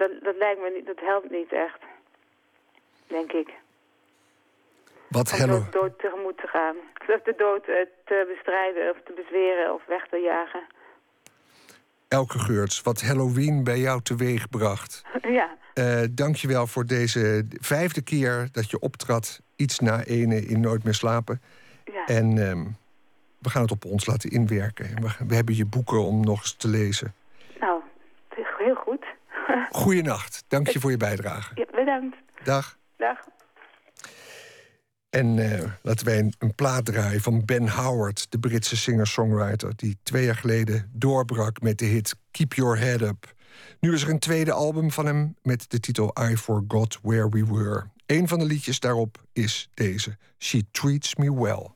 dat, 0.00 0.10
dat 0.22 0.36
lijkt 0.36 0.60
me 0.60 0.70
niet, 0.76 0.86
dat 0.86 1.00
helpt 1.00 1.30
niet 1.30 1.52
echt. 1.52 1.80
Denk 3.06 3.32
ik. 3.32 3.48
Wat 5.08 5.32
Om 5.32 5.38
hello... 5.38 5.58
de 5.58 5.78
dood 5.78 5.98
tegemoet 5.98 6.36
te 6.36 6.46
gaan. 6.46 6.76
Of 7.14 7.22
de 7.22 7.34
dood 7.36 7.68
uh, 7.68 7.76
te 8.04 8.26
bestrijden 8.32 8.90
of 8.90 8.96
te 9.04 9.12
bezweren 9.12 9.74
of 9.74 9.82
weg 9.86 10.08
te 10.08 10.16
jagen. 10.16 10.64
Elke 12.08 12.38
Geurts, 12.38 12.82
wat 12.82 13.02
Halloween 13.02 13.64
bij 13.64 13.78
jou 13.78 14.02
teweeg 14.02 14.48
bracht. 14.48 15.02
ja. 15.38 15.56
Uh, 15.74 16.02
Dank 16.10 16.36
je 16.36 16.48
wel 16.48 16.66
voor 16.66 16.86
deze 16.86 17.46
vijfde 17.60 18.02
keer 18.02 18.48
dat 18.52 18.70
je 18.70 18.78
optrad. 18.78 19.40
Iets 19.56 19.78
na 19.78 20.04
ene 20.04 20.40
in 20.40 20.60
Nooit 20.60 20.84
meer 20.84 20.94
slapen. 20.94 21.42
Ja. 21.84 22.04
En 22.06 22.36
uh, 22.36 22.66
we 23.42 23.50
gaan 23.50 23.62
het 23.62 23.70
op 23.70 23.84
ons 23.84 24.06
laten 24.06 24.30
inwerken. 24.30 25.02
We, 25.02 25.26
we, 25.26 25.34
hebben 25.34 25.56
je 25.56 25.66
boeken 25.66 26.04
om 26.04 26.24
nog 26.24 26.40
eens 26.40 26.54
te 26.54 26.68
lezen. 26.68 27.14
Nou, 27.60 27.82
heel 28.58 28.74
goed. 28.74 29.04
Goeienacht. 29.82 30.44
Dank 30.48 30.68
je 30.68 30.80
voor 30.80 30.90
je 30.90 30.96
bijdrage. 30.96 31.52
Ja, 31.54 31.64
bedankt. 31.70 32.16
Dag. 32.44 32.78
Dag. 32.96 33.18
En 35.10 35.36
uh, 35.36 35.62
laten 35.82 36.06
wij 36.06 36.18
een, 36.18 36.34
een, 36.38 36.54
plaat 36.54 36.84
draaien 36.84 37.20
van 37.20 37.44
Ben 37.44 37.68
Howard, 37.68 38.26
de 38.30 38.38
Britse 38.38 38.76
singer-songwriter... 38.76 39.72
die 39.76 39.98
twee 40.02 40.24
jaar 40.24 40.36
geleden 40.36 40.90
doorbrak 40.92 41.60
met 41.60 41.78
de 41.78 41.84
hit 41.84 42.16
Keep 42.30 42.52
Your 42.52 42.78
Head 42.78 43.00
Up. 43.00 43.34
Nu 43.80 43.92
is 43.92 44.02
er 44.02 44.08
een 44.08 44.18
tweede 44.18 44.52
album 44.52 44.90
van 44.90 45.06
hem 45.06 45.36
met 45.42 45.70
de 45.70 45.80
titel 45.80 46.14
I 46.30 46.36
Forgot 46.36 46.98
Where 47.02 47.28
We 47.28 47.46
Were. 47.46 47.84
Een 48.06 48.28
van 48.28 48.38
de 48.38 48.44
liedjes 48.44 48.80
daarop 48.80 49.24
is 49.32 49.68
deze, 49.74 50.16
She 50.38 50.62
Treats 50.70 51.14
Me 51.14 51.34
Well. 51.34 51.70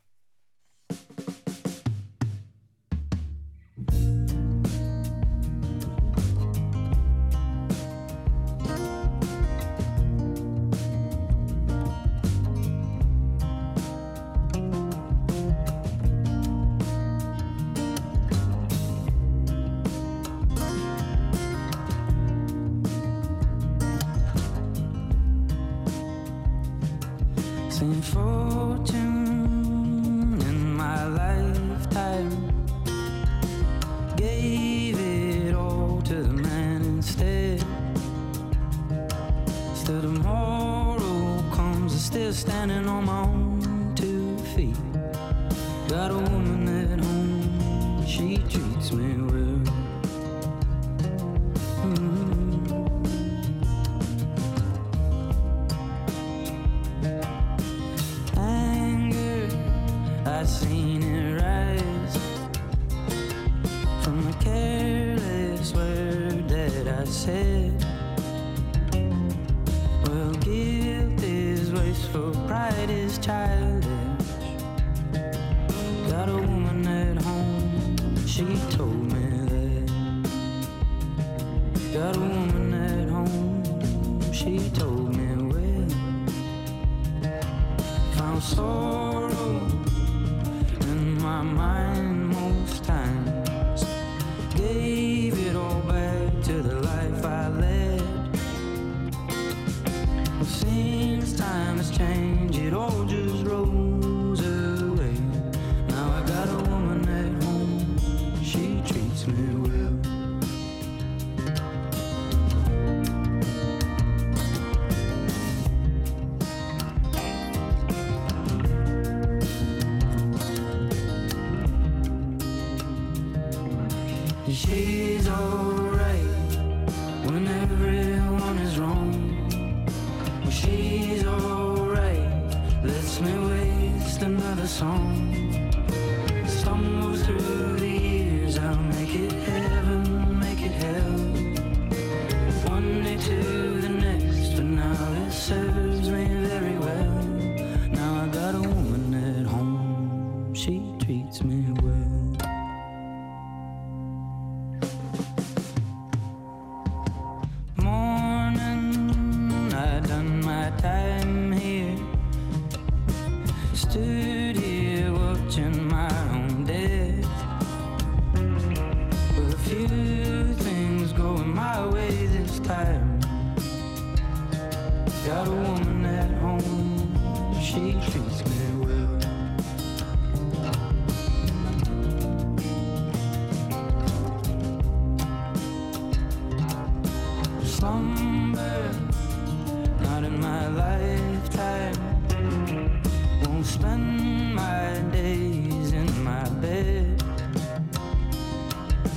after 39.89 40.03
tomorrow 40.03 41.45
comes, 41.53 41.93
I'm 41.93 41.99
still 41.99 42.33
standing 42.33 42.89
on 42.89 43.05
my 43.05 43.21
own 43.21 43.95
two 43.95 44.37
feet. 44.57 44.75
Got 45.89 46.11
a 46.11 46.19
woman 46.19 46.67
at 46.91 46.99
home, 46.99 48.05
she 48.05 48.39
treats 48.49 48.91
me 48.91 49.15
well. 49.31 49.63
Mm-hmm. 51.87 52.77
Anger, 58.37 59.49
I've 60.27 60.49
seen 60.49 61.06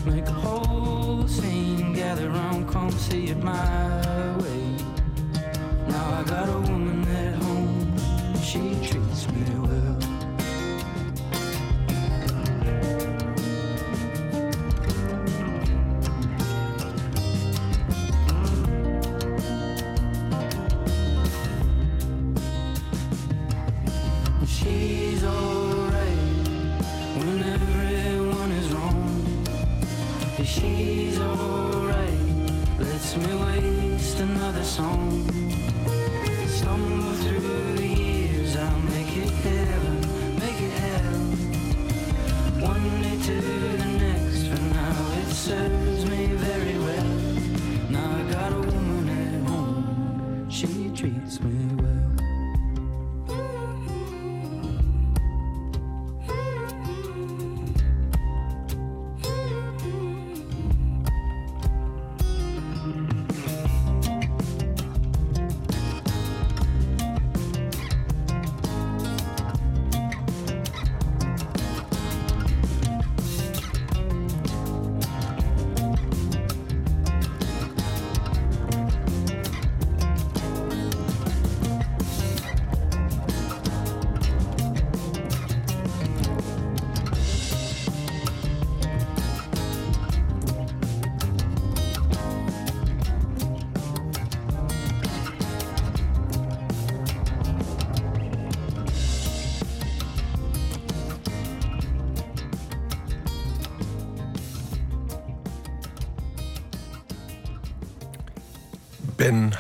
make 0.10 0.28
a 0.28 0.32
whole 0.32 1.28
scene. 1.28 1.94
Gather 1.94 2.30
round, 2.30 2.68
come 2.68 2.92
see 2.92 3.28
it 3.28 3.44
my 3.44 4.38
way. 4.38 4.76
Now 5.88 6.20
I 6.20 6.24
got 6.24 6.50
a 6.50 6.60
woman 6.60 7.08
at 7.08 7.36
home, 7.36 7.96
she 8.42 8.60
treats 8.88 9.28
me 9.32 9.60
well. 9.60 9.99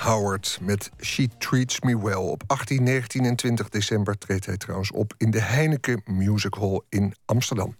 Howard 0.09 0.59
met 0.61 0.91
She 1.01 1.27
Treats 1.37 1.79
Me 1.79 1.99
Well. 1.99 2.13
Op 2.13 2.43
18, 2.47 2.83
19 2.83 3.25
en 3.25 3.35
20 3.35 3.69
december 3.69 4.17
treedt 4.17 4.45
hij 4.45 4.57
trouwens 4.57 4.91
op 4.91 5.13
in 5.17 5.31
de 5.31 5.41
Heineken 5.41 6.01
Music 6.05 6.53
Hall 6.53 6.81
in 6.89 7.13
Amsterdam. 7.25 7.77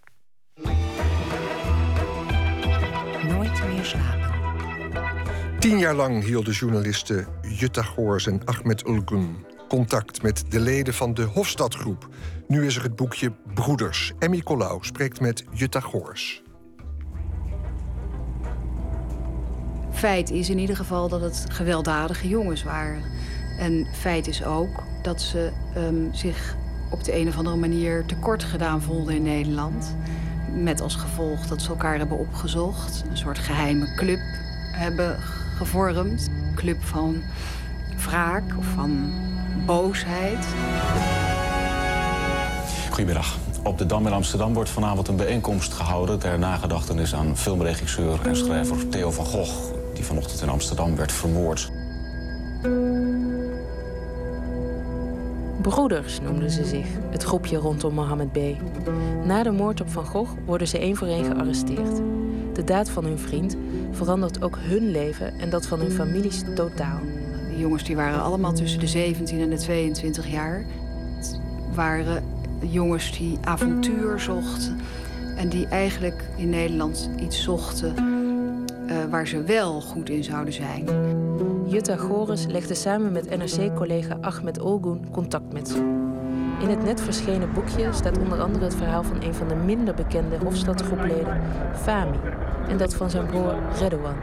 Nooit 3.28 3.68
meer 3.68 3.84
slapen. 3.84 4.34
Tien 5.58 5.78
jaar 5.78 5.94
lang 5.94 6.24
hielden 6.24 6.52
journalisten 6.52 7.26
Jutta 7.42 7.82
Goors 7.82 8.26
en 8.26 8.44
Ahmed 8.44 8.86
Ulgun 8.86 9.46
contact 9.68 10.22
met 10.22 10.44
de 10.48 10.60
leden 10.60 10.94
van 10.94 11.14
de 11.14 11.22
Hofstadgroep. 11.22 12.08
Nu 12.48 12.66
is 12.66 12.76
er 12.76 12.82
het 12.82 12.96
boekje 12.96 13.32
Broeders. 13.54 14.12
Emmy 14.18 14.40
Colau 14.40 14.78
spreekt 14.84 15.20
met 15.20 15.44
Jutta 15.52 15.80
Goors. 15.80 16.42
Feit 20.00 20.30
is 20.30 20.50
in 20.50 20.58
ieder 20.58 20.76
geval 20.76 21.08
dat 21.08 21.20
het 21.20 21.44
gewelddadige 21.48 22.28
jongens 22.28 22.62
waren. 22.62 23.02
En 23.58 23.86
feit 23.92 24.26
is 24.26 24.44
ook 24.44 24.82
dat 25.02 25.20
ze 25.20 25.50
ehm, 25.74 26.12
zich 26.12 26.56
op 26.90 27.04
de 27.04 27.16
een 27.16 27.28
of 27.28 27.36
andere 27.36 27.56
manier 27.56 28.04
tekort 28.06 28.44
gedaan 28.44 28.82
voelden 28.82 29.14
in 29.14 29.22
Nederland. 29.22 29.96
Met 30.54 30.80
als 30.80 30.94
gevolg 30.94 31.46
dat 31.46 31.62
ze 31.62 31.68
elkaar 31.68 31.98
hebben 31.98 32.18
opgezocht. 32.18 33.04
Een 33.10 33.16
soort 33.16 33.38
geheime 33.38 33.94
club 33.94 34.20
hebben 34.72 35.16
gevormd. 35.56 36.28
Een 36.28 36.54
club 36.54 36.82
van 36.82 37.22
wraak 37.96 38.56
of 38.58 38.66
van 38.66 39.12
boosheid. 39.66 40.46
Goedemiddag. 42.88 43.38
Op 43.62 43.78
de 43.78 43.86
Dam 43.86 44.06
in 44.06 44.12
Amsterdam 44.12 44.54
wordt 44.54 44.70
vanavond 44.70 45.08
een 45.08 45.16
bijeenkomst 45.16 45.72
gehouden 45.72 46.18
ter 46.18 46.38
nagedachtenis 46.38 47.14
aan 47.14 47.36
filmregisseur 47.36 48.18
en 48.26 48.36
schrijver 48.36 48.88
Theo 48.88 49.10
van 49.10 49.24
Gogh 49.24 49.79
die 50.00 50.08
vanochtend 50.08 50.42
in 50.42 50.48
Amsterdam 50.48 50.96
werd 50.96 51.12
vermoord. 51.12 51.70
Broeders 55.62 56.20
noemden 56.20 56.50
ze 56.50 56.64
zich, 56.64 56.86
het 57.10 57.22
groepje 57.22 57.56
rondom 57.56 57.94
Mohammed 57.94 58.32
B. 58.32 58.38
Na 59.24 59.42
de 59.42 59.50
moord 59.50 59.80
op 59.80 59.90
Van 59.90 60.04
Gogh 60.04 60.32
worden 60.44 60.68
ze 60.68 60.78
één 60.78 60.96
voor 60.96 61.06
één 61.06 61.24
gearresteerd. 61.24 61.96
De 62.52 62.64
daad 62.64 62.90
van 62.90 63.04
hun 63.04 63.18
vriend 63.18 63.56
verandert 63.90 64.42
ook 64.42 64.58
hun 64.60 64.90
leven 64.90 65.38
en 65.38 65.50
dat 65.50 65.66
van 65.66 65.78
hun 65.78 65.90
families 65.90 66.42
totaal. 66.54 67.00
Die 67.48 67.58
jongens 67.58 67.84
die 67.84 67.96
waren 67.96 68.22
allemaal 68.22 68.52
tussen 68.52 68.80
de 68.80 68.86
17 68.86 69.40
en 69.40 69.50
de 69.50 69.58
22 69.58 70.30
jaar. 70.30 70.64
Het 71.16 71.40
waren 71.74 72.24
jongens 72.60 73.18
die 73.18 73.38
avontuur 73.40 74.20
zochten 74.20 74.78
en 75.36 75.48
die 75.48 75.66
eigenlijk 75.66 76.24
in 76.36 76.48
Nederland 76.48 77.10
iets 77.18 77.42
zochten 77.42 78.19
uh, 78.90 79.04
waar 79.10 79.26
ze 79.26 79.42
wel 79.42 79.80
goed 79.80 80.10
in 80.10 80.24
zouden 80.24 80.54
zijn. 80.54 80.84
Jutta 81.66 81.96
Goris 81.96 82.46
legde 82.46 82.74
samen 82.74 83.12
met 83.12 83.36
NRC-collega 83.36 84.18
Ahmed 84.20 84.60
Olgun 84.60 85.06
contact 85.10 85.52
met 85.52 85.68
ze. 85.68 85.78
In 86.60 86.68
het 86.68 86.82
net 86.82 87.00
verschenen 87.00 87.52
boekje 87.52 87.92
staat 87.92 88.18
onder 88.18 88.40
andere 88.40 88.64
het 88.64 88.74
verhaal 88.74 89.02
van 89.02 89.22
een 89.22 89.34
van 89.34 89.48
de 89.48 89.54
minder 89.54 89.94
bekende 89.94 90.38
Hofstadgroepleden, 90.38 91.40
Fami, 91.74 92.18
en 92.68 92.76
dat 92.76 92.94
van 92.94 93.10
zijn 93.10 93.26
broer 93.26 93.54
Redouan. 93.78 94.16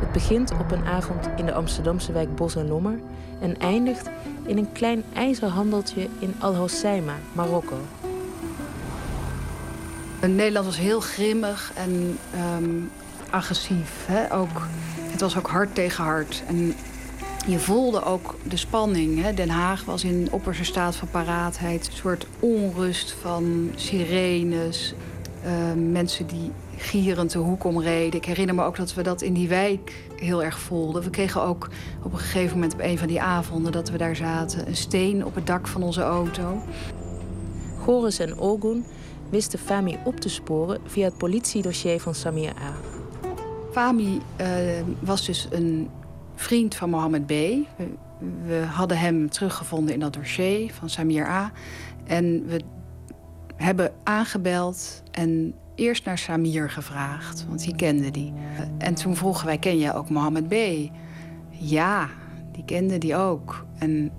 Het 0.00 0.12
begint 0.12 0.52
op 0.52 0.70
een 0.70 0.84
avond 0.84 1.28
in 1.36 1.46
de 1.46 1.52
Amsterdamse 1.52 2.12
wijk 2.12 2.34
Bos 2.36 2.56
en 2.56 2.68
Lommer 2.68 2.98
en 3.40 3.58
eindigt 3.58 4.10
in 4.46 4.58
een 4.58 4.72
klein 4.72 5.04
ijzerhandeltje 5.12 6.08
in 6.18 6.34
Al 6.38 6.54
Hoceima, 6.54 7.14
Marokko. 7.32 7.76
Nederland 10.20 10.66
was 10.66 10.78
heel 10.78 11.00
grimmig 11.00 11.72
en 11.74 12.18
um, 12.58 12.90
agressief. 13.30 14.06
Hè? 14.06 14.34
Ook, 14.34 14.66
het 15.10 15.20
was 15.20 15.38
ook 15.38 15.48
hard 15.48 15.74
tegen 15.74 16.04
hard. 16.04 16.42
En 16.46 16.74
je 17.46 17.58
voelde 17.58 18.04
ook 18.04 18.36
de 18.42 18.56
spanning. 18.56 19.22
Hè? 19.22 19.34
Den 19.34 19.48
Haag 19.48 19.84
was 19.84 20.04
in 20.04 20.28
opperste 20.30 20.64
staat 20.64 20.96
van 20.96 21.08
paraatheid. 21.10 21.86
Een 21.86 21.92
soort 21.92 22.26
onrust 22.40 23.14
van 23.20 23.70
sirenes. 23.74 24.94
Uh, 25.44 25.50
mensen 25.90 26.26
die 26.26 26.52
gierend 26.76 27.32
de 27.32 27.38
hoek 27.38 27.64
omreden. 27.64 28.20
Ik 28.20 28.24
herinner 28.24 28.54
me 28.54 28.62
ook 28.62 28.76
dat 28.76 28.94
we 28.94 29.02
dat 29.02 29.22
in 29.22 29.32
die 29.32 29.48
wijk 29.48 30.08
heel 30.16 30.42
erg 30.42 30.58
voelden. 30.58 31.02
We 31.02 31.10
kregen 31.10 31.42
ook 31.42 31.68
op 32.02 32.12
een 32.12 32.18
gegeven 32.18 32.54
moment 32.54 32.72
op 32.74 32.80
een 32.80 32.98
van 32.98 33.08
die 33.08 33.20
avonden 33.20 33.72
dat 33.72 33.90
we 33.90 33.98
daar 33.98 34.16
zaten... 34.16 34.68
een 34.68 34.76
steen 34.76 35.24
op 35.24 35.34
het 35.34 35.46
dak 35.46 35.68
van 35.68 35.82
onze 35.82 36.02
auto. 36.02 36.62
Goris 37.82 38.18
en 38.18 38.38
Ogun 38.38 38.84
wisten 39.30 39.58
Fami 39.58 39.98
op 40.04 40.20
te 40.20 40.28
sporen 40.28 40.80
via 40.86 41.04
het 41.04 41.16
politiedossier 41.16 42.00
van 42.00 42.14
Samir 42.14 42.52
A. 42.62 42.99
Fami 43.72 44.20
uh, 44.40 44.46
was 45.00 45.26
dus 45.26 45.48
een 45.50 45.88
vriend 46.34 46.74
van 46.74 46.90
Mohammed 46.90 47.26
B. 47.26 47.32
We, 48.44 48.64
hadden 48.70 48.98
hem 48.98 49.30
teruggevonden 49.30 49.94
in 49.94 50.00
dat 50.00 50.12
dossier 50.12 50.72
van 50.72 50.90
Samir 50.90 51.26
A. 51.26 51.52
En 52.06 52.46
we 52.46 52.60
hebben 53.56 53.92
aangebeld 54.02 55.02
en 55.10 55.54
eerst 55.74 56.04
naar 56.04 56.18
Samir 56.18 56.70
gevraagd, 56.70 57.44
want 57.48 57.64
die 57.64 57.76
kende 57.76 58.10
die. 58.10 58.32
En 58.78 58.94
toen 58.94 59.16
vroegen 59.16 59.46
wij, 59.46 59.58
ken 59.58 59.78
je 59.78 59.94
ook 59.94 60.10
Mohammed 60.10 60.48
B? 60.48 60.54
Ja, 61.50 62.08
die 62.52 62.64
kende 62.64 62.98
die 62.98 63.16
ook. 63.16 63.66
En 63.78 64.10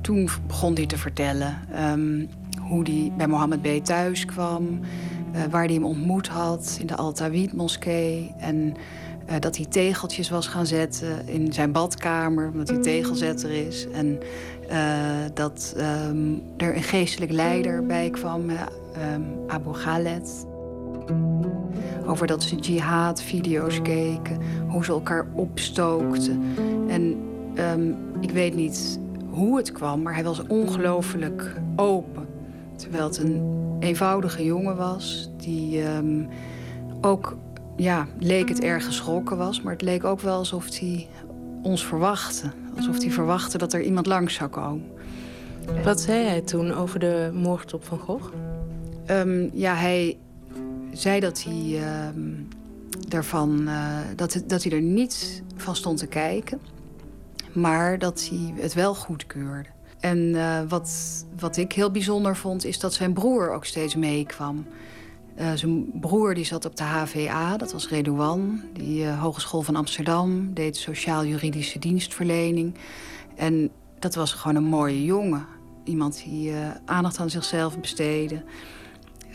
toen 0.00 0.28
begon 0.46 0.74
hij 0.74 0.86
te 0.86 0.98
vertellen 0.98 1.58
um, 1.92 2.28
hoe 2.60 2.82
hij 2.82 3.12
bij 3.16 3.26
Mohammed 3.26 3.62
B 3.62 3.84
thuis 3.84 4.24
kwam... 4.24 4.80
Uh, 5.36 5.42
waar 5.50 5.64
hij 5.64 5.74
hem 5.74 5.84
ontmoet 5.84 6.28
had 6.28 6.76
in 6.80 6.86
de 6.86 6.96
Al-Tawid-moskee... 6.96 8.34
en 8.38 8.74
uh, 9.30 9.34
dat 9.40 9.56
hij 9.56 9.66
tegeltjes 9.66 10.30
was 10.30 10.46
gaan 10.46 10.66
zetten 10.66 11.28
in 11.28 11.52
zijn 11.52 11.72
badkamer... 11.72 12.50
omdat 12.52 12.68
hij 12.68 12.80
tegelzetter 12.80 13.50
is. 13.66 13.86
En 13.92 14.18
uh, 14.70 14.76
dat 15.34 15.74
um, 16.08 16.42
er 16.56 16.76
een 16.76 16.82
geestelijk 16.82 17.32
leider 17.32 17.86
bij 17.86 18.10
kwam, 18.10 18.50
um, 18.50 18.58
Abu 19.46 19.72
Khaled... 19.72 20.46
Over 22.06 22.26
dat 22.26 22.42
ze 22.42 22.56
jihad-video's 22.56 23.82
keken, 23.82 24.38
hoe 24.68 24.84
ze 24.84 24.92
elkaar 24.92 25.26
opstookten. 25.32 26.42
En 26.88 27.16
um, 27.58 27.96
ik 28.20 28.30
weet 28.30 28.54
niet 28.54 28.98
hoe 29.30 29.56
het 29.56 29.72
kwam, 29.72 30.02
maar 30.02 30.14
hij 30.14 30.24
was 30.24 30.46
ongelooflijk 30.46 31.54
open. 31.76 32.26
Terwijl 32.76 33.04
het 33.04 33.18
een 33.18 33.65
eenvoudige 33.78 34.44
jongen 34.44 34.76
was, 34.76 35.30
die 35.36 35.82
um, 35.82 36.28
ook, 37.00 37.36
ja, 37.76 38.06
leek 38.18 38.48
het 38.48 38.60
erg 38.60 38.84
geschrokken 38.84 39.36
was. 39.36 39.62
Maar 39.62 39.72
het 39.72 39.82
leek 39.82 40.04
ook 40.04 40.20
wel 40.20 40.36
alsof 40.36 40.78
hij 40.78 41.08
ons 41.62 41.86
verwachtte. 41.86 42.50
Alsof 42.76 42.96
hij 43.02 43.10
verwachtte 43.10 43.58
dat 43.58 43.72
er 43.72 43.82
iemand 43.82 44.06
langs 44.06 44.34
zou 44.34 44.50
komen. 44.50 44.84
Wat 45.84 46.00
zei 46.00 46.24
hij 46.24 46.40
toen 46.40 46.72
over 46.72 46.98
de 46.98 47.30
moord 47.34 47.74
op 47.74 47.84
Van 47.84 47.98
Gogh? 47.98 48.32
Um, 49.10 49.50
ja, 49.52 49.74
hij 49.74 50.18
zei 50.92 51.20
dat 51.20 51.42
hij, 51.42 51.64
uh, 51.64 52.08
daarvan, 53.08 53.60
uh, 53.60 53.98
dat, 54.16 54.42
dat 54.46 54.62
hij 54.62 54.72
er 54.72 54.80
niet 54.80 55.42
van 55.56 55.76
stond 55.76 55.98
te 55.98 56.06
kijken. 56.06 56.60
Maar 57.52 57.98
dat 57.98 58.28
hij 58.30 58.54
het 58.62 58.74
wel 58.74 58.94
goedkeurde. 58.94 59.68
En 60.06 60.18
uh, 60.18 60.60
wat, 60.68 60.90
wat 61.38 61.56
ik 61.56 61.72
heel 61.72 61.90
bijzonder 61.90 62.36
vond, 62.36 62.64
is 62.64 62.78
dat 62.78 62.94
zijn 62.94 63.12
broer 63.12 63.50
ook 63.50 63.64
steeds 63.64 63.94
meekwam. 63.94 64.66
Uh, 65.38 65.52
zijn 65.54 66.00
broer 66.00 66.34
die 66.34 66.44
zat 66.44 66.64
op 66.64 66.76
de 66.76 66.82
HVA, 66.82 67.56
dat 67.56 67.72
was 67.72 67.88
Redouan. 67.88 68.62
Die 68.72 69.08
Hogeschool 69.08 69.62
van 69.62 69.76
Amsterdam, 69.76 70.54
deed 70.54 70.76
sociaal-juridische 70.76 71.78
dienstverlening. 71.78 72.74
En 73.34 73.70
dat 73.98 74.14
was 74.14 74.32
gewoon 74.32 74.56
een 74.56 74.68
mooie 74.68 75.04
jongen. 75.04 75.46
Iemand 75.84 76.22
die 76.24 76.52
aandacht 76.84 77.18
aan 77.18 77.30
zichzelf 77.30 77.80
besteedde. 77.80 78.42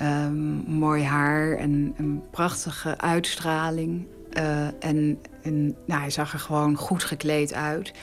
Um, 0.02 0.64
mooi 0.68 1.04
haar 1.04 1.58
en 1.58 1.94
een 1.98 2.22
prachtige 2.30 2.98
uitstraling. 2.98 4.08
En, 4.80 5.20
en 5.42 5.76
nou, 5.86 6.02
hij 6.02 6.10
zag 6.10 6.34
er 6.34 6.40
gewoon 6.40 6.76
goed 6.76 7.04
gekleed 7.04 7.54
uit. 7.54 7.94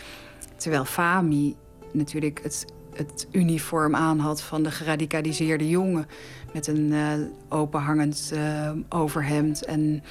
Terwijl 0.56 0.84
Fami 0.84 1.56
natuurlijk 1.92 2.40
het, 2.42 2.64
het 2.92 3.26
uniform 3.30 3.94
aan 3.94 4.18
had 4.18 4.42
van 4.42 4.62
de 4.62 4.70
geradicaliseerde 4.70 5.68
jongen. 5.68 6.06
Met 6.52 6.66
een 6.66 6.92
uh, 6.92 7.12
openhangend 7.48 8.30
uh, 8.34 8.70
overhemd 8.88 9.64
en 9.64 10.02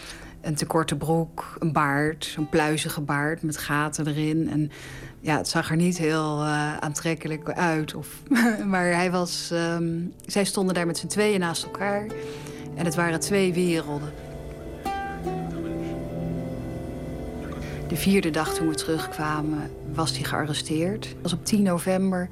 een 0.42 0.56
te 0.56 0.66
korte 0.66 0.96
broek, 0.96 1.56
een 1.60 1.72
baard, 1.72 2.26
zo'n 2.26 2.50
pluizige 2.50 3.02
baard 3.02 3.42
met 3.42 3.58
gaten 3.58 4.08
erin. 4.08 4.50
En 4.50 4.72
ja, 5.20 5.38
het 5.38 5.48
zag 5.48 5.70
er 5.70 5.76
niet 5.76 5.98
heel 5.98 6.44
uh, 6.44 6.78
aantrekkelijk 6.78 7.50
uit. 7.52 7.96
Of, 7.96 8.08
maar 8.66 8.86
hij 8.86 9.12
was, 9.12 9.50
um, 9.54 10.14
zij 10.26 10.44
stonden 10.44 10.76
daar 10.76 10.86
met 10.86 10.98
z'n 10.98 11.08
tweeën 11.08 11.40
naast 11.40 11.64
elkaar. 11.64 12.06
En 12.76 12.86
het 12.86 12.96
waren 12.96 13.20
twee 13.20 13.54
werelden. 13.54 14.14
De 17.88 17.96
vierde 17.96 18.30
dag 18.30 18.54
toen 18.54 18.68
we 18.68 18.76
terugkwamen, 18.76 19.72
was 19.98 20.12
hij 20.12 20.24
gearresteerd. 20.24 21.04
Dat 21.04 21.22
was 21.22 21.34
op 21.34 21.46
10 21.46 21.64
november. 21.64 22.30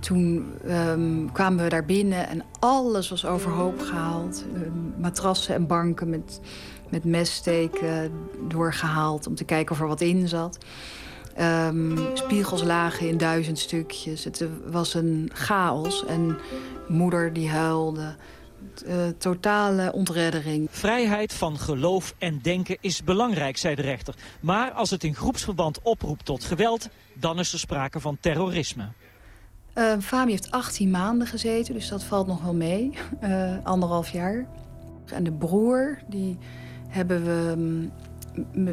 Toen 0.00 0.52
um, 0.66 1.32
kwamen 1.32 1.64
we 1.64 1.70
daar 1.70 1.84
binnen 1.84 2.28
en 2.28 2.44
alles 2.58 3.08
was 3.08 3.26
overhoop 3.26 3.80
gehaald. 3.80 4.44
Um, 4.54 4.94
matrassen 4.98 5.54
en 5.54 5.66
banken 5.66 6.10
met, 6.10 6.40
met 6.88 7.04
messteken 7.04 8.12
doorgehaald... 8.48 9.26
om 9.26 9.34
te 9.34 9.44
kijken 9.44 9.74
of 9.74 9.80
er 9.80 9.86
wat 9.86 10.00
in 10.00 10.28
zat. 10.28 10.58
Um, 11.40 11.98
spiegels 12.14 12.62
lagen 12.62 13.08
in 13.08 13.16
duizend 13.16 13.58
stukjes. 13.58 14.24
Het 14.24 14.44
was 14.66 14.94
een 14.94 15.30
chaos. 15.32 16.06
En 16.06 16.36
moeder 16.88 17.32
die 17.32 17.48
huilde. 17.48 18.14
Uh, 18.86 19.06
totale 19.18 19.92
ontreddering. 19.92 20.68
Vrijheid 20.70 21.32
van 21.32 21.58
geloof 21.58 22.14
en 22.18 22.38
denken 22.42 22.76
is 22.80 23.04
belangrijk, 23.04 23.56
zei 23.56 23.74
de 23.74 23.82
rechter. 23.82 24.14
Maar 24.40 24.70
als 24.70 24.90
het 24.90 25.04
in 25.04 25.14
groepsverband 25.14 25.82
oproept 25.82 26.24
tot 26.24 26.44
geweld... 26.44 26.88
dan 27.14 27.38
is 27.38 27.52
er 27.52 27.58
sprake 27.58 28.00
van 28.00 28.16
terrorisme. 28.20 28.88
Uh, 29.74 29.92
Fami 30.00 30.30
heeft 30.30 30.50
18 30.50 30.90
maanden 30.90 31.26
gezeten, 31.26 31.74
dus 31.74 31.88
dat 31.88 32.04
valt 32.04 32.26
nog 32.26 32.42
wel 32.42 32.54
mee. 32.54 32.92
Uh, 33.22 33.56
anderhalf 33.62 34.08
jaar. 34.08 34.46
En 35.06 35.24
de 35.24 35.32
broer, 35.32 35.98
die 36.08 36.38
hebben 36.88 37.24
we 37.24 37.56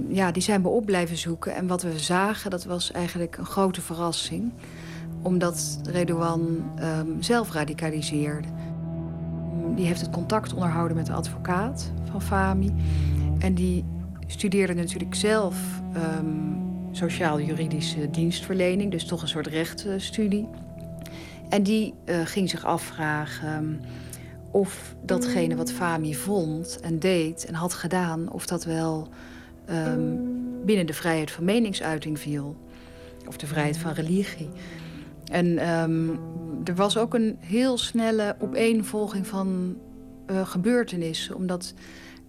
ja, 0.08 0.32
die 0.32 0.42
zijn 0.42 0.62
we 0.62 0.68
op 0.68 0.86
blijven 0.86 1.18
zoeken. 1.18 1.56
En 1.56 1.68
wat 1.68 1.82
we 1.82 2.00
zagen, 2.00 2.50
dat 2.50 2.64
was 2.64 2.92
eigenlijk 2.92 3.38
een 3.38 3.46
grote 3.46 3.82
verrassing. 3.82 4.52
omdat 5.24 5.80
Redouan 5.84 6.72
ehm, 6.76 7.08
zelf 7.20 7.52
radicaliseerde. 7.52 8.48
Die 9.76 9.86
heeft 9.86 10.02
het 10.02 10.10
contact 10.10 10.54
onderhouden 10.54 10.98
met 10.98 11.06
de 11.06 11.14
advocaat 11.14 11.92
van 12.10 12.22
Fami. 12.22 12.74
En 13.40 13.54
die 13.54 13.86
studeerde 14.28 14.74
natuurlijk 14.74 15.16
zelf 15.16 15.82
ehm, 15.94 16.26
sociaal-juridische 16.92 18.10
dienstverlening, 18.10 18.92
dus 18.92 19.06
toch 19.06 19.22
een 19.22 19.28
soort 19.28 19.48
rechtenstudie. 19.48 20.48
En 21.50 21.64
die 21.64 21.94
eh, 22.06 22.20
ging 22.26 22.50
zich 22.50 22.66
afvragen 22.66 23.82
of 24.52 24.96
datgene 25.04 25.56
wat 25.56 25.72
Fami 25.72 26.16
vond 26.16 26.80
en 26.80 27.00
deed 27.00 27.46
en 27.46 27.54
had 27.54 27.74
gedaan, 27.74 28.32
of 28.32 28.46
dat 28.46 28.64
wel 28.64 29.08
ehm, 29.66 30.16
binnen 30.66 30.86
de 30.86 30.94
vrijheid 30.94 31.32
van 31.32 31.44
meningsuiting 31.44 32.20
viel. 32.20 32.56
Of 33.28 33.38
de 33.38 33.48
vrijheid 33.48 33.78
van 33.78 33.92
religie. 33.92 34.50
En 35.32 35.58
er 36.64 36.76
was 36.76 36.98
ook 36.98 37.14
een 37.14 37.38
heel 37.40 37.78
snelle 37.78 38.36
opeenvolging 38.40 39.28
van 39.28 39.78
uh, 40.32 40.48
gebeurtenissen. 40.48 41.36
Omdat 41.36 41.74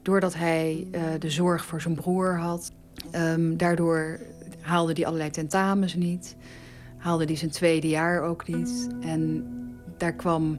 doordat 0.03 0.35
hij 0.35 0.87
uh, 0.93 1.01
de 1.19 1.31
zorg 1.31 1.65
voor 1.65 1.81
zijn 1.81 1.95
broer 1.95 2.37
had, 2.39 2.73
um, 3.15 3.57
daardoor 3.57 4.19
haalde 4.61 4.93
hij 4.93 5.07
allerlei 5.07 5.31
tentamens 5.31 5.95
niet. 5.95 6.37
Haalde 6.97 7.25
hij 7.25 7.37
zijn 7.37 7.51
tweede 7.51 7.89
jaar 7.89 8.23
ook 8.23 8.49
niet. 8.49 8.89
En 9.01 9.47
daar 9.97 10.13
kwam 10.13 10.59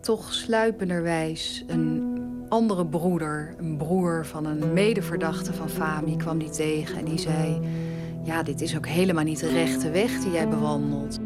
toch 0.00 0.32
sluipenderwijs 0.32 1.64
een 1.66 2.18
andere 2.48 2.86
broeder, 2.86 3.54
een 3.58 3.76
broer 3.76 4.26
van 4.26 4.46
een 4.46 4.72
medeverdachte 4.72 5.52
van 5.52 5.68
Fami, 5.68 6.16
kwam 6.16 6.38
die 6.38 6.50
tegen. 6.50 6.98
En 6.98 7.04
die 7.04 7.18
zei: 7.18 7.60
Ja, 8.22 8.42
dit 8.42 8.60
is 8.60 8.76
ook 8.76 8.86
helemaal 8.86 9.24
niet 9.24 9.40
de 9.40 9.48
rechte 9.48 9.90
weg 9.90 10.18
die 10.18 10.32
jij 10.32 10.48
bewandelt. 10.48 11.18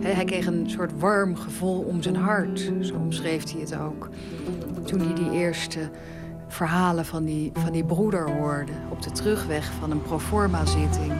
Hij 0.00 0.24
kreeg 0.24 0.46
een 0.46 0.70
soort 0.70 0.98
warm 0.98 1.36
gevoel 1.36 1.80
om 1.80 2.02
zijn 2.02 2.16
hart, 2.16 2.72
zo 2.80 2.94
omschreef 2.94 3.52
hij 3.52 3.60
het 3.60 3.76
ook. 3.76 4.08
Toen 4.84 5.00
hij 5.00 5.14
die 5.14 5.30
eerste 5.30 5.90
verhalen 6.48 7.04
van 7.04 7.24
die, 7.24 7.50
van 7.54 7.72
die 7.72 7.84
broeder 7.84 8.30
hoorde 8.30 8.72
op 8.90 9.02
de 9.02 9.10
terugweg 9.10 9.72
van 9.80 9.90
een 9.90 10.02
proforma-zitting. 10.02 11.12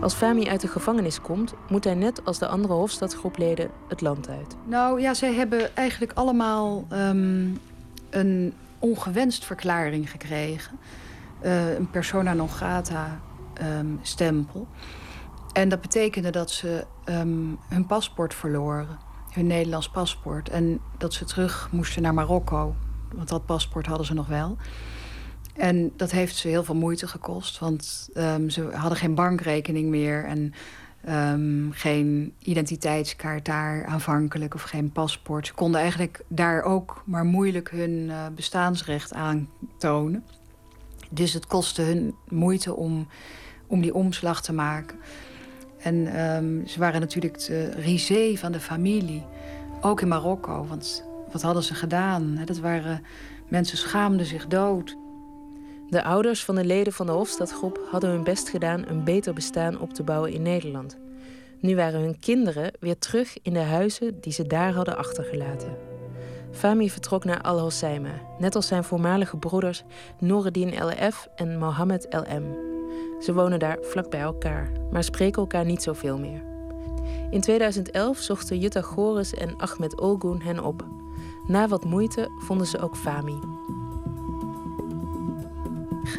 Als 0.00 0.14
Fami 0.14 0.48
uit 0.48 0.60
de 0.60 0.68
gevangenis 0.68 1.20
komt, 1.20 1.54
moet 1.68 1.84
hij 1.84 1.94
net 1.94 2.24
als 2.24 2.38
de 2.38 2.46
andere 2.46 2.74
Hofstadgroepleden 2.74 3.70
het 3.88 4.00
land 4.00 4.28
uit. 4.28 4.56
Nou 4.64 5.00
ja, 5.00 5.14
zij 5.14 5.34
hebben 5.34 5.76
eigenlijk 5.76 6.12
allemaal 6.14 6.84
ehm, 6.88 7.48
een 8.10 8.54
ongewenst 8.78 9.44
verklaring 9.44 10.10
gekregen. 10.10 10.78
Uh, 11.44 11.74
een 11.74 11.90
persona 11.90 12.32
non 12.32 12.48
grata 12.48 13.20
um, 13.62 13.98
stempel. 14.02 14.68
En 15.52 15.68
dat 15.68 15.80
betekende 15.80 16.30
dat 16.30 16.50
ze 16.50 16.86
um, 17.04 17.58
hun 17.68 17.86
paspoort 17.86 18.34
verloren 18.34 18.98
hun 19.30 19.46
Nederlands 19.46 19.90
paspoort. 19.90 20.48
En 20.48 20.80
dat 20.98 21.14
ze 21.14 21.24
terug 21.24 21.68
moesten 21.72 22.02
naar 22.02 22.14
Marokko. 22.14 22.74
Want 23.14 23.28
dat 23.28 23.46
paspoort 23.46 23.86
hadden 23.86 24.06
ze 24.06 24.14
nog 24.14 24.26
wel. 24.26 24.56
En 25.54 25.92
dat 25.96 26.10
heeft 26.10 26.36
ze 26.36 26.48
heel 26.48 26.64
veel 26.64 26.74
moeite 26.74 27.08
gekost. 27.08 27.58
Want 27.58 28.08
um, 28.14 28.50
ze 28.50 28.70
hadden 28.72 28.98
geen 28.98 29.14
bankrekening 29.14 29.88
meer. 29.88 30.24
En 30.24 30.54
geen 31.70 32.34
identiteitskaart 32.38 33.44
daar 33.44 33.84
aanvankelijk. 33.84 34.54
Of 34.54 34.62
geen 34.62 34.92
paspoort. 34.92 35.46
Ze 35.46 35.54
konden 35.54 35.80
eigenlijk 35.80 36.24
daar 36.28 36.62
ook 36.62 37.02
maar 37.06 37.24
moeilijk 37.24 37.70
hun 37.70 37.90
uh, 37.90 38.26
bestaansrecht 38.34 39.14
aantonen. 39.14 40.24
Dus 41.10 41.32
het 41.32 41.46
kostte 41.46 41.82
hun 41.82 42.14
moeite 42.28 42.74
om, 42.74 43.08
om 43.70 43.80
die 43.80 43.94
omslag 43.94 44.42
te 44.42 44.52
maken. 44.52 44.98
En 45.78 46.20
um, 46.20 46.66
ze 46.66 46.78
waren 46.78 47.00
natuurlijk 47.00 47.46
de 47.46 47.70
risée 47.70 48.38
van 48.38 48.52
de 48.52 48.60
familie. 48.60 49.24
Ook 49.80 50.00
in 50.00 50.08
Marokko, 50.08 50.66
want 50.66 51.04
wat 51.32 51.42
hadden 51.42 51.62
ze 51.62 51.74
gedaan? 51.74 52.42
Dat 52.44 52.58
waren, 52.58 53.02
mensen 53.48 53.78
schaamden 53.78 54.26
zich 54.26 54.46
dood. 54.46 54.96
De 55.88 56.02
ouders 56.02 56.44
van 56.44 56.54
de 56.54 56.64
leden 56.64 56.92
van 56.92 57.06
de 57.06 57.12
Hofstadgroep 57.12 57.80
hadden 57.90 58.10
hun 58.10 58.24
best 58.24 58.48
gedaan 58.48 58.84
een 58.88 59.04
beter 59.04 59.34
bestaan 59.34 59.80
op 59.80 59.94
te 59.94 60.02
bouwen 60.02 60.32
in 60.32 60.42
Nederland. 60.42 60.98
Nu 61.60 61.76
waren 61.76 62.00
hun 62.00 62.18
kinderen 62.18 62.72
weer 62.80 62.98
terug 62.98 63.36
in 63.42 63.52
de 63.52 63.58
huizen 63.58 64.20
die 64.20 64.32
ze 64.32 64.46
daar 64.46 64.72
hadden 64.72 64.96
achtergelaten. 64.96 65.76
Fami 66.52 66.90
vertrok 66.90 67.24
naar 67.24 67.40
Al 67.40 67.58
Hoceima, 67.58 68.20
net 68.38 68.54
als 68.54 68.66
zijn 68.66 68.84
voormalige 68.84 69.36
broeders 69.36 69.82
Noureddin 70.18 70.84
LF 70.84 71.28
en 71.36 71.58
Mohammed 71.58 72.06
LM. 72.10 72.78
Ze 73.20 73.34
wonen 73.34 73.58
daar 73.58 73.78
vlak 73.80 74.10
bij 74.10 74.20
elkaar, 74.20 74.70
maar 74.90 75.04
spreken 75.04 75.42
elkaar 75.42 75.64
niet 75.64 75.82
zoveel 75.82 76.18
meer. 76.18 76.42
In 77.30 77.40
2011 77.40 78.18
zochten 78.18 78.58
Jutta 78.58 78.80
Goris 78.80 79.34
en 79.34 79.56
Ahmed 79.56 80.00
Olgun 80.00 80.42
hen 80.42 80.64
op. 80.64 80.84
Na 81.46 81.68
wat 81.68 81.84
moeite 81.84 82.28
vonden 82.38 82.66
ze 82.66 82.78
ook 82.78 82.96
Fami. 82.96 83.38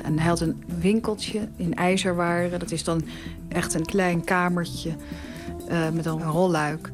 En 0.03 0.19
hij 0.19 0.27
had 0.27 0.39
een 0.39 0.63
winkeltje 0.79 1.47
in 1.55 1.73
IJzerwaren. 1.73 2.59
Dat 2.59 2.71
is 2.71 2.83
dan 2.83 3.03
echt 3.47 3.73
een 3.73 3.85
klein 3.85 4.23
kamertje 4.23 4.91
uh, 5.69 5.89
met 5.89 6.05
een 6.05 6.23
rolluik. 6.23 6.89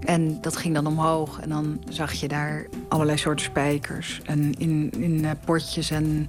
En 0.00 0.40
dat 0.40 0.56
ging 0.56 0.74
dan 0.74 0.86
omhoog 0.86 1.40
en 1.40 1.48
dan 1.48 1.80
zag 1.88 2.12
je 2.12 2.28
daar 2.28 2.66
allerlei 2.88 3.18
soorten 3.18 3.44
spijkers. 3.44 4.20
En 4.24 4.54
in, 4.58 4.90
in 4.98 5.18
uh, 5.18 5.30
potjes 5.44 5.90
en 5.90 6.26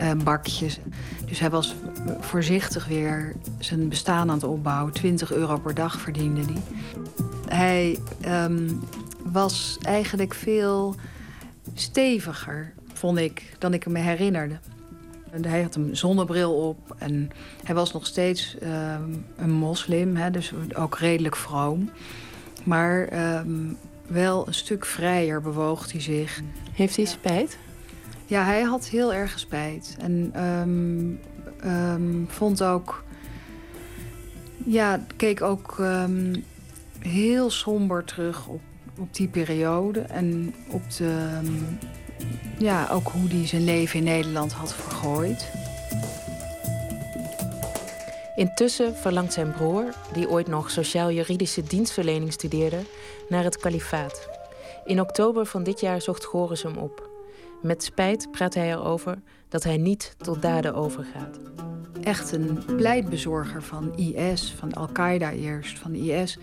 uh, 0.00 0.12
bakjes. 0.24 0.78
Dus 1.26 1.38
hij 1.38 1.50
was 1.50 1.74
voorzichtig 2.20 2.86
weer 2.86 3.36
zijn 3.58 3.88
bestaan 3.88 4.28
aan 4.28 4.34
het 4.34 4.44
opbouwen. 4.44 4.92
20 4.92 5.32
euro 5.32 5.58
per 5.58 5.74
dag 5.74 6.00
verdiende 6.00 6.40
hij. 6.40 6.62
Hij 7.48 7.98
um, 8.44 8.80
was 9.24 9.78
eigenlijk 9.82 10.34
veel 10.34 10.94
steviger, 11.74 12.72
vond 12.92 13.18
ik, 13.18 13.54
dan 13.58 13.74
ik 13.74 13.86
me 13.86 13.98
herinnerde. 13.98 14.58
Hij 15.40 15.62
had 15.62 15.74
een 15.74 15.96
zonnebril 15.96 16.68
op 16.68 16.94
en 16.98 17.30
hij 17.64 17.74
was 17.74 17.92
nog 17.92 18.06
steeds 18.06 18.56
um, 18.62 19.24
een 19.36 19.50
moslim, 19.50 20.16
hè, 20.16 20.30
dus 20.30 20.52
ook 20.76 20.98
redelijk 20.98 21.36
vroom. 21.36 21.90
Maar 22.64 23.08
um, 23.38 23.76
wel 24.06 24.46
een 24.46 24.54
stuk 24.54 24.84
vrijer 24.84 25.40
bewoog 25.40 25.92
hij 25.92 26.00
zich. 26.00 26.40
Heeft 26.72 26.96
hij 26.96 27.04
spijt? 27.04 27.58
Ja, 28.30 28.44
hij 28.44 28.62
had 28.62 28.86
heel 28.86 29.12
erg 29.12 29.38
spijt. 29.38 29.96
En 30.00 30.44
um, 30.44 31.20
um, 31.64 32.26
vond 32.28 32.62
ook... 32.62 33.04
Ja, 34.64 35.00
keek 35.16 35.42
ook 35.42 35.76
um, 35.80 36.44
heel 36.98 37.50
somber 37.50 38.04
terug 38.04 38.46
op, 38.46 38.60
op 38.98 39.14
die 39.14 39.28
periode. 39.28 40.00
En 40.00 40.54
op 40.68 40.82
de... 40.96 41.40
ja, 42.58 42.88
ook 42.90 43.08
hoe 43.08 43.28
hij 43.28 43.46
zijn 43.46 43.64
leven 43.64 43.98
in 43.98 44.04
Nederland 44.04 44.52
had 44.52 44.74
vergooid. 44.74 45.50
Intussen 48.36 48.96
verlangt 48.96 49.32
zijn 49.32 49.52
broer, 49.52 49.84
die 50.12 50.28
ooit 50.28 50.46
nog 50.46 50.70
sociaal-juridische 50.70 51.62
dienstverlening 51.62 52.32
studeerde, 52.32 52.80
naar 53.28 53.44
het 53.44 53.56
kalifaat. 53.56 54.28
In 54.84 55.00
oktober 55.00 55.46
van 55.46 55.62
dit 55.62 55.80
jaar 55.80 56.00
zocht 56.00 56.24
Goris 56.24 56.62
hem 56.62 56.76
op. 56.76 57.09
Met 57.62 57.82
spijt 57.82 58.30
praat 58.30 58.54
hij 58.54 58.70
erover 58.70 59.18
dat 59.48 59.64
hij 59.64 59.76
niet 59.76 60.14
tot 60.18 60.42
daden 60.42 60.74
overgaat. 60.74 61.38
Echt 62.02 62.32
een 62.32 62.64
pleitbezorger 62.64 63.62
van 63.62 63.96
IS, 63.96 64.54
van 64.58 64.72
Al-Qaeda 64.72 65.32
eerst, 65.32 65.78
van 65.78 65.94
IS. 65.94 66.38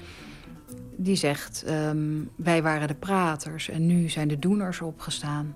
Die 0.96 1.16
zegt, 1.16 1.64
um, 1.70 2.30
wij 2.36 2.62
waren 2.62 2.88
de 2.88 2.96
praters 2.96 3.70
en 3.70 3.86
nu 3.86 4.10
zijn 4.10 4.28
de 4.28 4.40
doeners 4.40 4.82
opgestaan. 4.82 5.56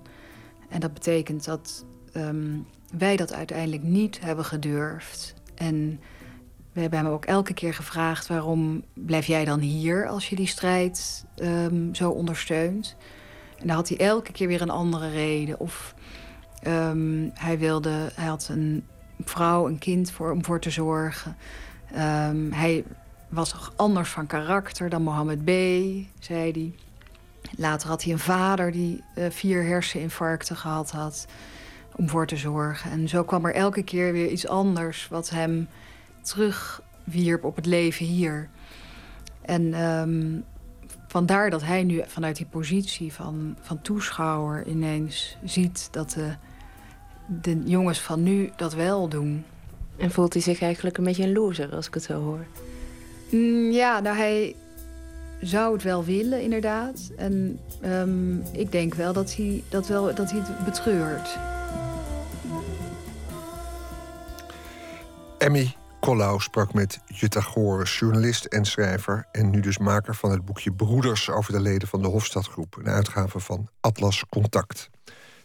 En 0.68 0.80
dat 0.80 0.94
betekent 0.94 1.44
dat 1.44 1.84
um, 2.16 2.66
wij 2.98 3.16
dat 3.16 3.32
uiteindelijk 3.32 3.82
niet 3.82 4.20
hebben 4.20 4.44
gedurfd. 4.44 5.34
En 5.54 6.00
we 6.72 6.80
hebben 6.80 6.98
hem 6.98 7.08
ook 7.08 7.24
elke 7.24 7.54
keer 7.54 7.74
gevraagd... 7.74 8.26
waarom 8.26 8.84
blijf 8.94 9.26
jij 9.26 9.44
dan 9.44 9.60
hier 9.60 10.06
als 10.06 10.28
je 10.28 10.36
die 10.36 10.46
strijd 10.46 11.24
um, 11.36 11.94
zo 11.94 12.10
ondersteunt? 12.10 12.96
En 13.62 13.68
dan 13.68 13.76
had 13.76 13.88
hij 13.88 13.98
elke 13.98 14.32
keer 14.32 14.48
weer 14.48 14.62
een 14.62 14.70
andere 14.70 15.10
reden. 15.10 15.60
Of 15.60 15.94
um, 16.66 17.30
hij 17.34 17.58
wilde, 17.58 18.10
hij 18.14 18.26
had 18.26 18.48
een 18.50 18.86
vrouw, 19.24 19.68
een 19.68 19.78
kind 19.78 20.10
voor, 20.10 20.32
om 20.32 20.44
voor 20.44 20.60
te 20.60 20.70
zorgen. 20.70 21.36
Um, 21.92 22.52
hij 22.52 22.84
was 23.28 23.54
anders 23.76 24.10
van 24.10 24.26
karakter 24.26 24.88
dan 24.88 25.02
Mohammed 25.02 25.44
B, 25.44 25.48
zei 26.18 26.50
hij. 26.52 26.74
Later 27.56 27.88
had 27.88 28.02
hij 28.02 28.12
een 28.12 28.18
vader 28.18 28.72
die 28.72 29.02
uh, 29.18 29.30
vier 29.30 29.64
herseninfarcten 29.64 30.56
gehad 30.56 30.90
had 30.90 31.26
om 31.96 32.08
voor 32.08 32.26
te 32.26 32.36
zorgen. 32.36 32.90
En 32.90 33.08
zo 33.08 33.24
kwam 33.24 33.44
er 33.44 33.54
elke 33.54 33.82
keer 33.82 34.12
weer 34.12 34.28
iets 34.28 34.46
anders 34.46 35.08
wat 35.08 35.30
hem 35.30 35.68
terugwierp 36.22 37.44
op 37.44 37.56
het 37.56 37.66
leven 37.66 38.06
hier. 38.06 38.48
En 39.42 39.82
um, 39.82 40.44
vandaar 41.12 41.50
dat 41.50 41.62
hij 41.62 41.82
nu 41.82 42.02
vanuit 42.06 42.36
die 42.36 42.46
positie 42.46 43.12
van, 43.12 43.56
van 43.60 43.82
toeschouwer 43.82 44.66
ineens 44.66 45.36
ziet 45.44 45.88
dat 45.90 46.10
de, 46.10 46.34
de 47.26 47.62
jongens 47.64 48.00
van 48.00 48.22
nu 48.22 48.50
dat 48.56 48.74
wel 48.74 49.08
doen. 49.08 49.44
En 49.96 50.10
voelt 50.10 50.32
hij 50.32 50.42
zich 50.42 50.62
eigenlijk 50.62 50.98
een 50.98 51.04
beetje 51.04 51.22
een 51.22 51.32
loser 51.32 51.74
als 51.74 51.86
ik 51.86 51.94
het 51.94 52.02
zo 52.02 52.20
hoor? 52.20 52.46
Mm, 53.30 53.70
ja, 53.70 54.00
nou 54.00 54.16
hij 54.16 54.54
zou 55.40 55.72
het 55.72 55.82
wel 55.82 56.04
willen, 56.04 56.42
inderdaad. 56.42 57.10
En 57.16 57.58
ehm, 57.80 58.40
ik 58.52 58.72
denk 58.72 58.94
wel 58.94 59.12
dat 59.12 59.36
hij, 59.36 59.62
dat 59.68 59.88
wel, 59.88 60.14
dat 60.14 60.30
hij 60.30 60.40
het 60.40 60.64
betreurt. 60.64 61.38
Emmy 65.38 65.74
Collau 66.02 66.40
sprak 66.40 66.74
met 66.74 67.00
Jutta 67.06 67.40
Goris, 67.40 67.98
journalist 67.98 68.44
en 68.44 68.64
schrijver... 68.64 69.28
en 69.32 69.50
nu 69.50 69.60
dus 69.60 69.78
maker 69.78 70.14
van 70.14 70.30
het 70.30 70.44
boekje 70.44 70.72
Broeders 70.72 71.30
over 71.30 71.52
de 71.52 71.60
leden 71.60 71.88
van 71.88 72.02
de 72.02 72.08
Hofstadgroep... 72.08 72.76
een 72.76 72.88
uitgave 72.88 73.40
van 73.40 73.68
Atlas 73.80 74.24
Contact. 74.28 74.90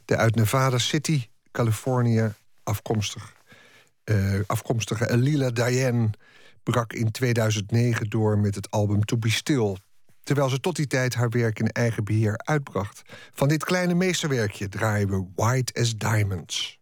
De 0.06 0.16
uit 0.16 0.36
Nevada 0.36 0.78
City, 0.78 1.28
Californië, 1.52 2.34
afkomstig, 2.64 3.34
uh, 4.06 4.40
afkomstige 4.48 5.12
Elila 5.12 5.50
Diane... 5.50 6.10
brak 6.64 6.94
in 6.94 7.12
2009 7.12 8.10
door 8.10 8.38
met 8.38 8.56
het 8.56 8.72
album 8.72 9.06
To 9.06 9.18
Be 9.18 9.30
Still... 9.30 9.78
terwijl 10.24 10.50
ze 10.50 10.60
tot 10.60 10.76
die 10.76 10.88
tijd 10.88 11.14
haar 11.14 11.30
werk 11.30 11.60
in 11.60 11.68
eigen 11.68 12.04
beheer 12.04 12.38
uitbracht. 12.38 13.02
Van 13.34 13.48
dit 13.48 13.64
kleine 13.64 13.94
meesterwerkje 13.94 14.70
draaien 14.70 15.10
we 15.10 15.26
White 15.36 15.82
as 15.82 15.96
Diamonds. 15.96 16.80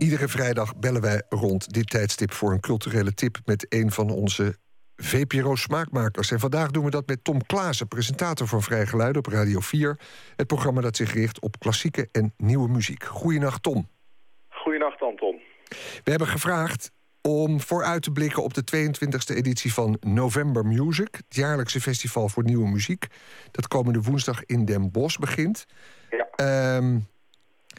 Iedere 0.00 0.28
vrijdag 0.28 0.76
bellen 0.76 1.00
wij 1.00 1.22
rond 1.28 1.72
dit 1.72 1.90
tijdstip 1.90 2.32
voor 2.32 2.52
een 2.52 2.60
culturele 2.60 3.14
tip 3.14 3.38
met 3.44 3.66
een 3.68 3.90
van 3.90 4.10
onze 4.10 4.56
VPRO-smaakmakers. 4.96 6.30
En 6.30 6.40
vandaag 6.40 6.70
doen 6.70 6.84
we 6.84 6.90
dat 6.90 7.06
met 7.06 7.24
Tom 7.24 7.46
Klaassen, 7.46 7.88
presentator 7.88 8.46
van 8.46 8.62
Vrij 8.62 8.86
Geluid 8.86 9.16
op 9.16 9.26
Radio 9.26 9.60
4. 9.60 9.98
Het 10.36 10.46
programma 10.46 10.80
dat 10.80 10.96
zich 10.96 11.12
richt 11.12 11.40
op 11.40 11.58
klassieke 11.58 12.08
en 12.12 12.34
nieuwe 12.36 12.68
muziek. 12.68 13.04
Goedenacht, 13.04 13.62
Tom. 13.62 13.88
Goedenacht, 14.48 15.02
Anton. 15.02 15.40
We 16.04 16.10
hebben 16.10 16.28
gevraagd 16.28 16.92
om 17.22 17.60
vooruit 17.60 18.02
te 18.02 18.10
blikken 18.10 18.42
op 18.42 18.54
de 18.54 18.62
22e 18.76 19.36
editie 19.36 19.72
van 19.72 19.96
November 20.00 20.66
Music, 20.66 21.08
het 21.10 21.34
jaarlijkse 21.34 21.80
festival 21.80 22.28
voor 22.28 22.44
nieuwe 22.44 22.68
muziek, 22.68 23.06
dat 23.50 23.68
komende 23.68 24.02
woensdag 24.02 24.44
in 24.44 24.64
Den 24.64 24.90
Bosch 24.90 25.18
begint. 25.18 25.66
Ja. 26.10 26.28
Ehm, 26.30 26.98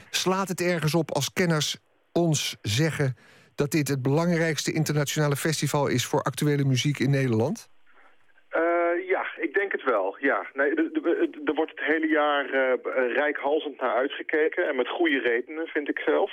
slaat 0.09 0.47
het 0.47 0.61
ergens 0.61 0.93
op 0.93 1.11
als 1.11 1.33
kenners 1.33 1.77
ons 2.13 2.57
zeggen 2.61 3.15
dat 3.55 3.71
dit 3.71 3.87
het 3.87 4.01
belangrijkste 4.01 4.73
internationale 4.73 5.35
festival 5.35 5.87
is 5.87 6.05
voor 6.05 6.21
actuele 6.21 6.65
muziek 6.65 6.99
in 6.99 7.09
Nederland? 7.09 7.69
Uh, 8.55 9.07
ja, 9.07 9.25
ik 9.37 9.53
denk 9.53 9.71
het 9.71 9.83
wel, 9.83 10.15
ja. 10.19 10.45
Nee, 10.53 10.69
er 11.45 11.53
wordt 11.53 11.71
het 11.71 11.93
hele 11.93 12.07
jaar 12.07 12.45
uh, 12.45 13.79
naar 13.79 13.95
uitgekeken. 13.95 14.67
En 14.67 14.75
met 14.75 14.87
goede 14.87 15.19
redenen, 15.19 15.67
vind 15.67 15.89
ik 15.89 15.99
zelf. 15.99 16.31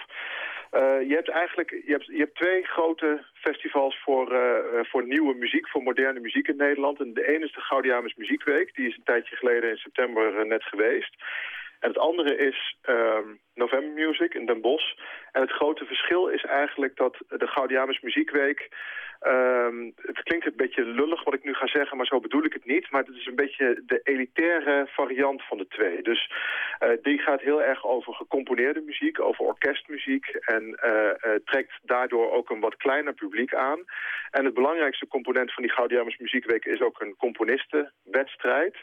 Uh, 0.73 1.09
je 1.09 1.15
hebt 1.15 1.29
eigenlijk 1.29 1.71
je 1.71 1.93
hebt, 1.93 2.07
je 2.07 2.19
hebt 2.19 2.35
twee 2.35 2.65
grote 2.65 3.25
festivals 3.35 4.01
voor, 4.05 4.27
voor 4.83 5.07
nieuwe 5.07 5.35
muziek, 5.35 5.69
voor 5.69 5.83
moderne 5.83 6.21
muziek 6.21 6.49
in 6.49 6.57
Nederland. 6.57 7.01
En 7.01 7.15
de 7.15 7.29
ene 7.29 7.45
is 7.45 7.53
de 7.53 7.61
Gaudiamus 7.61 8.15
Muziekweek. 8.15 8.75
Die 8.75 8.89
is 8.89 8.97
een 8.97 9.11
tijdje 9.13 9.37
geleden 9.37 9.71
in 9.71 9.77
september 9.77 10.47
net 10.47 10.63
geweest. 10.63 11.15
En 11.81 11.89
het 11.89 11.99
andere 11.99 12.37
is 12.37 12.77
uh, 12.89 13.19
November 13.55 13.91
Music 13.91 14.35
in 14.35 14.47
Den 14.47 14.61
Bosch. 14.61 14.93
En 15.33 15.41
het 15.41 15.51
grote 15.51 15.85
verschil 15.85 16.27
is 16.27 16.45
eigenlijk 16.45 16.97
dat 16.97 17.17
de 17.29 17.47
Gaudiamus 17.47 18.01
Muziekweek... 18.01 18.69
Um, 19.27 19.93
het 19.97 20.23
klinkt 20.23 20.47
een 20.47 20.53
beetje 20.57 20.85
lullig 20.85 21.25
wat 21.25 21.35
ik 21.35 21.45
nu 21.45 21.55
ga 21.55 21.67
zeggen, 21.67 21.97
maar 21.97 22.07
zo 22.07 22.21
bedoel 22.21 22.45
ik 22.45 22.53
het 22.53 22.65
niet. 22.65 22.91
Maar 22.91 23.03
het 23.05 23.17
is 23.17 23.27
een 23.27 23.35
beetje 23.35 23.83
de 23.87 24.01
elitaire 24.03 24.87
variant 24.91 25.43
van 25.43 25.59
de 25.59 25.67
twee. 25.69 26.03
Dus 26.03 26.31
uh, 26.85 26.91
die 27.03 27.19
gaat 27.19 27.41
heel 27.41 27.63
erg 27.63 27.85
over 27.85 28.15
gecomponeerde 28.15 28.81
muziek, 28.81 29.21
over 29.21 29.45
orkestmuziek. 29.45 30.27
En 30.27 30.79
uh, 30.85 30.93
uh, 30.93 31.35
trekt 31.45 31.79
daardoor 31.83 32.33
ook 32.33 32.51
een 32.51 32.61
wat 32.61 32.77
kleiner 32.77 33.15
publiek 33.15 33.55
aan. 33.55 33.85
En 34.31 34.45
het 34.45 34.55
belangrijkste 34.55 35.09
component 35.09 35.53
van 35.53 35.63
die 35.63 35.73
Gaudiamus 35.73 36.17
Muziekweek 36.19 36.65
is 36.65 36.81
ook 36.81 37.01
een 37.01 37.17
componistenwedstrijd. 37.17 38.77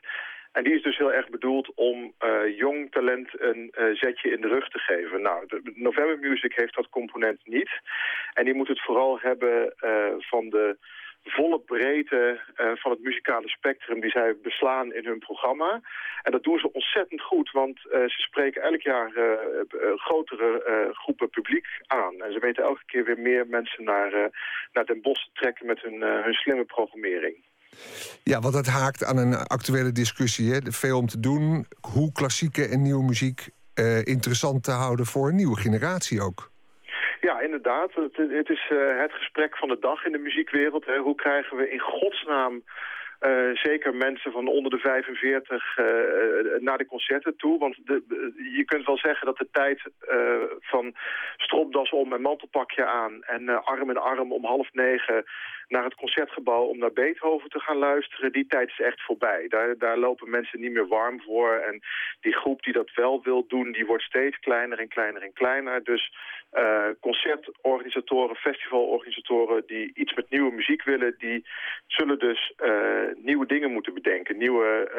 En 0.56 0.64
die 0.64 0.74
is 0.74 0.82
dus 0.82 0.98
heel 0.98 1.14
erg 1.14 1.30
bedoeld 1.30 1.72
om 1.74 2.14
uh, 2.20 2.58
jong 2.58 2.92
talent 2.92 3.30
een 3.42 3.74
uh, 3.78 3.96
zetje 3.96 4.32
in 4.32 4.42
de 4.42 4.48
rug 4.48 4.70
te 4.70 4.80
geven. 4.80 5.22
Nou, 5.22 5.48
de 5.48 5.72
November 5.76 6.20
Music 6.20 6.54
heeft 6.56 6.76
dat 6.76 6.90
component 6.90 7.40
niet. 7.44 7.70
En 8.34 8.46
die 8.46 8.54
moet 8.54 8.68
het 8.68 8.82
vooral 8.82 9.20
hebben 9.20 9.74
uh, 9.86 10.14
van 10.18 10.50
de 10.50 10.78
volle 11.24 11.60
breedte 11.60 12.40
van 12.56 12.92
het 12.92 13.02
muzikale 13.02 13.50
spectrum 13.50 14.00
die 14.00 14.10
zij 14.10 14.36
beslaan 14.42 14.94
in 14.94 15.06
hun 15.06 15.20
programma. 15.20 15.82
En 16.24 16.32
dat 16.32 16.44
doen 16.44 16.60
ze 16.60 16.74
ontzettend 16.74 17.22
goed, 17.22 17.52
want 17.52 17.80
ze 17.90 18.16
spreken 18.16 18.62
elk 18.62 18.82
jaar 18.82 19.12
grotere 19.96 20.62
groepen 20.94 21.30
publiek 21.30 21.68
aan. 21.88 22.22
En 22.22 22.34
ze 22.34 22.40
weten 22.40 22.64
elke 22.64 22.86
keer 22.86 23.06
weer 23.06 23.20
meer 23.20 23.48
mensen 23.48 23.84
naar, 23.84 24.30
naar 24.74 24.86
Den 24.86 25.02
Bosch 25.02 25.24
te 25.26 25.32
trekken 25.34 25.66
met 25.66 25.82
hun, 25.82 26.02
hun 26.02 26.34
slimme 26.34 26.66
programmering. 26.66 27.44
Ja, 28.24 28.40
want 28.40 28.54
dat 28.54 28.66
haakt 28.66 29.04
aan 29.04 29.18
een 29.18 29.34
actuele 29.34 29.92
discussie. 29.92 30.52
Hè? 30.52 30.60
Veel 30.72 30.98
om 30.98 31.08
te 31.08 31.20
doen. 31.20 31.66
Hoe 31.94 32.12
klassieke 32.12 32.68
en 32.68 32.82
nieuwe 32.82 33.04
muziek 33.04 33.50
uh, 33.80 34.06
interessant 34.06 34.64
te 34.64 34.72
houden 34.72 35.06
voor 35.06 35.28
een 35.28 35.36
nieuwe 35.36 35.60
generatie 35.60 36.22
ook. 36.22 36.52
Ja, 37.22 37.40
inderdaad. 37.40 37.94
Het, 37.94 38.18
het 38.18 38.50
is 38.50 38.70
uh, 38.72 39.02
het 39.02 39.12
gesprek 39.12 39.58
van 39.58 39.70
de 39.70 39.80
dag 39.80 40.06
in 40.06 40.12
de 40.12 40.18
muziekwereld. 40.18 40.86
Hè. 40.86 40.98
Hoe 40.98 41.16
krijgen 41.16 41.58
we 41.58 41.70
in 41.70 41.80
godsnaam 41.80 42.64
uh, 43.22 43.50
zeker 43.54 43.96
mensen 43.96 44.32
van 44.32 44.48
onder 44.48 44.72
de 44.72 44.78
45 44.78 45.78
uh, 45.78 45.86
naar 46.60 46.78
de 46.78 46.86
concerten 46.86 47.36
toe. 47.38 47.60
Want 47.60 47.76
de, 47.86 48.04
je 48.58 48.66
kunt 48.66 48.86
wel 48.86 48.98
zeggen 48.98 49.26
dat 49.26 49.38
de 49.38 49.48
tijd 49.52 49.82
van 50.60 50.96
stropdas 51.38 51.90
om 51.90 52.14
en 52.14 52.22
mantelpakje 52.22 52.86
aan... 52.86 53.24
en 53.24 53.64
arm 53.64 53.90
in 53.90 53.98
arm 53.98 54.32
om 54.32 54.46
half 54.46 54.74
negen 54.74 55.26
naar 55.68 55.84
het 55.84 55.96
concertgebouw 55.96 56.64
om 56.64 56.78
naar 56.78 56.94
Beethoven 56.94 57.50
te 57.50 57.60
gaan 57.60 57.78
luisteren, 57.78 58.32
die 58.32 58.48
tijd 58.48 58.70
is 58.70 58.80
echt 58.80 59.02
voorbij. 59.02 59.48
Daar, 59.48 59.78
daar 59.78 59.98
lopen 59.98 60.30
mensen 60.30 60.60
niet 60.60 60.72
meer 60.72 60.88
warm 60.88 61.22
voor. 61.22 61.54
En 61.54 61.82
die 62.22 62.34
groep 62.34 62.64
die 62.64 62.74
dat 62.74 62.92
wel 62.94 63.24
wil 63.24 63.46
doen, 63.48 63.72
die 63.72 63.86
wordt 63.86 64.04
steeds 64.04 64.40
kleiner 64.40 64.80
en 64.80 64.88
kleiner 64.88 65.22
en 65.22 65.34
kleiner. 65.34 65.84
Dus 65.84 66.14
uh, 66.54 66.88
concertorganisatoren, 67.00 68.36
festivalorganisatoren 68.36 69.64
die 69.68 69.92
iets 69.94 70.14
met 70.14 70.30
nieuwe 70.30 70.52
muziek 70.52 70.84
willen, 70.84 71.16
die 71.18 71.46
zullen 71.88 72.20
dus 72.20 72.54
uh, 72.66 73.08
nieuwe 73.16 73.46
dingen 73.46 73.72
moeten 73.72 73.94
bedenken. 73.94 74.38
Nieuwe, 74.38 74.92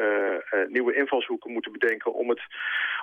uh, 0.53 0.67
nieuwe 0.67 0.95
invalshoeken 0.95 1.51
moeten 1.51 1.71
bedenken 1.71 2.13
om, 2.13 2.29
het, 2.29 2.41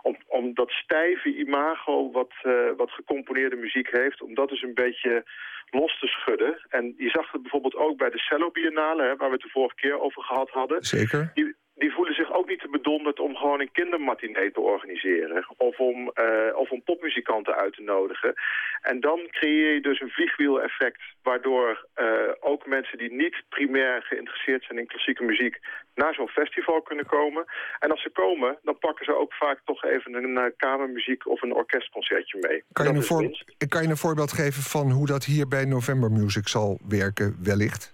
om, 0.03 0.17
om 0.27 0.55
dat 0.55 0.71
stijve 0.71 1.35
imago 1.35 2.11
wat, 2.11 2.33
wat 2.77 2.91
gecomponeerde 2.91 3.57
muziek 3.57 3.89
heeft, 3.91 4.23
om 4.23 4.35
dat 4.35 4.49
dus 4.49 4.62
een 4.62 4.75
beetje 4.75 5.25
los 5.71 5.99
te 5.99 6.07
schudden. 6.07 6.59
En 6.69 6.95
je 6.97 7.11
zag 7.11 7.33
het 7.33 7.43
bijvoorbeeld 7.43 7.53
ook 7.76 7.96
bij 7.96 8.11
de 8.11 8.18
Cello 8.18 8.50
Biennale, 8.50 9.02
hè, 9.02 9.16
waar 9.16 9.28
we 9.28 9.34
het 9.34 9.42
de 9.42 9.48
vorige 9.48 9.74
keer 9.74 10.00
over 10.00 10.22
gehad 10.22 10.50
hadden. 10.50 10.84
Zeker. 10.84 11.30
Die, 11.34 11.55
die 11.75 11.93
voelen 11.93 12.14
zich 12.14 12.33
ook 12.33 12.49
niet 12.49 12.61
te 12.61 12.68
bedonderd 12.68 13.20
om 13.20 13.37
gewoon 13.37 13.61
een 13.61 13.72
kindermatinee 13.72 14.51
te 14.53 14.61
organiseren. 14.61 15.45
Of 15.57 15.79
om, 15.79 15.99
uh, 16.14 16.57
of 16.57 16.70
om 16.70 16.83
popmuzikanten 16.83 17.55
uit 17.55 17.75
te 17.75 17.83
nodigen. 17.83 18.35
En 18.83 19.01
dan 19.01 19.20
creëer 19.31 19.75
je 19.75 19.81
dus 19.81 20.01
een 20.01 20.11
vliegwiel-effect... 20.11 21.03
waardoor 21.22 21.87
uh, 21.97 22.07
ook 22.41 22.66
mensen 22.66 22.99
die 22.99 23.12
niet 23.12 23.43
primair 23.49 24.03
geïnteresseerd 24.03 24.64
zijn 24.64 24.79
in 24.79 24.87
klassieke 24.87 25.25
muziek... 25.25 25.61
naar 25.95 26.14
zo'n 26.14 26.29
festival 26.29 26.83
kunnen 26.83 27.07
komen. 27.07 27.45
En 27.79 27.91
als 27.91 28.03
ze 28.03 28.11
komen, 28.11 28.59
dan 28.62 28.79
pakken 28.79 29.05
ze 29.05 29.14
ook 29.14 29.35
vaak 29.35 29.61
toch 29.64 29.85
even 29.85 30.14
een 30.14 30.37
uh, 30.37 30.45
kamermuziek... 30.57 31.29
of 31.29 31.43
een 31.43 31.55
orkestconcertje 31.55 32.39
mee. 32.41 32.62
Kan 32.72 32.87
je, 32.87 32.93
een 32.93 33.03
voor... 33.03 33.45
kan 33.68 33.83
je 33.83 33.89
een 33.89 33.97
voorbeeld 33.97 34.33
geven 34.33 34.62
van 34.62 34.91
hoe 34.91 35.07
dat 35.07 35.25
hier 35.25 35.49
bij 35.49 35.64
November 35.64 36.11
Music 36.11 36.49
zal 36.49 36.79
werken, 36.89 37.37
wellicht? 37.43 37.93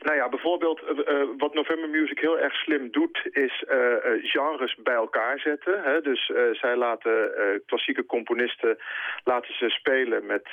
Nou 0.00 0.16
ja, 0.16 0.28
bijvoorbeeld 0.28 0.82
uh, 0.82 1.22
wat 1.38 1.54
November 1.54 1.88
Music 1.88 2.18
heel 2.18 2.38
erg 2.38 2.54
slim 2.54 2.90
doet... 2.90 3.28
is 3.30 3.64
uh, 3.68 3.94
genres 4.22 4.74
bij 4.82 4.94
elkaar 4.94 5.38
zetten. 5.38 5.82
Hè? 5.82 6.00
Dus 6.00 6.32
zij 6.52 6.76
laten 6.76 7.32
klassieke 7.66 8.06
componisten 8.06 8.78
laten 9.24 9.54
ze 9.54 9.68
spelen 9.68 10.26
met, 10.26 10.48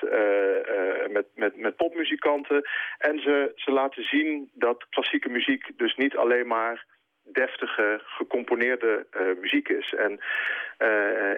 met, 1.11 1.25
met, 1.35 1.57
met 1.57 1.75
popmuzikanten. 1.75 2.61
En 2.97 3.19
ze, 3.19 3.51
ze 3.55 3.71
laten 3.71 4.03
zien 4.03 4.49
dat 4.53 4.85
klassieke 4.89 5.29
muziek 5.29 5.77
dus 5.77 5.95
niet 5.95 6.15
alleen 6.15 6.47
maar 6.47 6.85
deftige, 7.23 8.01
gecomponeerde 8.03 9.05
muziek 9.41 9.69
is. 9.69 9.93
En 9.93 10.19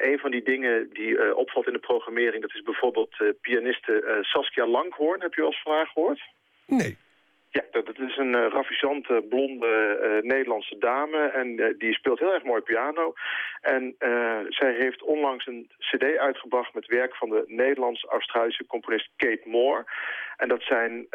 een 0.10 0.20
van 0.20 0.32
die 0.32 0.44
dingen 0.44 0.90
die 0.94 1.36
opvalt 1.36 1.68
in 1.68 1.74
de 1.74 1.80
programmering... 1.80 2.42
dat 2.42 2.54
is 2.54 2.62
bijvoorbeeld 2.62 3.16
pianiste 3.42 4.20
Saskia 4.22 4.66
Langhoorn. 4.68 5.22
Heb 5.22 5.34
je 5.34 5.42
al 5.42 5.48
eens 5.48 5.62
van 5.62 5.74
haar 5.74 5.88
gehoord? 5.88 6.22
Nee. 6.66 6.98
Ja, 7.52 7.64
dat, 7.72 8.00
is 8.00 8.18
een 8.18 8.36
uh, 8.36 8.48
ravissante, 8.50 9.26
blonde 9.30 10.00
uh, 10.04 10.30
Nederlandse 10.30 10.78
dame. 10.78 11.18
En 11.18 11.48
uh, 11.48 11.68
die 11.78 11.94
speelt 11.94 12.20
heel 12.20 12.34
erg 12.34 12.44
mooi 12.44 12.62
piano. 12.62 13.14
En 13.62 13.96
zij 14.50 14.74
heeft 14.74 15.04
onlangs 15.04 15.48
een 15.48 15.70
cd 15.78 16.18
uitgebracht 16.18 16.74
met 16.74 16.86
werk 16.86 17.16
van 17.16 17.30
de 17.30 17.44
Nederlands-Australische 17.48 18.66
componist 18.66 19.10
Kate 19.16 19.44
Moore. 19.46 19.86
En 20.38 20.48
dat 20.48 20.62
zijn 20.62 21.08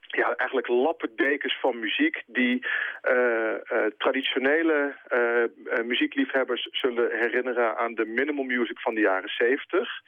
ja, 0.00 0.34
eigenlijk 0.36 0.68
lappendekens 0.68 1.58
van 1.60 1.78
muziek 1.78 2.22
die 2.26 2.66
traditionele 3.98 4.94
muziekliefhebbers 5.84 6.68
zullen 6.70 7.10
herinneren 7.18 7.76
aan 7.76 7.94
de 7.94 8.04
minimal 8.04 8.44
music 8.44 8.80
van 8.80 8.94
de 8.94 9.00
jaren 9.00 9.28
70. 9.28 10.02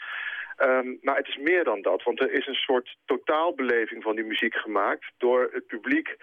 Um, 0.59 0.99
maar 1.03 1.17
het 1.17 1.29
is 1.29 1.37
meer 1.37 1.65
dan 1.65 1.83
dat, 1.83 2.03
want 2.03 2.21
er 2.21 2.33
is 2.33 2.47
een 2.47 2.55
soort 2.55 2.97
totaalbeleving 3.05 4.03
van 4.03 4.17
die 4.17 4.25
muziek 4.25 4.55
gemaakt... 4.55 5.11
door 5.19 5.49
het 5.53 5.67
publiek 5.67 6.17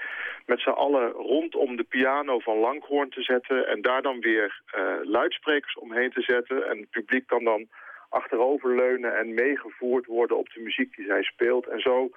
met 0.45 0.59
z'n 0.59 0.69
allen 0.69 1.11
rondom 1.11 1.75
de 1.75 1.83
piano 1.83 2.39
van 2.39 2.57
Langhoorn 2.57 3.09
te 3.09 3.21
zetten... 3.21 3.67
en 3.67 3.81
daar 3.81 4.01
dan 4.01 4.19
weer 4.19 4.61
uh, 4.77 4.95
luidsprekers 5.03 5.75
omheen 5.75 6.11
te 6.11 6.21
zetten. 6.21 6.69
En 6.69 6.77
het 6.77 6.89
publiek 6.89 7.27
kan 7.27 7.43
dan 7.43 7.67
achteroverleunen 8.21 9.17
en 9.17 9.33
meegevoerd 9.33 10.05
worden 10.05 10.37
op 10.37 10.49
de 10.53 10.61
muziek 10.61 10.95
die 10.95 11.05
zij 11.05 11.23
speelt. 11.23 11.67
En 11.67 11.79
zo 11.79 12.09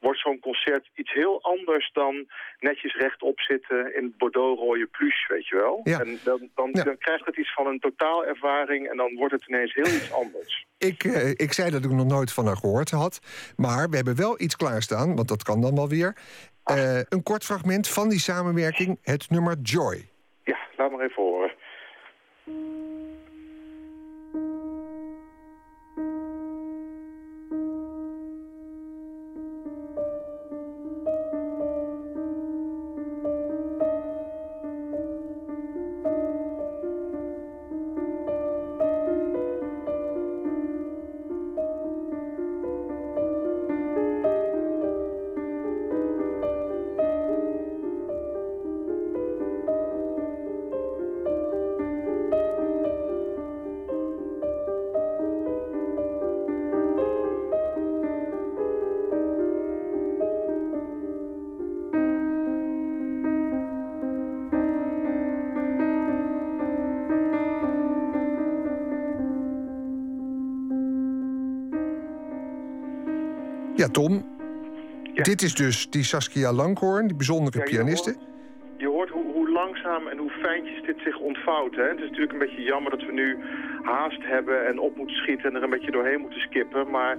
wordt 0.00 0.20
zo'n 0.20 0.38
concert 0.38 0.90
iets 0.94 1.12
heel 1.12 1.42
anders 1.42 1.90
dan 1.92 2.14
netjes 2.58 2.94
rechtop 2.96 3.40
zitten 3.40 3.96
in 3.96 4.14
Bordeaux-rode 4.18 4.86
pluche, 4.86 5.32
weet 5.32 5.46
je 5.48 5.56
wel. 5.56 5.80
Ja. 5.84 6.00
En 6.00 6.18
dan, 6.24 6.50
dan, 6.54 6.70
Ja. 6.72 6.82
dan 6.82 6.98
krijgt 6.98 7.26
het 7.26 7.36
iets 7.36 7.54
van 7.54 7.66
een 7.66 7.78
totaalervaring 7.78 8.88
en 8.90 8.96
dan 8.96 9.14
wordt 9.14 9.32
het 9.32 9.48
ineens 9.48 9.74
heel 9.74 9.86
iets 9.86 10.12
anders. 10.12 10.66
Ik, 10.78 11.04
eh, 11.04 11.28
ik 11.30 11.52
zei 11.52 11.70
dat 11.70 11.84
ik 11.84 11.90
nog 11.90 12.06
nooit 12.06 12.32
van 12.32 12.46
haar 12.46 12.56
gehoord 12.56 12.90
had. 12.90 13.20
Maar 13.56 13.88
we 13.88 13.96
hebben 13.96 14.16
wel 14.16 14.40
iets 14.40 14.56
klaarstaan, 14.56 15.14
want 15.16 15.28
dat 15.28 15.42
kan 15.42 15.60
dan 15.60 15.74
wel 15.74 15.88
weer. 15.88 16.16
Eh, 16.64 17.00
een 17.08 17.22
kort 17.22 17.44
fragment 17.44 17.88
van 17.88 18.08
die 18.08 18.18
samenwerking, 18.18 18.98
het 19.02 19.30
nummer 19.30 19.56
Joy. 19.62 20.08
Ja, 20.44 20.58
laat 20.76 20.90
maar 20.90 21.04
even 21.04 21.22
horen. 21.22 21.52
Ja, 73.86 73.92
Tom. 73.92 74.24
Dit 75.14 75.42
is 75.42 75.54
dus 75.54 75.90
die 75.90 76.02
Saskia 76.04 76.52
Langhoorn, 76.52 77.06
die 77.06 77.16
bijzondere 77.16 77.58
Ja, 77.58 77.64
je 77.64 77.70
pianiste. 77.70 78.10
hoort- 78.12 78.24
Je 78.78 78.86
hoort 78.88 79.10
hoe, 79.10 79.32
hoe 79.32 79.50
langzaam 79.50 80.06
en 80.06 80.18
hoe 80.18 80.30
fijntjes 80.30 80.82
dit 80.82 80.96
zich 81.04 81.18
ontvouwt. 81.18 81.74
Hè? 81.74 81.82
Het 81.82 81.98
is 81.98 82.04
natuurlijk 82.08 82.32
een 82.32 82.38
beetje 82.46 82.62
jammer 82.62 82.90
dat 82.90 83.04
we 83.04 83.12
nu 83.12 83.36
haast 83.82 84.18
hebben 84.22 84.66
en 84.66 84.78
op 84.78 84.96
moeten 84.96 85.16
schieten 85.16 85.48
en 85.50 85.56
er 85.56 85.62
een 85.62 85.70
beetje 85.70 85.90
doorheen 85.90 86.20
moeten 86.20 86.40
skippen. 86.40 86.90
Maar 86.90 87.16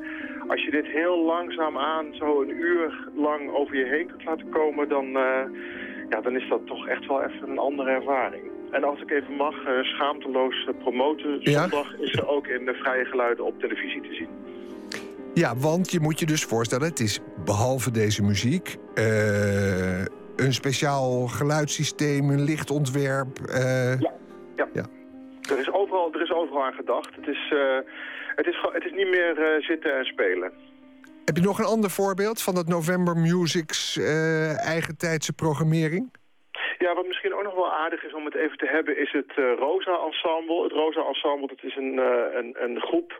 als 0.48 0.64
je 0.64 0.72
dit 0.72 0.86
heel 0.86 1.24
langzaam 1.26 1.78
aan 1.78 2.06
zo 2.12 2.42
een 2.42 2.50
uur 2.58 3.10
lang 3.16 3.52
over 3.52 3.76
je 3.78 3.86
heen 3.86 4.08
kunt 4.08 4.24
laten 4.26 4.50
komen, 4.50 4.90
dan, 4.90 5.06
eh, 5.06 5.44
ja, 6.10 6.22
dan 6.22 6.36
is 6.36 6.48
dat 6.50 6.68
toch 6.68 6.88
echt 6.88 7.06
wel 7.08 7.24
even 7.24 7.50
een 7.50 7.58
andere 7.58 7.90
ervaring. 7.90 8.44
En 8.72 8.84
als 8.84 9.02
ik 9.02 9.12
even 9.12 9.34
mag, 9.36 9.66
eh, 9.66 9.82
schaamteloos 9.84 10.66
eh, 10.68 10.74
promoten, 10.80 11.38
Ja? 11.40 11.62
zondag 11.62 11.98
is 12.00 12.14
er 12.14 12.28
ook 12.28 12.48
in 12.48 12.66
de 12.66 12.74
Vrije 12.74 13.06
Geluiden 13.06 13.46
op 13.46 13.60
televisie. 13.60 14.02
Ja, 15.44 15.56
want 15.56 15.92
je 15.92 16.00
moet 16.00 16.20
je 16.20 16.26
dus 16.26 16.44
voorstellen, 16.44 16.88
het 16.88 17.00
is 17.00 17.20
behalve 17.46 17.92
deze 17.92 18.24
muziek... 18.24 18.76
eh, 18.96 20.00
een 20.36 20.54
speciaal 20.54 21.28
geluidssysteem, 21.28 22.30
een 22.30 22.44
lichtontwerp. 22.44 23.40
eh, 23.40 24.00
Ja. 24.00 24.14
Ja. 24.74 24.86
Er 25.50 25.60
is 25.60 25.72
overal, 25.72 26.14
er 26.14 26.22
is 26.22 26.32
overal 26.32 26.64
aan 26.64 26.74
gedacht. 26.74 27.16
Het 27.16 27.28
is, 27.28 27.52
eh, 27.54 27.78
het 28.36 28.48
is, 28.48 28.58
het 28.72 28.86
is 28.86 28.92
niet 28.92 29.10
meer 29.10 29.60
zitten 29.60 29.98
en 29.98 30.06
spelen. 30.06 30.52
Heb 31.26 31.36
je 31.38 31.42
nog 31.44 31.60
een 31.60 31.66
ander 31.76 31.90
voorbeeld 31.90 32.42
van 32.42 32.56
dat 32.56 32.68
November 32.68 33.18
Music's 33.18 33.98
eh 33.98 34.66
eigen 34.68 34.98
tijdse 34.98 35.34
programmering? 35.34 36.16
Ja, 36.78 36.94
wat 36.96 37.08
misschien 37.08 37.34
ook 37.34 37.44
nog 37.44 37.56
wel 37.56 37.72
aardig 37.74 38.04
is 38.04 38.14
om 38.14 38.26
het 38.26 38.36
even 38.36 38.58
te 38.58 38.68
hebben, 38.68 39.00
is 39.00 39.12
het 39.12 39.32
Rosa 39.60 39.96
Ensemble. 40.06 40.64
Het 40.64 40.72
Rosa 40.72 41.02
Ensemble, 41.02 41.48
dat 41.48 41.64
is 41.64 41.76
een, 41.76 41.98
een, 42.40 42.56
een 42.64 42.80
groep 42.82 43.20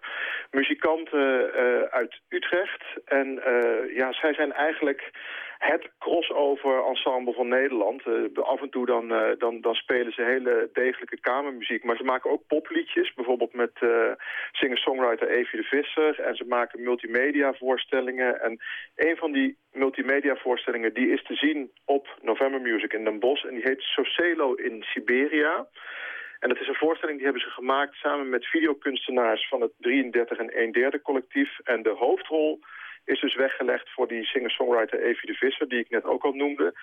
muzikanten 0.52 1.54
eh, 1.54 1.82
uit 1.82 2.22
Utrecht. 2.30 2.84
En 3.06 3.44
eh, 3.44 3.96
ja, 3.96 4.14
zij 4.14 4.34
zijn 4.34 4.54
eigenlijk 4.54 5.12
het 5.58 5.90
crossover 6.00 6.84
ensemble 6.84 7.34
van 7.34 7.48
Nederland. 7.48 8.02
Eh, 8.06 8.44
af 8.44 8.62
en 8.62 8.70
toe 8.70 8.86
dan, 8.86 9.08
dan, 9.38 9.62
dan 9.62 9.76
spelen 9.76 10.12
ze 10.12 10.22
hele 10.22 10.70
degelijke 10.74 11.20
kamermuziek. 11.20 11.84
Maar 11.84 11.96
ze 11.96 12.04
maken 12.04 12.32
ook 12.32 12.48
popliedjes, 12.48 13.14
bijvoorbeeld 13.14 13.54
met 13.54 13.72
singer-songwriter 14.52 15.30
Evie 15.30 15.62
de 15.62 15.68
Visser. 15.68 16.20
En 16.20 16.36
ze 16.36 16.46
maken 16.46 16.84
multimedia 16.84 17.54
voorstellingen. 17.54 18.42
En 18.42 18.60
een 18.96 19.18
van 19.18 19.32
die 19.32 19.58
multimedia 19.72 20.36
voorstellingen 20.36 20.94
die 20.94 21.10
is 21.10 21.24
te 21.24 21.36
zien 21.36 21.72
op 21.86 22.08
November 22.22 22.62
Music 22.62 22.94
in 22.94 23.04
Den 23.04 23.20
Bosch. 23.20 23.46
En 23.46 23.54
die 23.54 23.64
heet 23.64 23.82
Socelo 23.82 24.54
in 24.54 24.84
Siberia. 24.84 25.68
En 26.40 26.50
dat 26.50 26.60
is 26.60 26.68
een 26.68 26.84
voorstelling 26.84 27.18
die 27.18 27.26
hebben 27.28 27.44
ze 27.44 27.50
gemaakt 27.50 27.96
samen 27.96 28.30
met 28.30 28.46
videokunstenaars 28.46 29.48
van 29.48 29.62
het 29.62 29.72
33 29.78 30.38
en 30.38 30.50
1 30.50 30.72
derde 30.72 31.02
collectief. 31.02 31.60
En 31.64 31.84
de 31.84 31.90
hoofdrol 31.90 32.60
is 33.06 33.20
dus 33.20 33.36
weggelegd 33.36 33.90
voor 33.90 34.08
die 34.08 34.26
singer-songwriter 34.26 35.02
Evie 35.02 35.32
de 35.32 35.38
Visser, 35.38 35.70
die 35.70 35.80
ik 35.80 35.90
net 35.90 36.04
ook 36.04 36.24
al 36.24 36.34
noemde. 36.34 36.74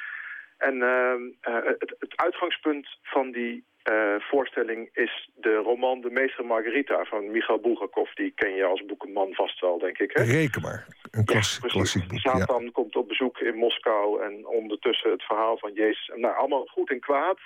En 0.58 0.82
ehm, 0.82 1.22
eh, 1.40 1.64
het, 1.78 1.94
het 1.98 2.16
uitgangspunt 2.16 2.88
van 3.02 3.30
die 3.30 3.64
eh, 3.82 4.14
voorstelling 4.18 4.88
is 4.92 5.30
de 5.34 5.54
roman 5.54 6.00
De 6.00 6.10
Meester 6.10 6.44
Margarita 6.44 7.04
van 7.04 7.30
Michael 7.30 7.60
Bulgakov. 7.60 8.12
Die 8.12 8.32
ken 8.34 8.54
je 8.54 8.64
als 8.64 8.84
boekenman 8.84 9.34
vast 9.34 9.60
wel, 9.60 9.78
denk 9.78 9.98
ik. 9.98 10.10
Hè? 10.12 10.22
Reken 10.22 10.62
maar. 10.62 10.86
Een 11.10 11.24
klas- 11.24 11.60
klassiek 11.60 12.08
boek. 12.08 12.18
Ja. 12.20 12.36
Satan 12.36 12.72
komt 12.72 12.96
op 12.96 13.08
bezoek 13.08 13.38
in 13.38 13.54
Moskou 13.54 14.22
en 14.22 14.46
ondertussen 14.46 15.10
het 15.10 15.22
verhaal 15.22 15.58
van 15.58 15.72
Jezus. 15.72 16.10
Nou, 16.14 16.36
allemaal 16.36 16.66
goed 16.66 16.90
en 16.90 17.00
kwaad. 17.00 17.38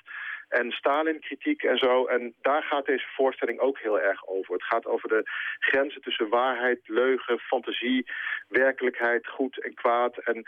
En 0.48 0.70
Stalin-kritiek 0.70 1.62
en 1.62 1.76
zo. 1.78 2.06
En 2.06 2.34
daar 2.40 2.62
gaat 2.62 2.86
deze 2.86 3.06
voorstelling 3.14 3.58
ook 3.60 3.78
heel 3.78 4.00
erg 4.00 4.26
over. 4.26 4.52
Het 4.52 4.64
gaat 4.64 4.86
over 4.86 5.08
de 5.08 5.22
grenzen 5.58 6.02
tussen 6.02 6.28
waarheid, 6.28 6.80
leugen, 6.84 7.38
fantasie, 7.38 8.06
werkelijkheid, 8.48 9.26
goed 9.26 9.62
en 9.64 9.74
kwaad. 9.74 10.18
En 10.18 10.46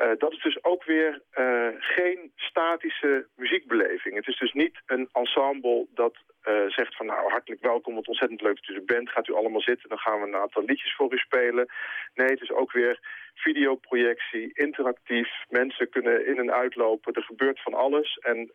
eh, 0.00 0.10
dat 0.18 0.32
is 0.32 0.42
dus 0.42 0.64
ook 0.64 0.84
weer 0.84 1.22
eh, 1.30 1.68
geen 1.78 2.32
statische 2.36 3.26
muziekbeleving. 3.36 4.14
Het 4.14 4.26
is 4.26 4.38
dus 4.38 4.52
niet 4.52 4.80
een 4.86 5.08
ensemble 5.12 5.86
dat 5.94 6.16
eh, 6.42 6.66
zegt 6.66 6.96
van 6.96 7.06
nou 7.06 7.30
hartelijk 7.30 7.62
welkom, 7.62 7.94
wat 7.94 8.08
ontzettend 8.08 8.40
leuk 8.40 8.56
dat 8.56 8.68
u 8.68 8.74
er 8.74 8.84
bent. 8.84 9.10
Gaat 9.10 9.28
u 9.28 9.34
allemaal 9.34 9.60
zitten, 9.60 9.88
dan 9.88 9.98
gaan 9.98 10.20
we 10.20 10.26
een 10.26 10.42
aantal 10.42 10.62
liedjes 10.64 10.94
voor 10.94 11.12
u 11.12 11.16
spelen. 11.16 11.66
Nee, 12.14 12.28
het 12.28 12.40
is 12.40 12.50
ook 12.50 12.72
weer 12.72 12.98
videoprojectie, 13.34 14.50
interactief. 14.52 15.28
Mensen 15.48 15.88
kunnen 15.88 16.26
in 16.26 16.38
en 16.38 16.52
uitlopen, 16.52 17.12
er 17.12 17.22
gebeurt 17.22 17.62
van 17.62 17.74
alles. 17.74 18.18
En 18.18 18.50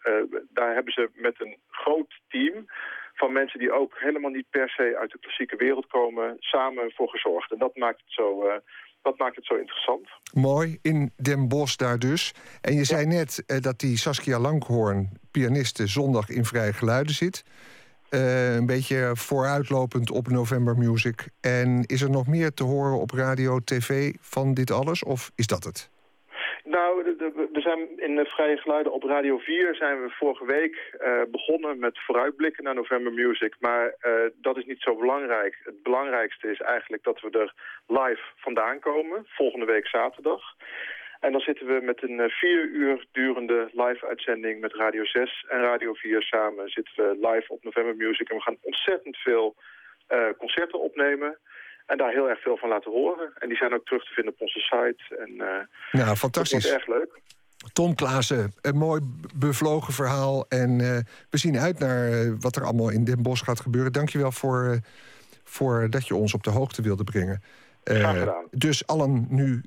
daar 0.49 0.73
hebben 0.73 0.93
ze 0.93 1.09
met 1.13 1.41
een 1.41 1.57
groot 1.69 2.19
team 2.27 2.65
van 3.13 3.31
mensen 3.31 3.59
die 3.59 3.71
ook 3.71 3.99
helemaal 3.99 4.31
niet 4.31 4.49
per 4.49 4.69
se 4.69 4.97
uit 4.97 5.11
de 5.11 5.19
klassieke 5.19 5.55
wereld 5.55 5.87
komen, 5.87 6.35
samen 6.39 6.91
voor 6.91 7.09
gezorgd. 7.09 7.51
En 7.51 7.57
dat 7.57 7.75
maakt 7.75 7.99
het 7.99 8.11
zo, 8.13 8.59
dat 9.05 9.17
maakt 9.17 9.35
het 9.35 9.45
zo 9.45 9.55
interessant. 9.55 10.07
Mooi, 10.33 10.77
in 10.81 11.11
Den 11.15 11.47
Bosch 11.47 11.75
daar 11.75 11.99
dus. 11.99 12.33
En 12.61 12.73
je 12.73 12.83
zei 12.83 13.05
net 13.05 13.43
eh, 13.47 13.61
dat 13.61 13.79
die 13.79 13.97
Saskia 13.97 14.39
Langhoorn, 14.39 15.09
pianiste, 15.31 15.87
zondag 15.87 16.29
in 16.29 16.45
Vrije 16.45 16.73
Geluiden 16.73 17.13
zit. 17.13 17.43
Eh, 18.09 18.55
een 18.55 18.65
beetje 18.65 19.11
vooruitlopend 19.13 20.11
op 20.11 20.27
November 20.27 20.77
Music. 20.77 21.27
En 21.41 21.83
is 21.85 22.01
er 22.01 22.09
nog 22.09 22.27
meer 22.27 22.53
te 22.53 22.63
horen 22.63 22.99
op 22.99 23.11
radio, 23.11 23.59
tv 23.59 24.13
van 24.19 24.53
dit 24.53 24.71
alles? 24.71 25.03
Of 25.03 25.31
is 25.35 25.47
dat 25.47 25.63
het? 25.63 25.89
Nou, 26.63 27.03
zijn 27.65 27.99
in 28.07 28.15
de 28.15 28.25
Vrije 28.25 28.57
Geluiden 28.57 28.93
op 28.93 29.03
Radio 29.03 29.37
4 29.37 29.75
zijn 29.75 30.01
we 30.01 30.09
vorige 30.09 30.45
week 30.45 30.75
eh, 30.75 31.21
begonnen 31.31 31.79
met 31.79 31.99
vooruitblikken 32.05 32.63
naar 32.63 32.75
November 32.75 33.13
Music. 33.13 33.55
Maar 33.59 33.95
eh, 33.99 34.11
dat 34.35 34.57
is 34.57 34.65
niet 34.65 34.81
zo 34.81 34.95
belangrijk. 34.95 35.53
Het 35.63 35.83
belangrijkste 35.83 36.51
is 36.51 36.61
eigenlijk 36.61 37.03
dat 37.03 37.21
we 37.21 37.29
er 37.29 37.53
live 37.87 38.23
vandaan 38.35 38.79
komen, 38.79 39.25
volgende 39.27 39.65
week 39.65 39.87
zaterdag. 39.87 40.41
En 41.19 41.31
dan 41.31 41.41
zitten 41.41 41.65
we 41.67 41.79
met 41.81 42.03
een 42.03 42.19
eh, 42.19 42.29
vier 42.29 42.63
uur 42.63 43.05
durende 43.11 43.69
live-uitzending 43.71 44.61
met 44.61 44.73
Radio 44.73 45.03
6 45.05 45.45
en 45.49 45.59
Radio 45.61 45.93
4 45.93 46.21
samen. 46.21 46.69
Zitten 46.69 46.93
we 46.95 47.27
live 47.27 47.53
op 47.53 47.63
November 47.63 47.95
Music 47.95 48.29
en 48.29 48.35
we 48.35 48.41
gaan 48.41 48.57
ontzettend 48.61 49.17
veel 49.17 49.55
concerten 50.37 50.79
opnemen. 50.79 51.37
En 51.85 51.97
daar 51.97 52.11
heel 52.11 52.29
erg 52.29 52.41
veel 52.41 52.57
van 52.57 52.69
laten 52.69 52.91
horen. 52.91 53.33
En 53.37 53.47
die 53.47 53.57
zijn 53.57 53.73
ook 53.73 53.85
terug 53.85 54.05
te 54.05 54.13
vinden 54.13 54.33
op 54.33 54.41
onze 54.41 54.59
site. 54.59 55.15
En, 55.17 55.41
eh, 55.41 56.01
Nou, 56.01 56.15
fantastisch. 56.15 56.69
Dat 56.69 56.85
wordt 56.85 56.87
erg 56.87 56.97
leuk. 56.97 57.21
Tom 57.73 57.95
Klaassen, 57.95 58.53
een 58.61 58.77
mooi 58.77 59.01
bevlogen 59.35 59.93
verhaal. 59.93 60.45
En 60.47 60.81
eh, 60.81 60.97
we 61.29 61.37
zien 61.37 61.57
uit 61.57 61.79
naar 61.79 62.11
eh, 62.11 62.31
wat 62.39 62.55
er 62.55 62.63
allemaal 62.63 62.89
in 62.89 63.03
Den 63.03 63.21
Bosch 63.21 63.43
gaat 63.43 63.59
gebeuren. 63.59 63.91
Dankjewel 63.91 64.31
voor, 64.31 64.63
eh, 64.63 64.77
voor 65.43 65.89
dat 65.89 66.07
je 66.07 66.15
ons 66.15 66.33
op 66.33 66.43
de 66.43 66.49
hoogte 66.49 66.81
wilde 66.81 67.03
brengen. 67.03 67.41
Graag 67.83 68.19
gedaan. 68.19 68.45
Dus 68.51 68.87
allen 68.87 69.25
nu 69.29 69.63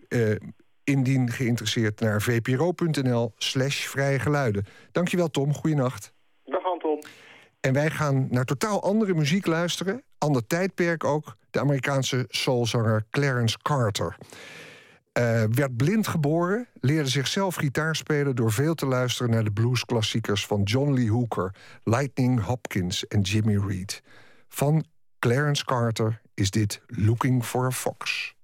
indien 0.85 1.31
geïnteresseerd 1.31 2.01
naar 2.01 2.23
vpro.nl 2.23 3.33
slash 3.37 3.87
vrije 3.87 4.19
geluiden. 4.19 4.67
Dankjewel 4.93 5.29
Tom, 5.29 5.55
goeienacht. 5.55 6.13
Dag 6.45 6.65
Anton. 6.65 7.05
En 7.61 7.73
wij 7.73 7.91
gaan 7.91 8.27
naar 8.31 8.45
totaal 8.45 8.83
andere 8.83 9.15
muziek 9.15 9.47
luisteren. 9.47 10.03
Ander 10.19 10.47
tijdperk 10.47 11.05
ook. 11.05 11.37
De 11.51 11.61
Amerikaanse 11.61 12.25
soulzanger 12.29 13.05
Clarence 13.11 13.59
Carter. 13.63 14.17
Eh, 15.19 15.45
werd 15.51 15.77
blind 15.77 16.07
geboren, 16.07 16.69
leerde 16.81 17.09
zichzelf 17.09 17.55
gitaar 17.55 17.97
spelen... 17.97 18.37
door 18.37 18.53
veel 18.53 18.75
te 18.75 18.87
luisteren 18.87 19.31
naar 19.31 19.45
de 19.45 19.51
bluesklassiekers 19.51 20.47
van 20.47 20.63
John 20.63 20.93
Lee 20.93 21.11
Hooker... 21.11 21.55
Lightning 21.85 22.41
Hopkins 22.41 23.07
en 23.07 23.21
Jimmy 23.21 23.57
Reed. 23.67 24.03
Van 24.49 24.85
Clarence 25.19 25.65
Carter 25.65 26.21
is 26.35 26.51
dit 26.51 26.81
Looking 26.87 27.45
for 27.45 27.67
a 27.67 27.71
Fox. 27.71 28.35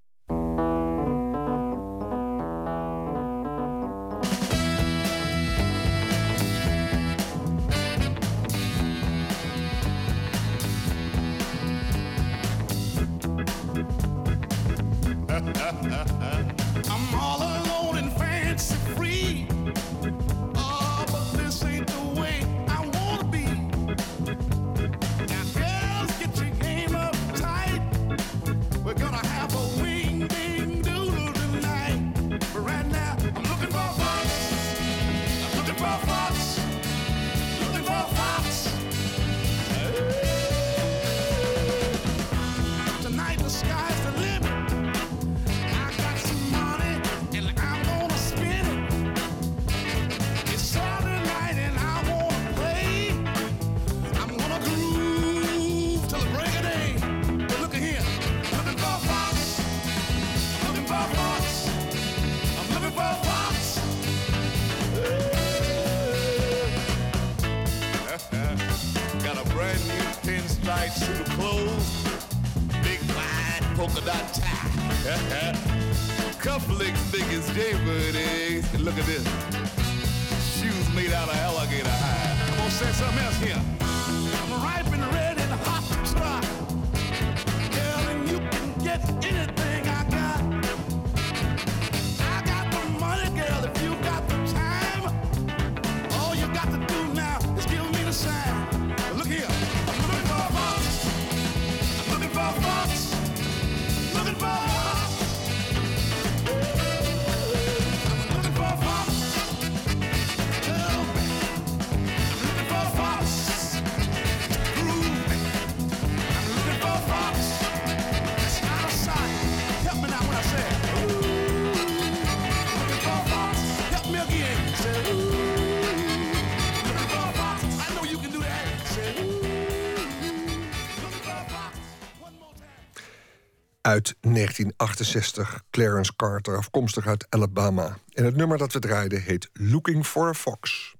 Uit 133.94 134.14
1968, 134.20 135.62
Clarence 135.70 136.16
Carter, 136.16 136.56
afkomstig 136.56 137.06
uit 137.06 137.26
Alabama. 137.28 137.96
En 138.12 138.24
het 138.24 138.36
nummer 138.36 138.58
dat 138.58 138.72
we 138.72 138.78
draaiden 138.78 139.22
heet 139.22 139.48
Looking 139.52 140.06
for 140.06 140.28
a 140.28 140.34
Fox. 140.34 140.94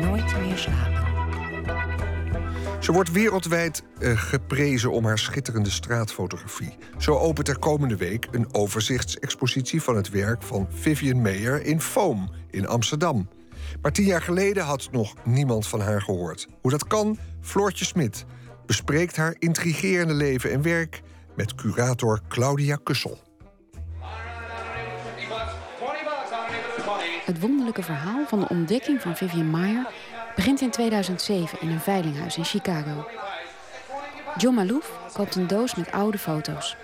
Nooit 0.00 0.38
meer 0.40 0.56
slapen. 0.56 1.04
Ze 2.80 2.92
wordt 2.92 3.12
wereldwijd 3.12 3.82
eh, 3.98 4.18
geprezen 4.20 4.92
om 4.92 5.04
haar 5.04 5.18
schitterende 5.18 5.70
straatfotografie. 5.70 6.76
Zo 6.98 7.14
opent 7.14 7.48
er 7.48 7.58
komende 7.58 7.96
week 7.96 8.28
een 8.30 8.54
overzichtsexpositie 8.54 9.82
van 9.82 9.96
het 9.96 10.10
werk 10.10 10.42
van 10.42 10.68
Vivian 10.70 11.22
Mayer 11.22 11.62
in 11.62 11.80
Foam 11.80 12.30
in 12.50 12.66
Amsterdam. 12.66 13.28
Maar 13.82 13.92
tien 13.92 14.06
jaar 14.06 14.22
geleden 14.22 14.64
had 14.64 14.88
nog 14.90 15.14
niemand 15.24 15.66
van 15.66 15.80
haar 15.80 16.02
gehoord. 16.02 16.48
Hoe 16.60 16.70
dat 16.70 16.86
kan? 16.86 17.18
Floortje 17.40 17.84
Smit 17.84 18.24
bespreekt 18.66 19.16
haar 19.16 19.36
intrigerende 19.38 20.14
leven 20.14 20.50
en 20.50 20.62
werk 20.62 21.02
met 21.36 21.54
curator 21.54 22.20
Claudia 22.28 22.76
Kussel. 22.82 23.18
Het 27.24 27.40
wonderlijke 27.40 27.82
verhaal 27.82 28.26
van 28.26 28.40
de 28.40 28.48
ontdekking 28.48 29.00
van 29.00 29.16
Vivian 29.16 29.50
Meyer 29.50 29.86
begint 30.34 30.60
in 30.60 30.70
2007 30.70 31.60
in 31.60 31.68
een 31.68 31.80
veilinghuis 31.80 32.36
in 32.36 32.44
Chicago. 32.44 33.08
John 34.36 34.54
Malouf 34.54 34.98
koopt 35.12 35.34
een 35.34 35.46
doos 35.46 35.74
met 35.74 35.92
oude 35.92 36.18
foto's. 36.18 36.76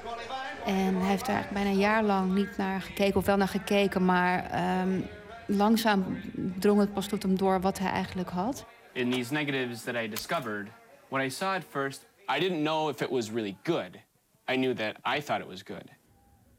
En 0.67 0.97
hij 0.97 1.09
heeft 1.09 1.27
er 1.29 1.35
eigenlijk 1.35 1.51
bijna 1.53 1.71
een 1.71 1.87
jaar 1.89 2.03
lang 2.03 2.35
niet 2.35 2.57
naar 2.57 2.81
gekeken, 2.81 3.17
of 3.17 3.27
wel 3.27 3.37
naar 3.37 3.49
gekeken, 3.49 4.05
maar 4.05 4.51
ehm, 4.51 5.01
langzaam 5.47 6.21
drong 6.59 6.81
het 6.81 6.93
pas 6.93 7.07
tot 7.07 7.23
hem 7.23 7.37
door 7.37 7.61
wat 7.61 7.79
hij 7.79 7.91
eigenlijk 7.91 8.31
had. 8.31 8.67
in 8.95 9.11
these 9.11 9.33
negatives 9.33 9.83
that 9.85 9.97
I 9.97 10.07
discovered, 10.07 10.69
when 11.13 11.27
I 11.27 11.29
saw 11.29 11.57
it 11.57 11.65
first, 11.69 12.07
I 12.27 12.41
didn't 12.41 12.63
know 12.63 12.89
if 12.89 13.03
it 13.03 13.11
was 13.11 13.31
really 13.31 13.57
good. 13.65 14.01
I 14.49 14.57
knew 14.57 14.75
that 14.75 14.97
I 15.05 15.21
thought 15.21 15.41
it 15.41 15.47
was 15.47 15.63
good. 15.63 15.91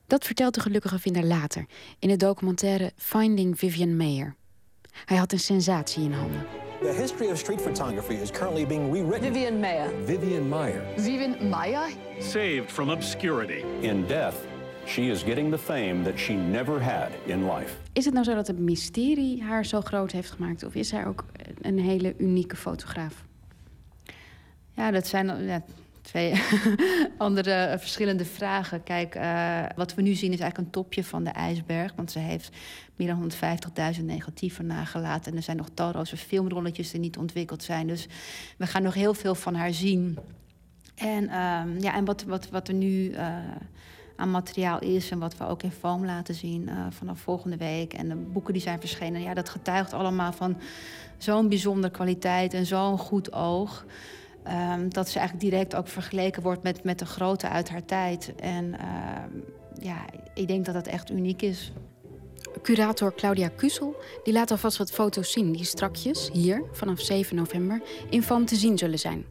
Dat 0.07 0.25
vertelt 0.25 0.53
de 0.53 0.59
gelukkige 0.59 0.99
vinder 0.99 1.25
later 1.25 1.65
in 1.99 2.09
de 2.09 2.17
documentaire 2.17 2.91
Finding 2.95 3.59
Vivian 3.59 3.97
Mayer. 3.97 4.35
Hij 5.05 5.17
had 5.17 5.31
een 5.31 5.39
sensatie 5.39 6.03
in 6.03 6.11
handen. 6.11 6.45
The 6.81 6.87
history 6.87 7.31
of 7.31 7.37
street 7.37 7.61
photography 7.61 8.13
is 8.13 8.31
currently 8.31 8.67
being 8.67 8.93
rewritten. 8.93 9.33
Vivian 9.33 9.59
Mayer. 9.59 9.91
Vivian 10.05 10.49
Meyer. 10.49 10.83
Vivian 10.97 11.49
Maya? 11.49 11.87
Saved 12.19 12.71
from 12.71 12.89
obscurity. 12.89 13.63
In 13.81 14.07
death, 14.07 14.35
she 14.85 15.01
is 15.01 15.23
getting 15.23 15.51
the 15.51 15.57
fame 15.57 16.03
that 16.03 16.19
she 16.19 16.33
never 16.33 16.83
had 16.83 17.09
in 17.25 17.45
life. 17.55 17.75
Is 17.93 18.05
het 18.05 18.13
nou 18.13 18.25
zo 18.25 18.35
dat 18.35 18.47
het 18.47 18.59
mysterie 18.59 19.43
haar 19.43 19.65
zo 19.65 19.81
groot 19.81 20.11
heeft 20.11 20.31
gemaakt? 20.31 20.63
Of 20.63 20.75
is 20.75 20.91
hij 20.91 21.05
ook 21.05 21.25
een 21.61 21.79
hele 21.79 22.13
unieke 22.17 22.55
fotograaf? 22.55 23.23
Ja, 24.75 24.91
dat 24.91 25.07
zijn 25.07 25.45
ja, 25.45 25.63
twee 26.03 26.41
andere 27.17 27.51
eh, 27.51 27.79
verschillende 27.79 28.25
vragen. 28.25 28.83
Kijk, 28.83 29.15
eh, 29.15 29.63
wat 29.75 29.93
we 29.93 30.01
nu 30.01 30.13
zien 30.13 30.31
is 30.31 30.39
eigenlijk 30.39 30.57
een 30.57 30.81
topje 30.83 31.03
van 31.03 31.23
de 31.23 31.29
ijsberg. 31.29 31.93
Want 31.95 32.11
ze 32.11 32.19
heeft 32.19 32.55
meer 32.95 33.07
dan 33.07 33.31
150.000 33.97 34.03
negatieven 34.05 34.65
nagelaten. 34.65 35.31
En 35.31 35.37
er 35.37 35.43
zijn 35.43 35.57
nog 35.57 35.69
talloze 35.73 36.17
filmrolletjes 36.17 36.91
die 36.91 36.99
niet 36.99 37.17
ontwikkeld 37.17 37.63
zijn. 37.63 37.87
Dus 37.87 38.07
we 38.57 38.67
gaan 38.67 38.83
nog 38.83 38.93
heel 38.93 39.13
veel 39.13 39.35
van 39.35 39.55
haar 39.55 39.73
zien. 39.73 40.17
En, 40.95 41.29
ehm, 41.29 41.79
ja, 41.79 41.95
en 41.95 42.05
wat, 42.05 42.23
wat, 42.23 42.49
wat 42.49 42.67
er 42.67 42.73
nu 42.73 43.11
eh, 43.11 43.37
aan 44.15 44.31
materiaal 44.31 44.79
is 44.79 45.11
en 45.11 45.19
wat 45.19 45.37
we 45.37 45.47
ook 45.47 45.63
in 45.63 45.71
foam 45.71 46.05
laten 46.05 46.35
zien 46.35 46.69
vanaf 46.89 47.19
volgende 47.19 47.57
week. 47.57 47.93
En 47.93 48.09
de 48.09 48.15
boeken 48.15 48.53
die 48.53 48.61
zijn 48.61 48.79
verschenen, 48.79 49.21
ja, 49.21 49.33
dat 49.33 49.49
getuigt 49.49 49.93
allemaal 49.93 50.31
van 50.31 50.57
zo'n 51.17 51.49
bijzondere 51.49 51.93
kwaliteit 51.93 52.53
en 52.53 52.65
zo'n 52.65 52.97
goed 52.97 53.33
oog. 53.33 53.85
Ehm, 54.43 54.89
dat 54.89 55.09
ze 55.09 55.19
eigenlijk 55.19 55.49
direct 55.49 55.75
ook 55.75 55.87
vergeleken 55.87 56.41
wordt 56.41 56.63
met, 56.63 56.83
met 56.83 56.99
de 56.99 57.05
grote 57.05 57.49
uit 57.49 57.69
haar 57.69 57.85
tijd. 57.85 58.33
En 58.35 58.79
ehm, 58.79 59.29
ja, 59.79 60.05
ik 60.33 60.47
denk 60.47 60.65
dat 60.65 60.73
dat 60.73 60.87
echt 60.87 61.11
uniek 61.11 61.41
is. 61.41 61.71
Curator 62.61 63.13
Claudia 63.15 63.49
Kussel 63.55 63.95
die 64.23 64.33
laat 64.33 64.51
alvast 64.51 64.77
wat 64.77 64.91
foto's 64.91 65.31
zien 65.31 65.51
die 65.51 65.63
strakjes 65.63 66.29
hier 66.33 66.63
vanaf 66.71 66.99
7 66.99 67.35
november 67.35 67.81
in 68.09 68.23
Foam 68.23 68.45
te 68.45 68.55
zien 68.55 68.77
zullen 68.77 68.99
zijn. 68.99 69.25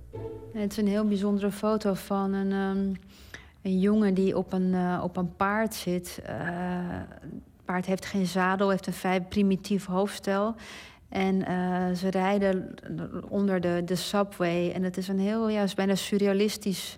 Het 0.52 0.70
is 0.70 0.76
een 0.76 0.88
heel 0.88 1.06
bijzondere 1.06 1.52
foto 1.52 1.94
van 1.94 2.32
een, 2.32 2.52
ehm, 2.52 2.94
een 3.62 3.80
jongen 3.80 4.14
die 4.14 4.36
op 4.36 4.52
een, 4.52 4.74
eh, 4.74 5.00
op 5.02 5.16
een 5.16 5.36
paard 5.36 5.74
zit. 5.74 6.20
Eh, 6.24 6.36
het 7.20 7.64
paard 7.64 7.86
heeft 7.86 8.06
geen 8.06 8.26
zadel, 8.26 8.70
heeft 8.70 8.86
een 8.86 8.92
vrij 8.92 9.20
primitief 9.20 9.86
hoofdstel. 9.86 10.54
En 11.12 11.46
eh, 11.46 11.92
ze 11.96 12.08
rijden 12.08 12.74
onder 13.28 13.60
de, 13.60 13.82
de 13.84 13.94
subway. 13.94 14.70
En 14.70 14.82
het 14.82 14.96
is 14.96 15.08
een 15.08 15.18
heel, 15.18 15.48
ja, 15.48 15.62
is 15.62 15.74
bijna 15.74 15.94
surrealistisch 15.94 16.96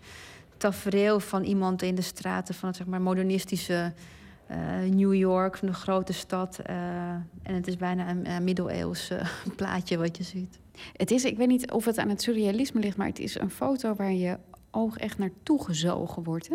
tafereel 0.56 1.20
van 1.20 1.42
iemand 1.42 1.82
in 1.82 1.94
de 1.94 2.02
straten 2.02 2.54
van 2.54 2.68
het 2.68 2.76
zeg 2.76 2.86
maar, 2.86 3.00
modernistische 3.00 3.92
eh, 4.46 4.58
New 4.90 5.14
York, 5.14 5.56
van 5.56 5.68
de 5.68 5.74
grote 5.74 6.12
stad. 6.12 6.58
eh, 6.58 6.76
en 7.42 7.54
het 7.54 7.66
is 7.66 7.76
bijna 7.76 8.10
een, 8.10 8.30
een 8.30 8.44
middeleeuws 8.44 9.10
plaatje 9.56 9.98
wat 9.98 10.16
je 10.16 10.22
ziet. 10.22 10.58
Het 10.92 11.10
is, 11.10 11.24
ik 11.24 11.36
weet 11.36 11.48
niet 11.48 11.70
of 11.70 11.84
het 11.84 11.98
aan 11.98 12.08
het 12.08 12.22
surrealisme 12.22 12.80
ligt, 12.80 12.96
maar 12.96 13.06
het 13.06 13.18
is 13.18 13.38
een 13.38 13.50
foto 13.50 13.94
waar 13.94 14.12
je 14.12 14.38
oog 14.70 14.96
echt 14.96 15.18
naartoe 15.18 15.64
gezogen 15.64 16.22
wordt. 16.22 16.50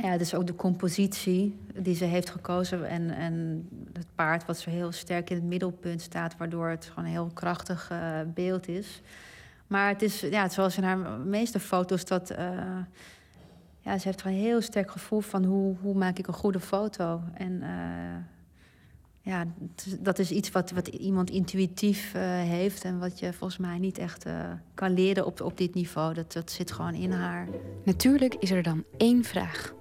Nou 0.00 0.12
Ja, 0.12 0.18
is 0.20 0.34
ook 0.34 0.46
de 0.46 0.54
compositie 0.54 1.58
die 1.74 1.94
ze 1.94 2.04
heeft 2.04 2.30
gekozen. 2.30 2.88
En, 2.88 3.10
en 3.10 3.68
het 3.92 4.06
paard 4.14 4.46
wat 4.46 4.58
zo 4.58 4.70
heel 4.70 4.92
sterk 4.92 5.30
in 5.30 5.36
het 5.36 5.44
middelpunt 5.44 6.00
staat, 6.00 6.36
waardoor 6.36 6.68
het 6.68 6.84
gewoon 6.84 7.04
een 7.04 7.10
heel 7.10 7.30
krachtig 7.34 7.90
eh, 7.90 8.18
beeld 8.34 8.68
is. 8.68 9.00
Maar 9.66 9.88
het 9.88 10.02
is, 10.02 10.20
ja, 10.20 10.48
zoals 10.48 10.76
in 10.76 10.82
haar 10.82 10.98
meeste 11.18 11.60
foto's, 11.60 12.04
dat. 12.04 12.30
eh, 12.30 12.76
ja, 13.80 13.98
ze 13.98 14.08
heeft 14.08 14.22
gewoon 14.22 14.36
een 14.36 14.42
heel 14.42 14.60
sterk 14.60 14.90
gevoel 14.90 15.20
van 15.20 15.44
hoe, 15.44 15.76
hoe 15.80 15.94
maak 15.94 16.18
ik 16.18 16.26
een 16.26 16.34
goede 16.34 16.60
foto. 16.60 17.20
En 17.34 17.62
eh, 17.62 18.24
ja, 19.20 19.44
dat 20.00 20.18
is 20.18 20.30
iets 20.30 20.50
wat, 20.50 20.70
wat 20.70 20.86
iemand 20.88 21.30
intuïtief 21.30 22.12
heeft 22.44 22.84
en 22.84 22.98
wat 22.98 23.18
je 23.18 23.32
volgens 23.32 23.58
mij 23.58 23.78
niet 23.78 23.98
echt 23.98 24.26
kan 24.74 24.94
leren 24.94 25.26
op, 25.26 25.40
op 25.40 25.56
dit 25.56 25.74
niveau. 25.74 26.14
Dat, 26.14 26.32
dat 26.32 26.50
zit 26.50 26.72
gewoon 26.72 26.94
in 26.94 27.12
haar. 27.12 27.48
Natuurlijk 27.84 28.34
is 28.34 28.50
er 28.50 28.62
dan 28.62 28.84
één 28.96 29.24
vraag. 29.24 29.78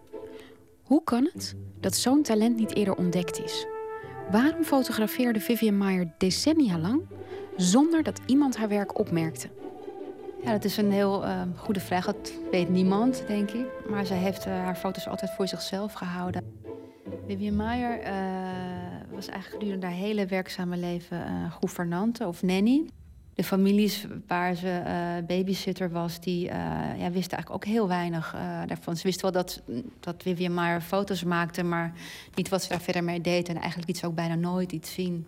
Hoe 0.89 1.03
kan 1.03 1.29
het 1.33 1.55
dat 1.79 1.95
zo'n 1.95 2.23
talent 2.23 2.55
niet 2.55 2.75
eerder 2.75 2.95
ontdekt 2.95 3.43
is? 3.43 3.65
Waarom 4.31 4.63
fotografeerde 4.63 5.39
Vivian 5.39 5.77
Meyer 5.77 6.13
decennia 6.17 6.77
lang 6.77 7.01
zonder 7.55 8.03
dat 8.03 8.21
iemand 8.25 8.57
haar 8.57 8.67
werk 8.67 8.99
opmerkte? 8.99 9.49
Ja, 10.43 10.51
dat 10.51 10.63
is 10.63 10.77
een 10.77 10.91
heel 10.91 11.25
eh, 11.25 11.41
goede 11.55 11.79
vraag. 11.79 12.05
Dat 12.05 12.33
weet 12.51 12.69
niemand, 12.69 13.23
denk 13.27 13.51
ik. 13.51 13.65
Maar 13.89 14.05
zij 14.05 14.17
heeft 14.17 14.45
eh, 14.45 14.51
haar 14.51 14.75
foto's 14.75 15.07
altijd 15.07 15.31
voor 15.31 15.47
zichzelf 15.47 15.93
gehouden. 15.93 16.43
Vivian 17.27 17.55
Maier 17.55 17.99
eh, 17.99 18.13
was 19.11 19.27
eigenlijk 19.27 19.61
gedurende 19.61 19.85
haar 19.85 19.95
hele 19.95 20.25
werkzame 20.25 20.77
leven 20.77 21.25
eh 21.25 21.53
gouvernante 21.53 22.27
of 22.27 22.41
nanny. 22.41 22.85
De 23.39 23.45
families 23.45 24.05
waar 24.27 24.55
ze 24.55 24.69
eh, 24.69 25.25
babysitter 25.27 25.91
was, 25.91 26.19
die 26.19 26.49
eh, 26.49 26.55
ja, 26.97 27.11
wisten 27.11 27.37
eigenlijk 27.37 27.51
ook 27.51 27.65
heel 27.65 27.87
weinig 27.87 28.33
eh, 28.33 28.61
daarvan. 28.65 28.97
Ze 28.97 29.03
wisten 29.03 29.31
wel 29.31 29.43
dat, 29.43 29.61
dat 29.99 30.15
Vivian 30.23 30.53
Maier 30.53 30.81
foto's 30.81 31.23
maakte, 31.23 31.63
maar 31.63 31.93
niet 32.35 32.49
wat 32.49 32.63
ze 32.63 32.69
daar 32.69 32.81
verder 32.81 33.03
mee 33.03 33.21
deed. 33.21 33.49
En 33.49 33.55
eigenlijk 33.55 33.87
liet 33.87 33.97
ze 33.97 34.05
ook 34.05 34.15
bijna 34.15 34.35
nooit 34.35 34.71
iets 34.71 34.93
zien. 34.93 35.25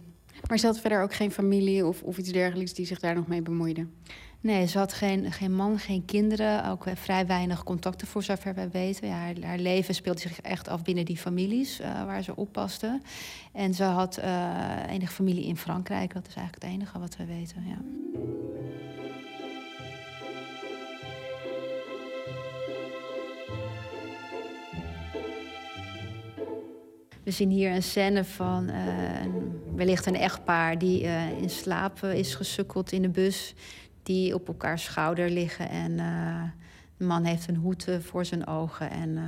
Maar 0.47 0.57
ze 0.57 0.65
had 0.65 0.79
verder 0.79 1.01
ook 1.01 1.13
geen 1.13 1.31
familie 1.31 1.85
of, 1.85 2.03
of 2.03 2.17
iets 2.17 2.31
dergelijks 2.31 2.73
die 2.73 2.85
zich 2.85 2.99
daar 2.99 3.15
nog 3.15 3.27
mee 3.27 3.41
bemoeide. 3.41 3.87
Nee, 4.41 4.67
ze 4.67 4.77
had 4.77 4.93
geen, 4.93 5.31
geen 5.31 5.55
man, 5.55 5.79
geen 5.79 6.05
kinderen. 6.05 6.65
Ook 6.69 6.83
vrij 6.93 7.27
weinig 7.27 7.63
contacten 7.63 8.07
voor 8.07 8.23
zover 8.23 8.55
wij 8.55 8.69
weten. 8.69 9.07
Ja, 9.07 9.33
haar, 9.41 9.57
leven 9.57 9.95
speelde 9.95 10.19
zich 10.19 10.41
echt 10.41 10.67
af 10.67 10.83
binnen 10.83 11.05
die 11.05 11.17
families 11.17 11.79
uh, 11.79 12.05
waar 12.05 12.23
ze 12.23 12.35
oppaste. 12.35 13.01
En 13.53 13.73
ze 13.73 13.83
had 13.83 14.19
uh, 14.19 14.89
enige 14.89 15.13
familie 15.13 15.45
in 15.45 15.57
Frankrijk. 15.57 16.13
Dat 16.13 16.27
is 16.27 16.35
eigenlijk 16.35 16.63
het 16.63 16.73
enige 16.73 16.99
wat 16.99 17.17
we 17.17 17.25
weten. 17.25 17.63
Ja. 17.65 17.77
We 27.23 27.31
zien 27.31 27.49
hier 27.49 27.71
een 27.71 27.83
scène 27.83 28.23
van 28.23 28.71
wellicht 29.75 30.05
een 30.05 30.15
echtpaar 30.15 30.77
die 30.77 31.01
in 31.41 31.49
slaap 31.49 32.03
is 32.03 32.35
gesukkeld 32.35 32.91
in 32.91 33.01
de 33.01 33.09
bus 33.09 33.53
die 34.03 34.33
op 34.33 34.47
elkaars 34.47 34.83
schouder 34.83 35.29
liggen. 35.29 35.69
En 35.69 35.91
uh, 35.91 36.43
de 36.97 37.05
man 37.05 37.23
heeft 37.23 37.47
een 37.47 37.55
hoed 37.55 37.87
uh, 37.87 37.99
voor 37.99 38.25
zijn 38.25 38.47
ogen. 38.47 38.89
En 38.89 39.09
uh, 39.09 39.23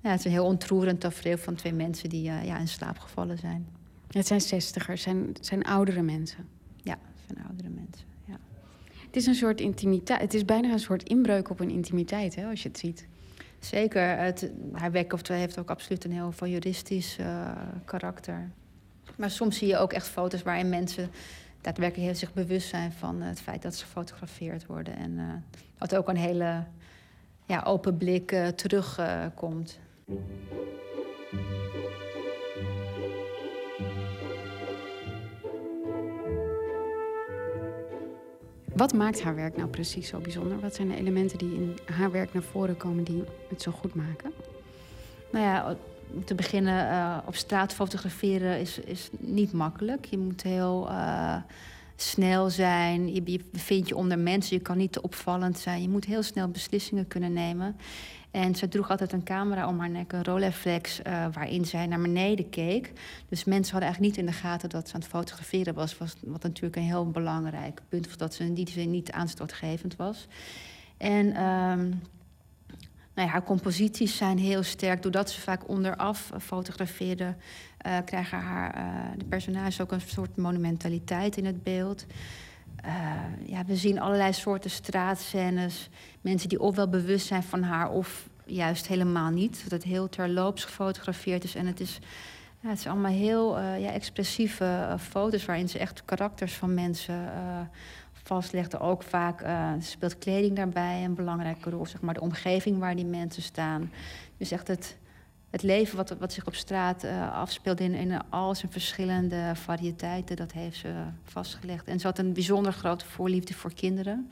ja, 0.00 0.10
het 0.10 0.18
is 0.18 0.24
een 0.24 0.30
heel 0.30 0.44
ontroerend 0.44 1.00
tafereel 1.00 1.38
van 1.38 1.54
twee 1.54 1.72
mensen 1.72 2.08
die 2.08 2.22
ja, 2.22 2.58
in 2.58 2.68
slaap 2.68 2.98
gevallen 2.98 3.38
zijn. 3.38 3.66
Het 4.10 4.26
zijn 4.26 4.40
zestigers, 4.40 5.02
zijn, 5.02 5.34
zijn 5.40 5.64
oudere 5.64 6.02
mensen. 6.02 6.48
Ja, 6.76 6.92
het 6.92 7.22
zijn 7.26 7.46
oudere 7.46 7.68
mensen. 7.68 8.06
Ja. 8.24 8.38
Het 9.06 9.16
is 9.16 9.26
een 9.26 9.34
soort 9.34 9.60
intimiteit. 9.60 10.20
Het 10.20 10.34
is 10.34 10.44
bijna 10.44 10.72
een 10.72 10.78
soort 10.78 11.08
inbreuk 11.08 11.50
op 11.50 11.60
een 11.60 11.70
intimiteit, 11.70 12.34
hè, 12.34 12.46
als 12.46 12.62
je 12.62 12.68
het 12.68 12.78
ziet. 12.78 13.06
Zeker. 13.58 14.18
Het, 14.18 14.50
haar 14.72 14.92
werk 14.92 15.28
heeft 15.28 15.58
ook 15.58 15.70
absoluut 15.70 16.04
een 16.04 16.12
heel 16.12 16.32
voyeuristisch 16.32 17.18
karakter. 17.84 18.50
Maar 19.16 19.30
soms 19.30 19.58
zie 19.58 19.68
je 19.68 19.76
ook 19.76 19.92
echt 19.92 20.08
foto's 20.08 20.42
waarin 20.42 20.68
mensen 20.68 21.10
daadwerkelijk 21.62 22.06
heel 22.06 22.18
zich 22.18 22.32
bewust 22.32 22.68
zijn 22.68 22.92
van 22.92 23.20
het 23.20 23.40
feit 23.40 23.62
dat 23.62 23.74
ze 23.74 23.84
gefotografeerd 23.84 24.66
worden. 24.66 24.96
En 24.96 25.44
dat 25.78 25.96
ook 25.96 26.08
een 26.08 26.16
hele 26.16 26.64
ja, 27.46 27.62
open 27.62 27.96
blik 27.96 28.32
uh, 28.32 28.48
terugkomt. 28.48 29.78
Uh, 30.06 30.16
Wat 38.76 38.92
maakt 38.92 39.22
haar 39.22 39.34
werk 39.34 39.56
nou 39.56 39.68
precies 39.68 40.08
zo 40.08 40.18
bijzonder? 40.18 40.60
Wat 40.60 40.74
zijn 40.74 40.88
de 40.88 40.96
elementen 40.96 41.38
die 41.38 41.54
in 41.54 41.78
haar 41.84 42.10
werk 42.10 42.32
naar 42.32 42.42
voren 42.42 42.76
komen 42.76 43.04
die 43.04 43.24
het 43.48 43.62
zo 43.62 43.70
goed 43.72 43.94
maken? 43.94 44.32
Nou 45.32 45.44
ja, 45.44 45.76
te 46.24 46.34
beginnen, 46.34 46.92
uh, 46.92 47.18
op 47.26 47.34
straat 47.34 47.72
fotograferen 47.72 48.60
is, 48.60 48.78
is 48.78 49.10
niet 49.18 49.52
makkelijk. 49.52 50.04
Je 50.04 50.18
moet 50.18 50.42
heel 50.42 50.88
uh, 50.90 51.36
snel 51.96 52.50
zijn. 52.50 53.14
Je, 53.14 53.22
je 53.24 53.40
bevindt 53.52 53.88
je 53.88 53.96
onder 53.96 54.18
mensen. 54.18 54.56
Je 54.56 54.62
kan 54.62 54.76
niet 54.76 54.92
te 54.92 55.02
opvallend 55.02 55.58
zijn. 55.58 55.82
Je 55.82 55.88
moet 55.88 56.04
heel 56.04 56.22
snel 56.22 56.48
beslissingen 56.48 57.08
kunnen 57.08 57.32
nemen. 57.32 57.76
En 58.30 58.54
ze 58.54 58.68
droeg 58.68 58.90
altijd 58.90 59.12
een 59.12 59.24
camera 59.24 59.68
om 59.68 59.78
haar 59.78 59.90
nek, 59.90 60.12
een 60.12 60.24
Rolleiflex, 60.24 61.00
uh, 61.06 61.26
waarin 61.32 61.64
zij 61.64 61.86
naar 61.86 62.00
beneden 62.00 62.50
keek. 62.50 62.92
Dus 63.28 63.44
mensen 63.44 63.72
hadden 63.72 63.90
eigenlijk 63.90 64.16
niet 64.16 64.26
in 64.26 64.32
de 64.32 64.38
gaten 64.38 64.68
dat 64.68 64.88
ze 64.88 64.94
aan 64.94 65.00
het 65.00 65.08
fotograferen 65.08 65.74
was. 65.74 65.98
was 65.98 66.14
wat 66.20 66.42
natuurlijk 66.42 66.76
een 66.76 66.82
heel 66.82 67.10
belangrijk 67.10 67.80
punt 67.88 68.06
was, 68.06 68.16
dat 68.16 68.34
ze 68.34 68.52
in 68.74 68.90
niet 68.90 69.12
aanstootgevend 69.12 69.96
was. 69.96 70.26
En... 70.96 71.26
Uh, 71.26 71.96
nou 73.14 73.28
haar 73.28 73.42
composities 73.42 74.16
zijn 74.16 74.38
heel 74.38 74.62
sterk. 74.62 75.02
Doordat 75.02 75.30
ze 75.30 75.40
vaak 75.40 75.68
onderaf 75.68 76.32
fotografeerde, 76.40 77.34
uh, 77.86 77.96
krijgen 78.04 78.38
haar, 78.38 78.76
uh, 78.76 79.18
de 79.18 79.24
personages 79.24 79.80
ook 79.80 79.92
een 79.92 80.00
soort 80.00 80.36
monumentaliteit 80.36 81.36
in 81.36 81.44
het 81.44 81.62
beeld. 81.62 82.06
Uh, 82.86 82.92
ja, 83.46 83.64
we 83.64 83.76
zien 83.76 84.00
allerlei 84.00 84.32
soorten 84.32 84.70
straatscènes. 84.70 85.88
Mensen 86.20 86.48
die 86.48 86.60
of 86.60 86.76
wel 86.76 86.88
bewust 86.88 87.26
zijn 87.26 87.42
van 87.42 87.62
haar 87.62 87.90
of 87.90 88.28
juist 88.44 88.86
helemaal 88.86 89.30
niet. 89.30 89.62
Dat 89.62 89.70
het 89.70 89.82
heel 89.82 90.08
terloops 90.08 90.64
gefotografeerd 90.64 91.44
is. 91.44 91.54
En 91.54 91.66
het 91.66 91.80
is, 91.80 91.98
het 92.60 92.78
is 92.78 92.86
allemaal 92.86 93.12
heel 93.12 93.60
ja, 93.60 93.92
expressieve 93.92 94.96
foto's 95.00 95.44
waarin 95.44 95.68
ze 95.68 95.78
echt 95.78 96.04
karakters 96.04 96.52
van 96.52 96.74
mensen 96.74 97.30
vastlegde. 98.22 98.78
Ook 98.78 99.02
vaak 99.02 99.42
uh, 99.42 99.70
speelt 99.78 100.18
kleding 100.18 100.56
daarbij 100.56 101.04
een 101.04 101.14
belangrijke 101.14 101.70
rol. 101.70 101.86
Zeg 101.86 102.00
maar 102.00 102.14
de 102.14 102.20
omgeving 102.20 102.78
waar 102.78 102.96
die 102.96 103.04
mensen 103.04 103.42
staan. 103.42 103.90
Dus 104.36 104.50
echt 104.50 104.68
het, 104.68 104.98
het 105.50 105.62
leven 105.62 105.96
wat, 105.96 106.16
wat 106.18 106.32
zich 106.32 106.46
op 106.46 106.54
straat 106.54 107.04
uh, 107.04 107.32
afspeelt 107.32 107.80
in, 107.80 107.94
in 107.94 108.20
al 108.28 108.54
zijn 108.54 108.72
verschillende 108.72 109.52
variëteiten, 109.54 110.36
dat 110.36 110.52
heeft 110.52 110.76
ze 110.76 110.92
vastgelegd. 111.24 111.86
En 111.86 112.00
ze 112.00 112.06
had 112.06 112.18
een 112.18 112.32
bijzonder 112.32 112.72
grote 112.72 113.06
voorliefde 113.06 113.54
voor 113.54 113.74
kinderen. 113.74 114.30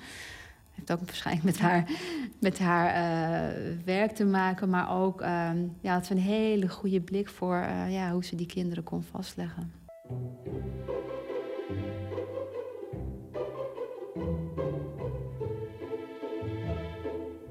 Heeft 0.71 0.93
ook 0.93 1.07
waarschijnlijk 1.07 1.47
met 1.47 1.59
haar, 1.59 1.91
met 2.39 2.59
haar 2.59 2.89
uh, 2.89 3.77
werk 3.85 4.13
te 4.13 4.25
maken, 4.25 4.71
maar 4.71 4.91
ook 4.91 5.21
uh, 5.21 5.51
ja, 5.81 5.93
had 5.93 6.07
ze 6.07 6.13
een 6.13 6.19
hele 6.19 6.69
goede 6.69 7.01
blik 7.01 7.29
voor 7.29 7.67
ja, 7.89 8.13
hoe 8.13 8.25
ze 8.25 8.37
die 8.37 8.47
kinderen 8.47 8.85
kon 8.85 9.03
vastleggen. 9.03 9.73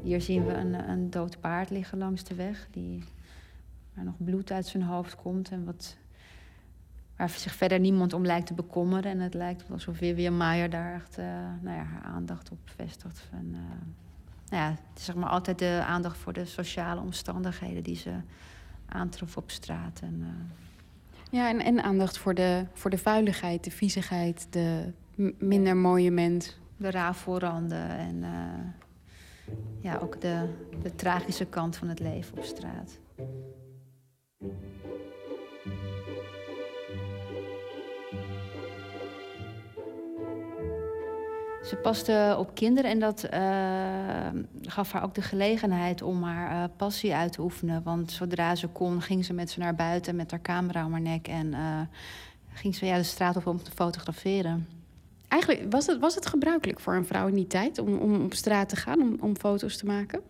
Hier 0.10 0.22
zien 0.22 0.46
we 0.46 0.54
een, 0.54 0.90
een 0.90 1.10
dood 1.10 1.40
paard 1.40 1.70
liggen 1.70 1.98
langs 1.98 2.24
de 2.24 2.36
weg. 2.36 2.68
Die, 2.72 3.04
waar 3.94 4.06
nog 4.06 4.16
bloed 4.18 4.52
uit 4.52 4.66
zijn 4.66 4.84
hoofd 4.84 5.16
komt. 5.16 5.50
En 5.50 5.66
wat, 5.66 5.98
waar 7.16 7.30
zich 7.30 7.56
verder 7.56 7.80
niemand 7.80 8.14
om 8.14 8.26
lijkt 8.26 8.48
te 8.48 8.54
bekommeren. 8.54 9.12
En 9.12 9.20
het 9.20 9.34
lijkt 9.34 9.72
alsof 9.72 9.98
Vivian 9.98 10.38
Maier 10.38 10.70
daar 10.70 10.94
echt 10.94 11.18
uh, 11.18 11.26
nou 11.62 11.78
ja, 11.78 11.84
haar 11.84 12.02
aandacht 12.02 12.52
op 12.52 12.58
vestigt. 12.64 13.30
En, 13.32 13.46
uh, 13.46 13.60
nou 14.50 14.64
ja, 14.64 14.70
het 14.70 15.00
is 15.00 15.06
zeg 15.06 15.16
maar 15.16 15.30
altijd 15.30 15.60
de 15.60 15.84
aandacht 15.86 16.18
voor 16.18 16.34
de 16.34 16.46
sociale 16.46 17.02
omstandigheden 17.02 17.84
die 17.84 17.96
ze 17.96 18.12
aantrof 18.86 19.38
op 19.38 19.52
straat. 19.52 20.00
En, 20.04 20.16
uh... 20.20 20.28
Ja, 21.32 21.50
en, 21.50 21.60
en 21.60 21.84
aandacht 21.84 22.18
voor 22.18 22.34
de, 22.34 22.66
voor 22.74 22.90
de 22.90 22.98
vuiligheid, 22.98 23.64
de 23.64 23.72
viezigheid, 23.72 24.48
de 24.50 24.92
minder 25.38 25.78
mooie 25.78 26.12
mens. 26.12 26.58
De 26.78 26.92
rafelranden 26.92 27.90
en 27.90 28.24
ja, 29.82 29.98
ook 29.98 30.22
de, 30.22 30.50
de 30.82 30.96
tragische 30.96 31.46
kant 31.46 31.76
van 31.76 31.88
het 31.88 32.00
leven 32.00 32.38
op 32.38 32.44
straat. 32.44 33.00
Ze 41.64 41.76
paste 41.76 42.36
op 42.40 42.56
kinderen 42.56 42.92
en 42.92 43.00
dat 43.00 43.28
uh, 43.34 43.40
gaf 44.62 44.92
haar 44.92 45.04
ook 45.04 45.16
de 45.16 45.22
gelegenheid 45.22 46.02
om 46.02 46.24
haar 46.24 46.52
uh, 46.52 46.76
passie 46.76 47.16
uit 47.16 47.32
te 47.32 47.42
oefenen. 47.42 47.84
Want 47.84 48.12
zodra 48.12 48.56
ze 48.56 48.68
kon, 48.68 49.02
ging 49.02 49.26
ze 49.26 49.34
met 49.34 49.50
ze 49.50 49.60
naar 49.60 49.76
buiten 49.76 50.16
met 50.16 50.32
haar 50.32 50.42
camera 50.42 50.86
om 50.86 50.92
haar 50.92 51.02
nek 51.02 51.28
en 51.28 51.48
uh, 51.48 51.82
ging 52.54 52.76
ze 52.76 52.86
ja, 52.86 52.98
de 52.98 53.04
straat 53.04 53.36
op 53.36 53.48
om 53.48 53.64
te 53.64 53.72
fotograferen. 53.72 54.79
Eigenlijk 55.30 55.72
was 55.72 55.86
het, 55.86 56.00
was 56.00 56.16
het 56.16 56.26
gebruikelijk 56.26 56.80
voor 56.80 56.96
een 56.96 57.06
vrouw 57.06 57.28
in 57.28 57.36
die 57.36 57.48
tijd 57.48 57.80
om, 57.80 57.98
om 57.98 58.24
op 58.24 58.34
straat 58.34 58.70
te 58.70 58.76
gaan 58.76 59.02
om, 59.02 59.18
om 59.22 59.38
foto's 59.38 59.78
te 59.78 59.86
maken? 59.86 60.22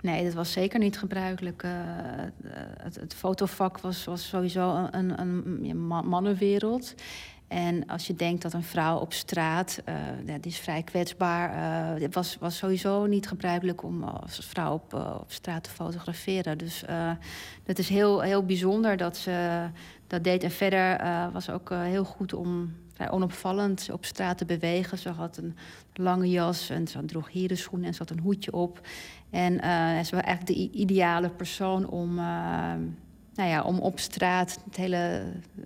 Nee, 0.00 0.24
dat 0.24 0.34
was 0.34 0.52
zeker 0.52 0.78
niet 0.78 0.98
gebruikelijk. 0.98 1.62
Uh, 1.62 1.70
het, 2.82 2.94
het, 2.94 3.14
fotovak 3.14 3.78
was, 3.78 4.04
was 4.04 4.28
sowieso 4.28 4.88
een, 4.90 5.20
een, 5.20 5.86
mannenwereld. 5.86 6.94
En 7.48 7.86
als 7.86 8.06
je 8.06 8.14
denkt 8.14 8.42
dat 8.42 8.52
een 8.52 8.62
vrouw 8.62 8.98
op 8.98 9.12
straat, 9.12 9.82
uh, 9.88 9.94
die 10.40 10.52
is 10.52 10.58
vrij 10.58 10.82
kwetsbaar, 10.82 11.50
uh, 11.96 12.02
het 12.02 12.14
was, 12.14 12.36
was 12.40 12.56
sowieso 12.56 13.06
niet 13.06 13.28
gebruikelijk 13.28 13.82
om 13.82 14.02
als 14.02 14.46
vrouw 14.46 14.72
op, 14.72 14.94
op 14.94 15.32
straat 15.32 15.64
te 15.64 15.70
fotograferen. 15.70 16.58
Dus 16.58 16.84
het 17.64 17.78
is 17.78 17.88
heel, 17.88 18.20
heel 18.20 18.44
bijzonder 18.44 18.96
dat 18.96 19.16
ze 19.16 19.66
dat 20.06 20.24
deed. 20.24 20.42
En 20.42 20.50
verder 20.50 21.00
was 21.32 21.50
ook 21.50 21.70
heel 21.70 22.04
goed 22.04 22.34
om 22.34 22.74
vrij 22.96 23.10
onopvallend 23.10 23.88
op 23.92 24.04
straat 24.04 24.38
te 24.38 24.44
bewegen. 24.44 24.98
Ze 24.98 25.08
had 25.08 25.36
een 25.36 25.56
lange 25.94 26.30
jas 26.30 26.70
en 26.70 26.88
ze 26.88 27.04
droeg 27.04 27.30
hierenschoenen 27.30 27.88
en 27.88 27.94
ze 27.94 28.02
een 28.06 28.20
hoedje 28.20 28.52
op. 28.52 28.80
En 29.30 29.52
ze 30.04 30.14
was 30.14 30.24
eigenlijk 30.24 30.46
de 30.46 30.78
ideale 30.78 31.30
persoon 31.30 31.88
om 31.88 32.14
nou 32.14 33.48
ja, 33.48 33.62
om 33.62 33.78
op 33.78 33.98
straat 33.98 34.58
het 34.64 34.76
hele 34.76 35.22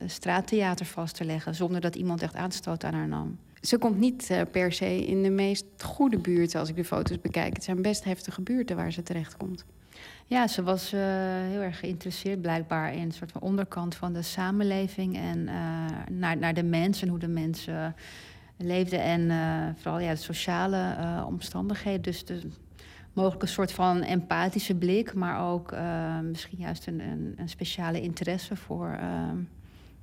straattheater 0.06 0.86
vast 0.86 1.14
te 1.14 1.24
leggen... 1.24 1.54
zonder 1.54 1.80
dat 1.80 1.96
iemand 1.96 2.22
echt 2.22 2.34
aanstoot 2.34 2.84
aan 2.84 2.94
haar 2.94 3.08
nam. 3.08 3.38
Ze 3.60 3.78
komt 3.78 3.98
niet 3.98 4.44
per 4.50 4.72
se 4.72 5.06
in 5.06 5.22
de 5.22 5.30
meest 5.30 5.64
goede 5.78 6.18
buurten 6.18 6.60
als 6.60 6.68
ik 6.68 6.76
de 6.76 6.84
foto's 6.84 7.20
bekijk. 7.20 7.54
Het 7.54 7.64
zijn 7.64 7.82
best 7.82 8.04
heftige 8.04 8.40
buurten 8.40 8.76
waar 8.76 8.92
ze 8.92 9.02
terecht 9.02 9.36
komt. 9.36 9.64
Ja, 10.26 10.48
ze 10.48 10.62
was 10.62 10.94
uh, 10.94 11.00
heel 11.48 11.60
erg 11.60 11.78
geïnteresseerd 11.78 12.40
blijkbaar 12.40 12.94
in 12.94 13.02
een 13.02 13.12
soort 13.12 13.32
van 13.32 13.40
onderkant 13.40 13.94
van 13.94 14.12
de 14.12 14.22
samenleving... 14.22 15.16
en 15.16 15.38
uh, 15.38 15.52
naar, 16.10 16.36
naar 16.36 16.54
de 16.54 16.62
mensen 16.62 17.02
en 17.02 17.08
hoe 17.08 17.18
de 17.18 17.28
mensen 17.28 17.94
leefden. 18.56 19.02
En 19.02 19.30
vooral 19.76 20.00
ja, 20.00 20.10
de 20.10 20.16
sociale 20.16 20.96
omstandigheden. 21.26 22.02
Dus 22.02 22.24
de, 22.24 22.40
mogelijk 23.12 23.42
een 23.42 23.48
soort 23.48 23.72
van 23.72 24.02
empathische 24.02 24.74
blik, 24.74 25.14
maar 25.14 25.50
ook 25.50 25.74
misschien 26.22 26.58
juist 26.58 26.86
een, 26.86 27.00
een, 27.00 27.34
een, 27.36 27.48
speciale 27.48 28.00
interesse 28.00 28.56
voor 28.56 28.98
uh, 29.00 29.30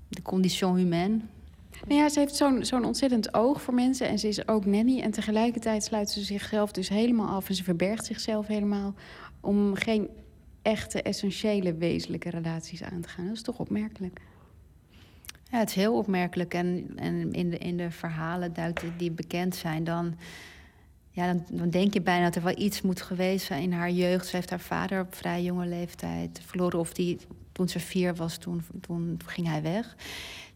de 0.08 0.22
condition 0.22 0.76
humaine. 0.76 1.20
Nou 1.86 2.02
ja, 2.02 2.10
ze 2.10 2.20
heeft 2.20 2.36
zo'n 2.36 2.66
zo'n 2.66 2.86
ontzettend 2.86 3.34
oog 3.34 3.62
voor 3.62 3.74
mensen 3.74 4.08
en 4.08 4.20
ze 4.20 4.28
is 4.28 4.48
ook 4.48 4.66
nanny. 4.66 5.02
En 5.02 5.12
tegelijkertijd 5.12 5.84
sluit 5.84 6.10
ze 6.10 6.24
zichzelf 6.24 6.72
dus 6.72 6.90
helemaal 6.90 7.36
af 7.36 7.50
en 7.50 7.56
ze 7.56 7.64
verbergt 7.64 8.06
zichzelf 8.06 8.48
helemaal 8.48 8.94
om 9.40 9.76
geen 9.76 10.10
echte, 10.62 11.02
essentiële, 11.02 11.74
wezenlijke 11.74 12.30
relaties 12.30 12.84
aan 12.84 13.02
te 13.02 13.10
gaan. 13.10 13.26
Dat 13.26 13.36
is 13.36 13.42
toch 13.42 13.60
opmerkelijk. 13.60 14.20
Ja, 15.52 15.60
het 15.60 15.70
is 15.70 15.76
heel 15.76 15.98
opmerkelijk. 15.98 16.54
En, 16.54 16.92
en 16.96 17.34
in, 17.34 17.50
de, 17.50 17.58
in 17.58 17.78
de 17.78 17.92
verhalen 17.92 18.54
die 18.98 19.12
bekend 19.12 19.56
zijn, 19.56 19.84
dan, 19.84 20.16
ja, 21.12 21.34
dan, 21.34 21.46
dan, 21.50 21.70
denk 21.70 21.94
je 21.94 22.02
bijna 22.02 22.24
dat 22.24 22.36
er 22.36 22.44
wel 22.44 22.58
iets 22.58 22.82
moet 22.82 23.02
geweest 23.02 23.46
zijn 23.46 23.62
in 23.62 23.72
haar 23.72 23.92
jeugd. 23.92 24.28
Ze 24.28 24.36
heeft 24.36 24.50
haar 24.50 24.60
vader 24.60 25.02
op 25.02 25.16
vrij 25.16 25.44
jonge 25.44 25.66
leeftijd 25.66 26.42
verloren. 26.46 26.80
Of 26.80 26.94
die, 26.94 27.18
toen 27.52 27.70
ze 27.70 27.80
vier 27.80 28.16
was, 28.16 28.38
toen, 28.38 28.64
toen 28.82 29.20
ging 29.26 29.48
hij 29.48 29.62
weg. 29.62 29.96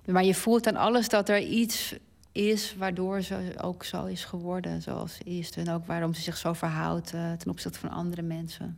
Maar 0.06 0.24
je 0.24 0.34
voelt 0.34 0.68
aan 0.68 0.76
alles 0.76 1.10
dat 1.10 1.30
er 1.30 1.42
iets 1.42 1.96
is 2.32 2.76
waardoor 2.76 3.22
ze 3.22 3.54
ook 3.62 3.84
zo 3.84 4.06
is 4.06 4.26
geworden 4.26 4.82
zoals 4.82 5.16
ze 5.16 5.24
is. 5.24 5.52
En 5.52 5.70
ook 5.70 5.86
waarom 5.86 6.14
ze 6.14 6.22
zich 6.22 6.38
zo 6.38 6.54
verhoudt 6.54 7.14
uh, 7.14 7.34
ten 7.34 7.52
opzichte 7.52 7.80
van 7.80 7.90
andere 7.90 8.22
mensen. 8.22 8.78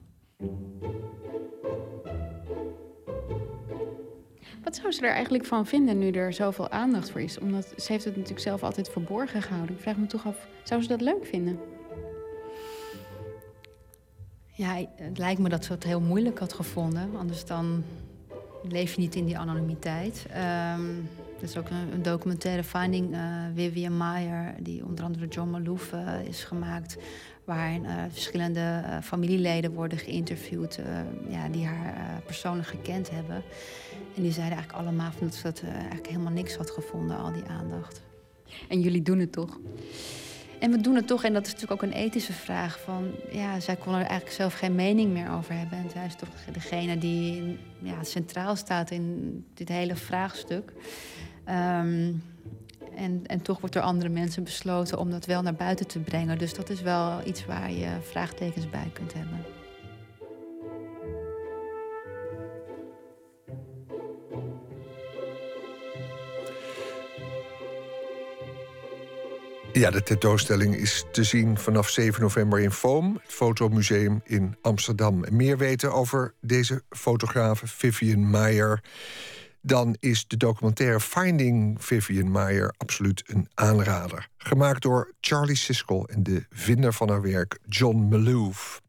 Wat 4.63 4.75
zou 4.75 4.91
ze 4.91 5.01
er 5.01 5.13
eigenlijk 5.13 5.45
van 5.45 5.65
vinden 5.65 5.99
nu 5.99 6.11
er 6.11 6.34
zoveel 6.34 6.69
aandacht 6.69 7.11
voor 7.11 7.21
is? 7.21 7.39
Omdat 7.39 7.73
ze 7.77 7.91
heeft 7.91 8.05
het 8.05 8.15
natuurlijk 8.15 8.43
zelf 8.43 8.63
altijd 8.63 8.89
verborgen 8.89 9.41
gehouden. 9.41 9.75
Ik 9.75 9.81
vraag 9.81 9.97
me 9.97 10.05
toch 10.05 10.25
af, 10.25 10.47
zou 10.63 10.81
ze 10.81 10.88
dat 10.88 11.01
leuk 11.01 11.25
vinden? 11.25 11.59
Ja, 14.55 14.85
het 14.95 15.17
lijkt 15.17 15.39
me 15.39 15.49
dat 15.49 15.65
ze 15.65 15.71
het 15.71 15.84
heel 15.84 16.01
moeilijk 16.01 16.39
had 16.39 16.53
gevonden. 16.53 17.15
Anders 17.15 17.45
dan 17.45 17.84
leef 18.63 18.93
je 18.93 19.01
niet 19.01 19.15
in 19.15 19.25
die 19.25 19.38
anonimiteit. 19.38 20.25
Um, 20.75 21.09
er 21.44 21.49
is 21.49 21.57
ook 21.57 21.70
een, 21.70 21.94
een 21.94 22.02
documentaire 22.02 22.64
Finding 22.64 23.14
uh, 23.14 23.20
Vivian 23.56 23.98
Meyer, 23.98 24.56
die 24.60 24.86
onder 24.86 25.06
andere 25.06 25.28
John 25.28 25.49
Malouf 25.49 25.94
uh, 25.94 26.26
is 26.28 26.44
gemaakt. 26.44 26.98
Waarin 27.44 27.84
uh, 27.84 28.03
verschillende 28.10 28.84
familieleden 29.02 29.74
worden 29.74 29.98
geïnterviewd 29.98 30.80
ja, 31.30 31.49
die 31.49 31.65
haar 31.65 32.22
persoonlijk 32.26 32.68
gekend 32.68 33.10
hebben. 33.10 33.36
En 34.15 34.22
die 34.22 34.32
zeiden 34.32 34.57
eigenlijk 34.57 34.88
allemaal 34.88 35.11
dat 35.20 35.36
ze 35.36 35.48
het 35.48 35.64
eigenlijk 35.64 36.07
helemaal 36.07 36.32
niks 36.32 36.56
had 36.56 36.72
gevonden, 36.72 37.18
al 37.18 37.32
die 37.32 37.45
aandacht. 37.45 38.02
En 38.70 38.82
jullie 38.82 39.02
doen 39.02 39.20
het 39.20 39.32
toch? 39.32 39.60
En 40.60 40.72
we 40.72 40.82
doen 40.82 40.95
het 40.95 41.07
toch, 41.07 41.24
en 41.24 41.34
dat 41.34 41.45
is 41.45 41.53
natuurlijk 41.53 41.84
ook 41.84 41.90
een 41.90 41.98
ethische 41.98 42.34
vraag. 42.34 42.80
Van, 42.80 43.11
ja, 43.32 43.60
zij 43.60 43.76
kon 43.76 43.94
er 43.94 43.99
eigenlijk 43.99 44.32
zelf 44.32 44.53
geen 44.53 44.76
mening 44.76 45.11
meer 45.11 45.32
over 45.32 45.53
hebben. 45.53 45.78
En 45.78 45.90
zij 45.90 46.06
is 46.06 46.15
toch 46.15 46.30
degene 46.52 46.98
die 46.98 47.57
ja, 47.82 48.03
centraal 48.03 48.56
staat 48.56 48.91
in 48.91 49.45
dit 49.53 49.70
hele 49.70 49.95
vraagstuk. 49.95 50.74
Um, 51.49 52.24
en, 52.95 53.22
en 53.26 53.41
toch 53.41 53.60
wordt 53.60 53.76
door 53.76 53.84
andere 53.84 54.10
mensen 54.10 54.44
besloten 54.44 54.98
om 54.98 55.11
dat 55.11 55.26
wel 55.26 55.41
naar 55.41 55.56
buiten 55.56 55.88
te 55.88 55.99
brengen. 55.99 56.38
Dus 56.38 56.53
dat 56.53 56.70
is 56.70 56.82
wel 56.82 57.22
iets 57.26 57.45
waar 57.45 57.72
je 57.72 57.90
vraagtekens 58.02 58.70
bij 58.70 58.90
kunt 58.94 59.14
hebben. 59.14 59.45
Ja, 69.74 69.91
de 69.91 70.03
tentoonstelling 70.03 70.76
is 70.76 71.06
te 71.11 71.24
zien 71.24 71.57
vanaf 71.57 71.90
7 71.90 72.22
november 72.22 72.60
in 72.60 72.72
Foam, 72.72 73.20
het 73.22 73.32
fotomuseum 73.32 74.22
in 74.24 74.56
Amsterdam. 74.61 75.26
meer 75.32 75.57
weten 75.57 75.94
over 75.94 76.34
deze 76.41 76.84
fotograaf 76.90 77.61
Vivian 77.65 78.30
Meijer, 78.30 78.84
dan 79.65 79.95
is 79.99 80.27
de 80.27 80.38
documentaire 80.38 80.99
Finding 80.99 81.84
Vivian 81.84 82.31
Meijer 82.31 82.73
absoluut 82.77 83.23
een 83.26 83.49
aanrader. 83.53 84.30
Gemaakt 84.38 84.81
door 84.81 85.14
Charlie 85.22 85.56
Siskel 85.56 86.07
en 86.07 86.23
de 86.23 86.45
vinder 86.49 86.94
van 86.94 87.10
haar 87.10 87.22
werk, 87.22 87.60
John 87.68 88.07
Malouf. 88.10 88.81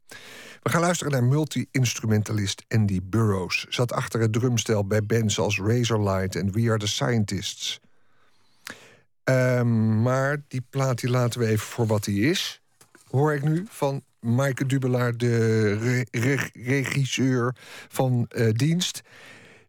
We 0.63 0.71
gaan 0.71 0.81
luisteren 0.81 1.13
naar 1.13 1.25
multi-instrumentalist 1.25 2.65
Andy 2.69 3.01
Burroughs. 3.03 3.67
Zat 3.69 3.93
achter 3.93 4.21
het 4.21 4.33
drumstel 4.33 4.87
bij 4.87 5.03
bands 5.03 5.39
als 5.39 5.59
Razorlight 5.59 6.37
en 6.37 6.53
We 6.53 6.69
Are 6.69 6.79
The 6.79 6.87
Scientists. 6.87 7.81
Um, 9.25 10.03
maar 10.03 10.43
die 10.49 10.67
plaat 10.71 11.01
die 11.01 11.11
laten 11.11 11.41
we 11.41 11.47
even 11.47 11.67
voor 11.67 11.87
wat 11.87 12.05
die 12.05 12.31
is. 12.31 12.61
Hoor 13.11 13.35
ik 13.35 13.43
nu 13.43 13.67
van 13.69 14.03
Maaike 14.21 14.67
Dubelaar, 14.67 15.17
de 15.17 16.05
regisseur 16.53 17.57
van 17.89 18.31
uh, 18.37 18.53
dienst. 18.53 19.03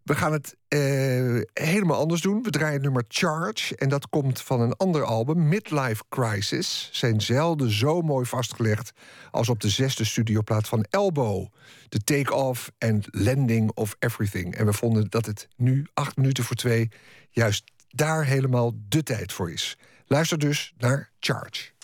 We 0.05 0.15
gaan 0.15 0.31
het 0.31 0.55
uh, 0.69 1.41
helemaal 1.53 1.99
anders 1.99 2.21
doen. 2.21 2.43
We 2.43 2.49
draaien 2.49 2.73
het 2.73 2.81
nummer 2.81 3.05
Charge. 3.07 3.75
En 3.75 3.89
dat 3.89 4.09
komt 4.09 4.41
van 4.41 4.61
een 4.61 4.73
ander 4.73 5.03
album, 5.03 5.47
Midlife 5.47 6.03
Crisis. 6.09 6.89
Zijn 6.91 7.21
zelden 7.21 7.71
zo 7.71 8.01
mooi 8.01 8.25
vastgelegd 8.25 8.91
als 9.31 9.49
op 9.49 9.59
de 9.59 9.69
zesde 9.69 10.05
studioplaat 10.05 10.67
van 10.67 10.85
Elbow. 10.89 11.47
The 11.89 11.99
Take-Off 11.99 12.71
and 12.77 13.07
Landing 13.11 13.71
of 13.71 13.95
Everything. 13.99 14.55
En 14.55 14.65
we 14.65 14.73
vonden 14.73 15.09
dat 15.09 15.25
het 15.25 15.47
nu, 15.55 15.85
acht 15.93 16.17
minuten 16.17 16.43
voor 16.43 16.55
twee, 16.55 16.89
juist 17.29 17.71
daar 17.87 18.25
helemaal 18.25 18.71
de 18.87 19.03
tijd 19.03 19.33
voor 19.33 19.51
is. 19.51 19.77
Luister 20.05 20.37
dus 20.39 20.73
naar 20.77 21.11
Charge. 21.19 21.74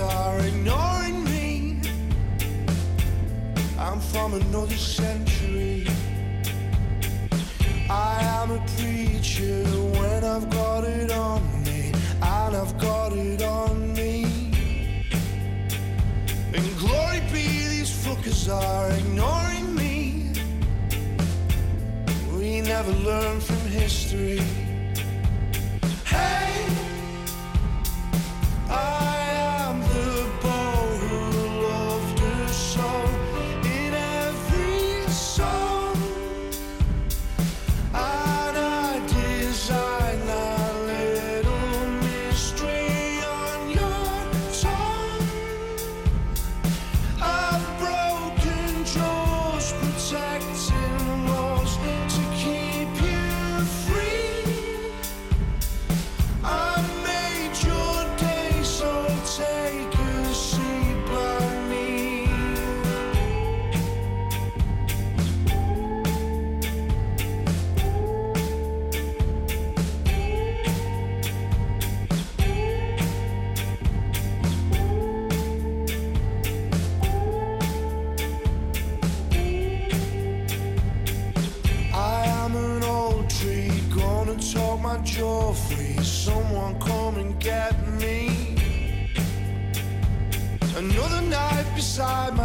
Are 0.00 0.38
ignoring 0.40 1.24
me. 1.24 1.80
I'm 3.78 4.00
from 4.00 4.34
another 4.34 4.76
century. 4.76 5.86
I 7.90 8.22
am 8.40 8.50
a 8.52 8.64
preacher 8.78 9.64
when 9.98 10.24
I've 10.24 10.48
got 10.50 10.84
it 10.84 11.10
on 11.10 11.42
me, 11.64 11.92
and 12.22 12.56
I've 12.56 12.78
got 12.78 13.12
it 13.12 13.42
on 13.42 13.92
me. 13.92 14.24
And 16.54 16.78
glory 16.78 17.20
be, 17.32 17.46
these 17.68 17.90
fuckers 18.04 18.48
are 18.48 18.90
ignoring 18.92 19.74
me. 19.74 20.32
We 22.32 22.60
never 22.60 22.92
learn 22.92 23.40
from 23.40 23.60
history. 23.68 24.40
Hey, 26.06 26.66
I. 28.68 29.09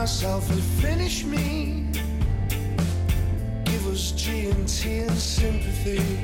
myself 0.06 0.48
and 0.52 0.62
finish 0.62 1.26
me. 1.26 1.90
Give 3.64 3.88
us 3.88 4.12
G&T 4.12 5.00
and 5.00 5.18
sympathy. 5.18 6.20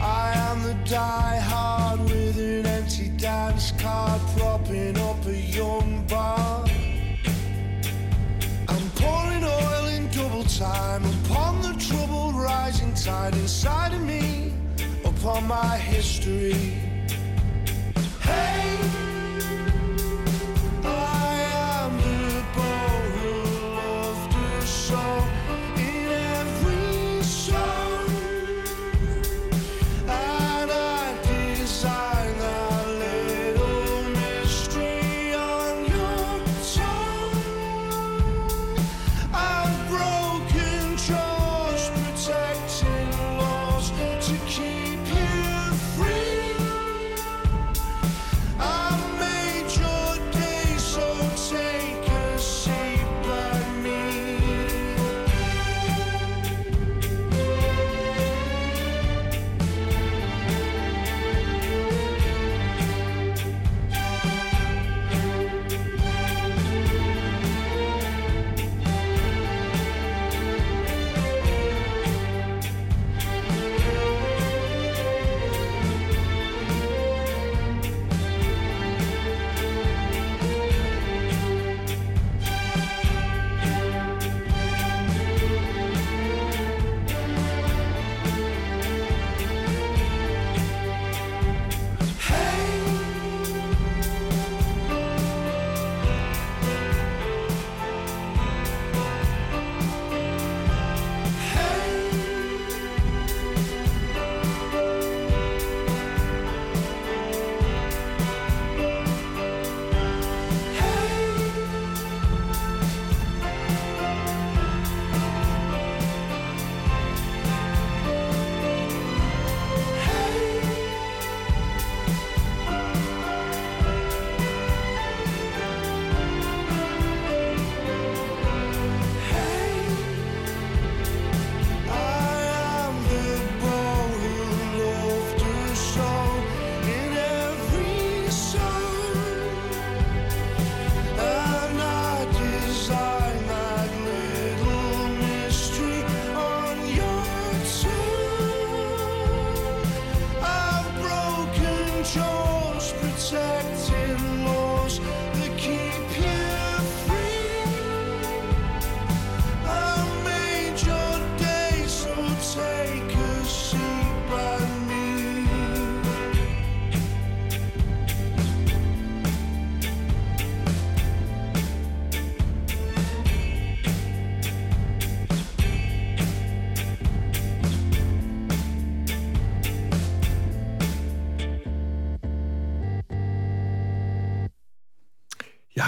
I 0.00 0.32
am 0.48 0.62
the 0.62 0.72
die-hard 0.88 2.00
with 2.00 2.38
an 2.38 2.64
empty 2.64 3.10
dance 3.10 3.72
car 3.72 4.18
propping 4.38 4.96
up 4.96 5.22
a 5.26 5.36
young 5.36 6.06
bar. 6.06 6.64
I'm 8.68 8.90
pouring 8.96 9.44
oil 9.44 9.86
in 9.88 10.08
double 10.08 10.44
time 10.44 11.04
upon 11.04 11.60
the 11.60 11.74
troubled 11.74 12.36
rising 12.36 12.94
tide 12.94 13.34
inside 13.34 13.92
of 13.92 14.00
me, 14.00 14.54
upon 15.04 15.46
my 15.46 15.76
history. 15.76 16.87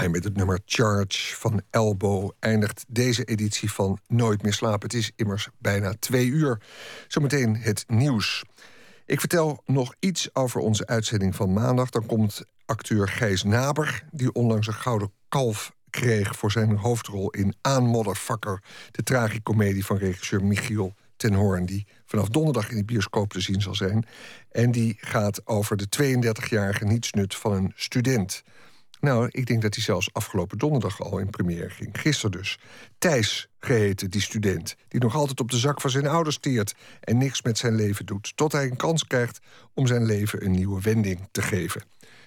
En 0.01 0.11
met 0.11 0.25
het 0.25 0.37
nummer 0.37 0.61
Charge 0.67 1.37
van 1.37 1.63
Elbow 1.71 2.31
eindigt 2.39 2.85
deze 2.89 3.25
editie 3.25 3.73
van 3.73 3.99
Nooit 4.07 4.43
meer 4.43 4.53
slapen. 4.53 4.81
Het 4.81 4.95
is 4.95 5.13
immers 5.17 5.49
bijna 5.59 5.95
twee 5.99 6.27
uur. 6.27 6.61
Zometeen 7.09 7.57
het 7.57 7.85
nieuws. 7.89 8.45
Ik 9.07 9.21
vertel 9.21 9.63
nog 9.67 9.95
iets 9.99 10.35
over 10.35 10.61
onze 10.61 10.87
uitzending 10.87 11.37
van 11.37 11.53
maandag. 11.53 11.91
Dan 11.91 12.07
komt 12.07 12.43
acteur 12.67 13.09
Gijs 13.09 13.43
Naber, 13.43 14.05
die 14.11 14.33
onlangs 14.33 14.67
een 14.67 14.73
gouden 14.73 15.13
kalf 15.29 15.73
kreeg 15.91 16.37
voor 16.37 16.51
zijn 16.51 16.77
hoofdrol 16.77 17.31
in 17.31 17.55
Aanmodderfakker, 17.61 18.63
de 18.91 19.03
tragicomedie 19.03 19.85
van 19.85 19.97
regisseur 19.97 20.45
Michiel 20.45 20.95
ten 21.17 21.35
Hoorn, 21.35 21.67
die 21.67 21.87
vanaf 22.07 22.29
donderdag 22.29 22.71
in 22.71 22.77
de 22.77 22.85
bioscoop 22.85 23.33
te 23.33 23.41
zien 23.41 23.63
zal 23.63 23.75
zijn. 23.75 24.07
En 24.51 24.71
die 24.71 24.97
gaat 25.01 25.47
over 25.47 25.77
de 25.77 25.87
32-jarige 26.03 26.85
nietsnut 26.85 27.35
van 27.35 27.53
een 27.53 27.73
student. 27.75 28.43
Nou, 29.01 29.29
ik 29.31 29.47
denk 29.47 29.63
dat 29.63 29.75
hij 29.75 29.85
zelfs 29.85 30.13
afgelopen 30.13 30.59
donderdag 30.59 31.01
al 31.01 31.19
in 31.19 31.31
première 31.31 31.71
ging. 31.71 32.01
Gisteren 32.01 32.31
dus. 32.39 32.59
Thijs 32.99 33.49
geheten, 33.59 34.11
die 34.11 34.21
student. 34.21 34.77
Die 34.89 35.01
nog 35.01 35.15
altijd 35.15 35.41
op 35.41 35.51
de 35.51 35.59
zak 35.59 35.81
van 35.81 35.91
zijn 35.91 36.07
ouders 36.07 36.39
teert. 36.39 36.75
En 37.01 37.19
niks 37.19 37.43
met 37.43 37.59
zijn 37.59 37.75
leven 37.75 38.07
doet. 38.07 38.33
Tot 38.37 38.53
hij 38.53 38.65
een 38.65 38.77
kans 38.77 39.07
krijgt 39.07 39.39
om 39.75 39.87
zijn 39.87 40.05
leven 40.05 40.45
een 40.45 40.51
nieuwe 40.51 40.81
wending 40.81 41.29
te 41.31 41.43
geven. 41.43 41.83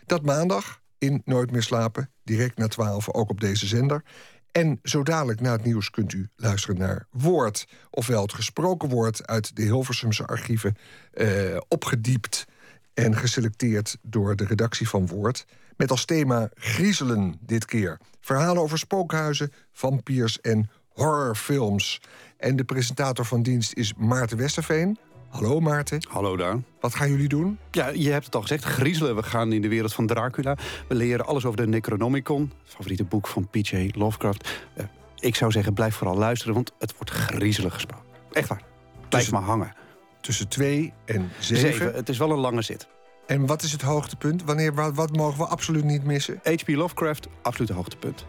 Dat 0.05 0.21
maandag 0.21 0.81
in 0.97 1.21
Nooit 1.25 1.51
meer 1.51 1.63
slapen. 1.63 2.11
Direct 2.23 2.57
na 2.57 2.67
12 2.67 3.13
ook 3.13 3.29
op 3.29 3.39
deze 3.39 3.67
zender. 3.67 4.03
En 4.51 4.79
zo 4.83 5.03
dadelijk 5.03 5.41
na 5.41 5.51
het 5.51 5.63
nieuws 5.63 5.89
kunt 5.89 6.13
u 6.13 6.29
luisteren 6.35 6.77
naar 6.77 7.07
Woord. 7.09 7.67
Ofwel 7.89 8.21
het 8.21 8.33
gesproken 8.33 8.89
woord 8.89 9.27
uit 9.27 9.55
de 9.55 9.61
Hilversumse 9.61 10.25
archieven. 10.25 10.75
eh, 11.11 11.57
opgediept 11.67 12.45
en 12.93 13.17
geselecteerd 13.17 13.97
door 14.01 14.35
de 14.35 14.45
redactie 14.45 14.89
van 14.89 15.07
Woord. 15.07 15.45
Met 15.77 15.91
als 15.91 16.05
thema 16.05 16.49
griezelen 16.55 17.37
dit 17.39 17.65
keer. 17.65 17.99
Verhalen 18.21 18.61
over 18.61 18.77
spookhuizen, 18.77 19.51
vampiers 19.71 20.41
en 20.41 20.69
horrorfilms. 20.89 22.01
En 22.37 22.55
de 22.55 22.63
presentator 22.63 23.25
van 23.25 23.43
dienst 23.43 23.73
is 23.73 23.93
Maarten 23.97 24.37
Westerveen. 24.37 24.97
Hallo 25.29 25.59
Maarten. 25.59 26.05
Hallo 26.09 26.37
daar. 26.37 26.57
Wat 26.79 26.95
gaan 26.95 27.09
jullie 27.09 27.27
doen? 27.27 27.59
Ja, 27.71 27.87
je 27.87 28.11
hebt 28.11 28.25
het 28.25 28.35
al 28.35 28.41
gezegd, 28.41 28.63
griezelen. 28.63 29.15
We 29.15 29.23
gaan 29.23 29.53
in 29.53 29.61
de 29.61 29.67
wereld 29.67 29.93
van 29.93 30.07
Dracula. 30.07 30.57
We 30.87 30.95
leren 30.95 31.25
alles 31.25 31.45
over 31.45 31.57
de 31.57 31.67
Necronomicon, 31.67 32.51
het 32.63 32.73
favoriete 32.73 33.03
boek 33.03 33.27
van 33.27 33.49
P.J. 33.49 33.91
Lovecraft. 33.95 34.49
Eh, 34.75 34.85
ik 35.19 35.35
zou 35.35 35.51
zeggen, 35.51 35.73
blijf 35.73 35.95
vooral 35.95 36.17
luisteren, 36.17 36.53
want 36.53 36.71
het 36.79 36.93
wordt 36.93 37.11
griezelig 37.11 37.73
gesproken. 37.73 38.05
Echt 38.31 38.47
waar. 38.47 38.61
Blijf 39.09 39.31
maar 39.31 39.41
hangen. 39.41 39.73
Tussen 40.21 40.47
twee 40.47 40.93
en 41.05 41.31
zeven. 41.39 41.93
Het 41.93 42.09
is 42.09 42.17
wel 42.17 42.31
een 42.31 42.39
lange 42.39 42.61
zit. 42.61 42.87
En 43.25 43.45
wat 43.45 43.61
is 43.61 43.71
het 43.71 43.81
hoogtepunt? 43.81 44.43
Wanneer, 44.43 44.73
wat, 44.73 44.95
wat 44.95 45.15
mogen 45.15 45.37
we 45.37 45.45
absoluut 45.45 45.83
niet 45.83 46.03
missen? 46.03 46.39
H.P. 46.43 46.67
Lovecraft, 46.67 47.27
absoluut 47.41 47.69
hoogtepunt. 47.69 48.25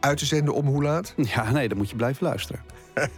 Uit 0.00 0.18
te 0.18 0.26
zenden 0.26 0.54
om 0.54 0.66
hoe 0.66 0.82
laat? 0.82 1.14
Ja, 1.16 1.50
nee, 1.50 1.68
dan 1.68 1.78
moet 1.78 1.90
je 1.90 1.96
blijven 1.96 2.26
luisteren. 2.26 2.62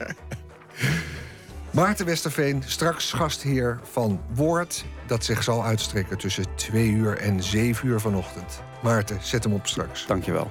Maarten 1.71 2.07
Westerveen, 2.07 2.63
straks 2.67 3.13
gastheer 3.13 3.81
van 3.83 4.21
Woord... 4.35 4.85
dat 5.07 5.25
zich 5.25 5.43
zal 5.43 5.65
uitstrekken 5.65 6.19
tussen 6.19 6.45
twee 6.55 6.89
uur 6.89 7.19
en 7.19 7.43
zeven 7.43 7.89
uur 7.89 8.01
vanochtend. 8.01 8.63
Maarten, 8.83 9.19
zet 9.21 9.45
hem 9.45 9.53
op 9.53 9.67
straks. 9.67 10.07
Dankjewel. 10.07 10.51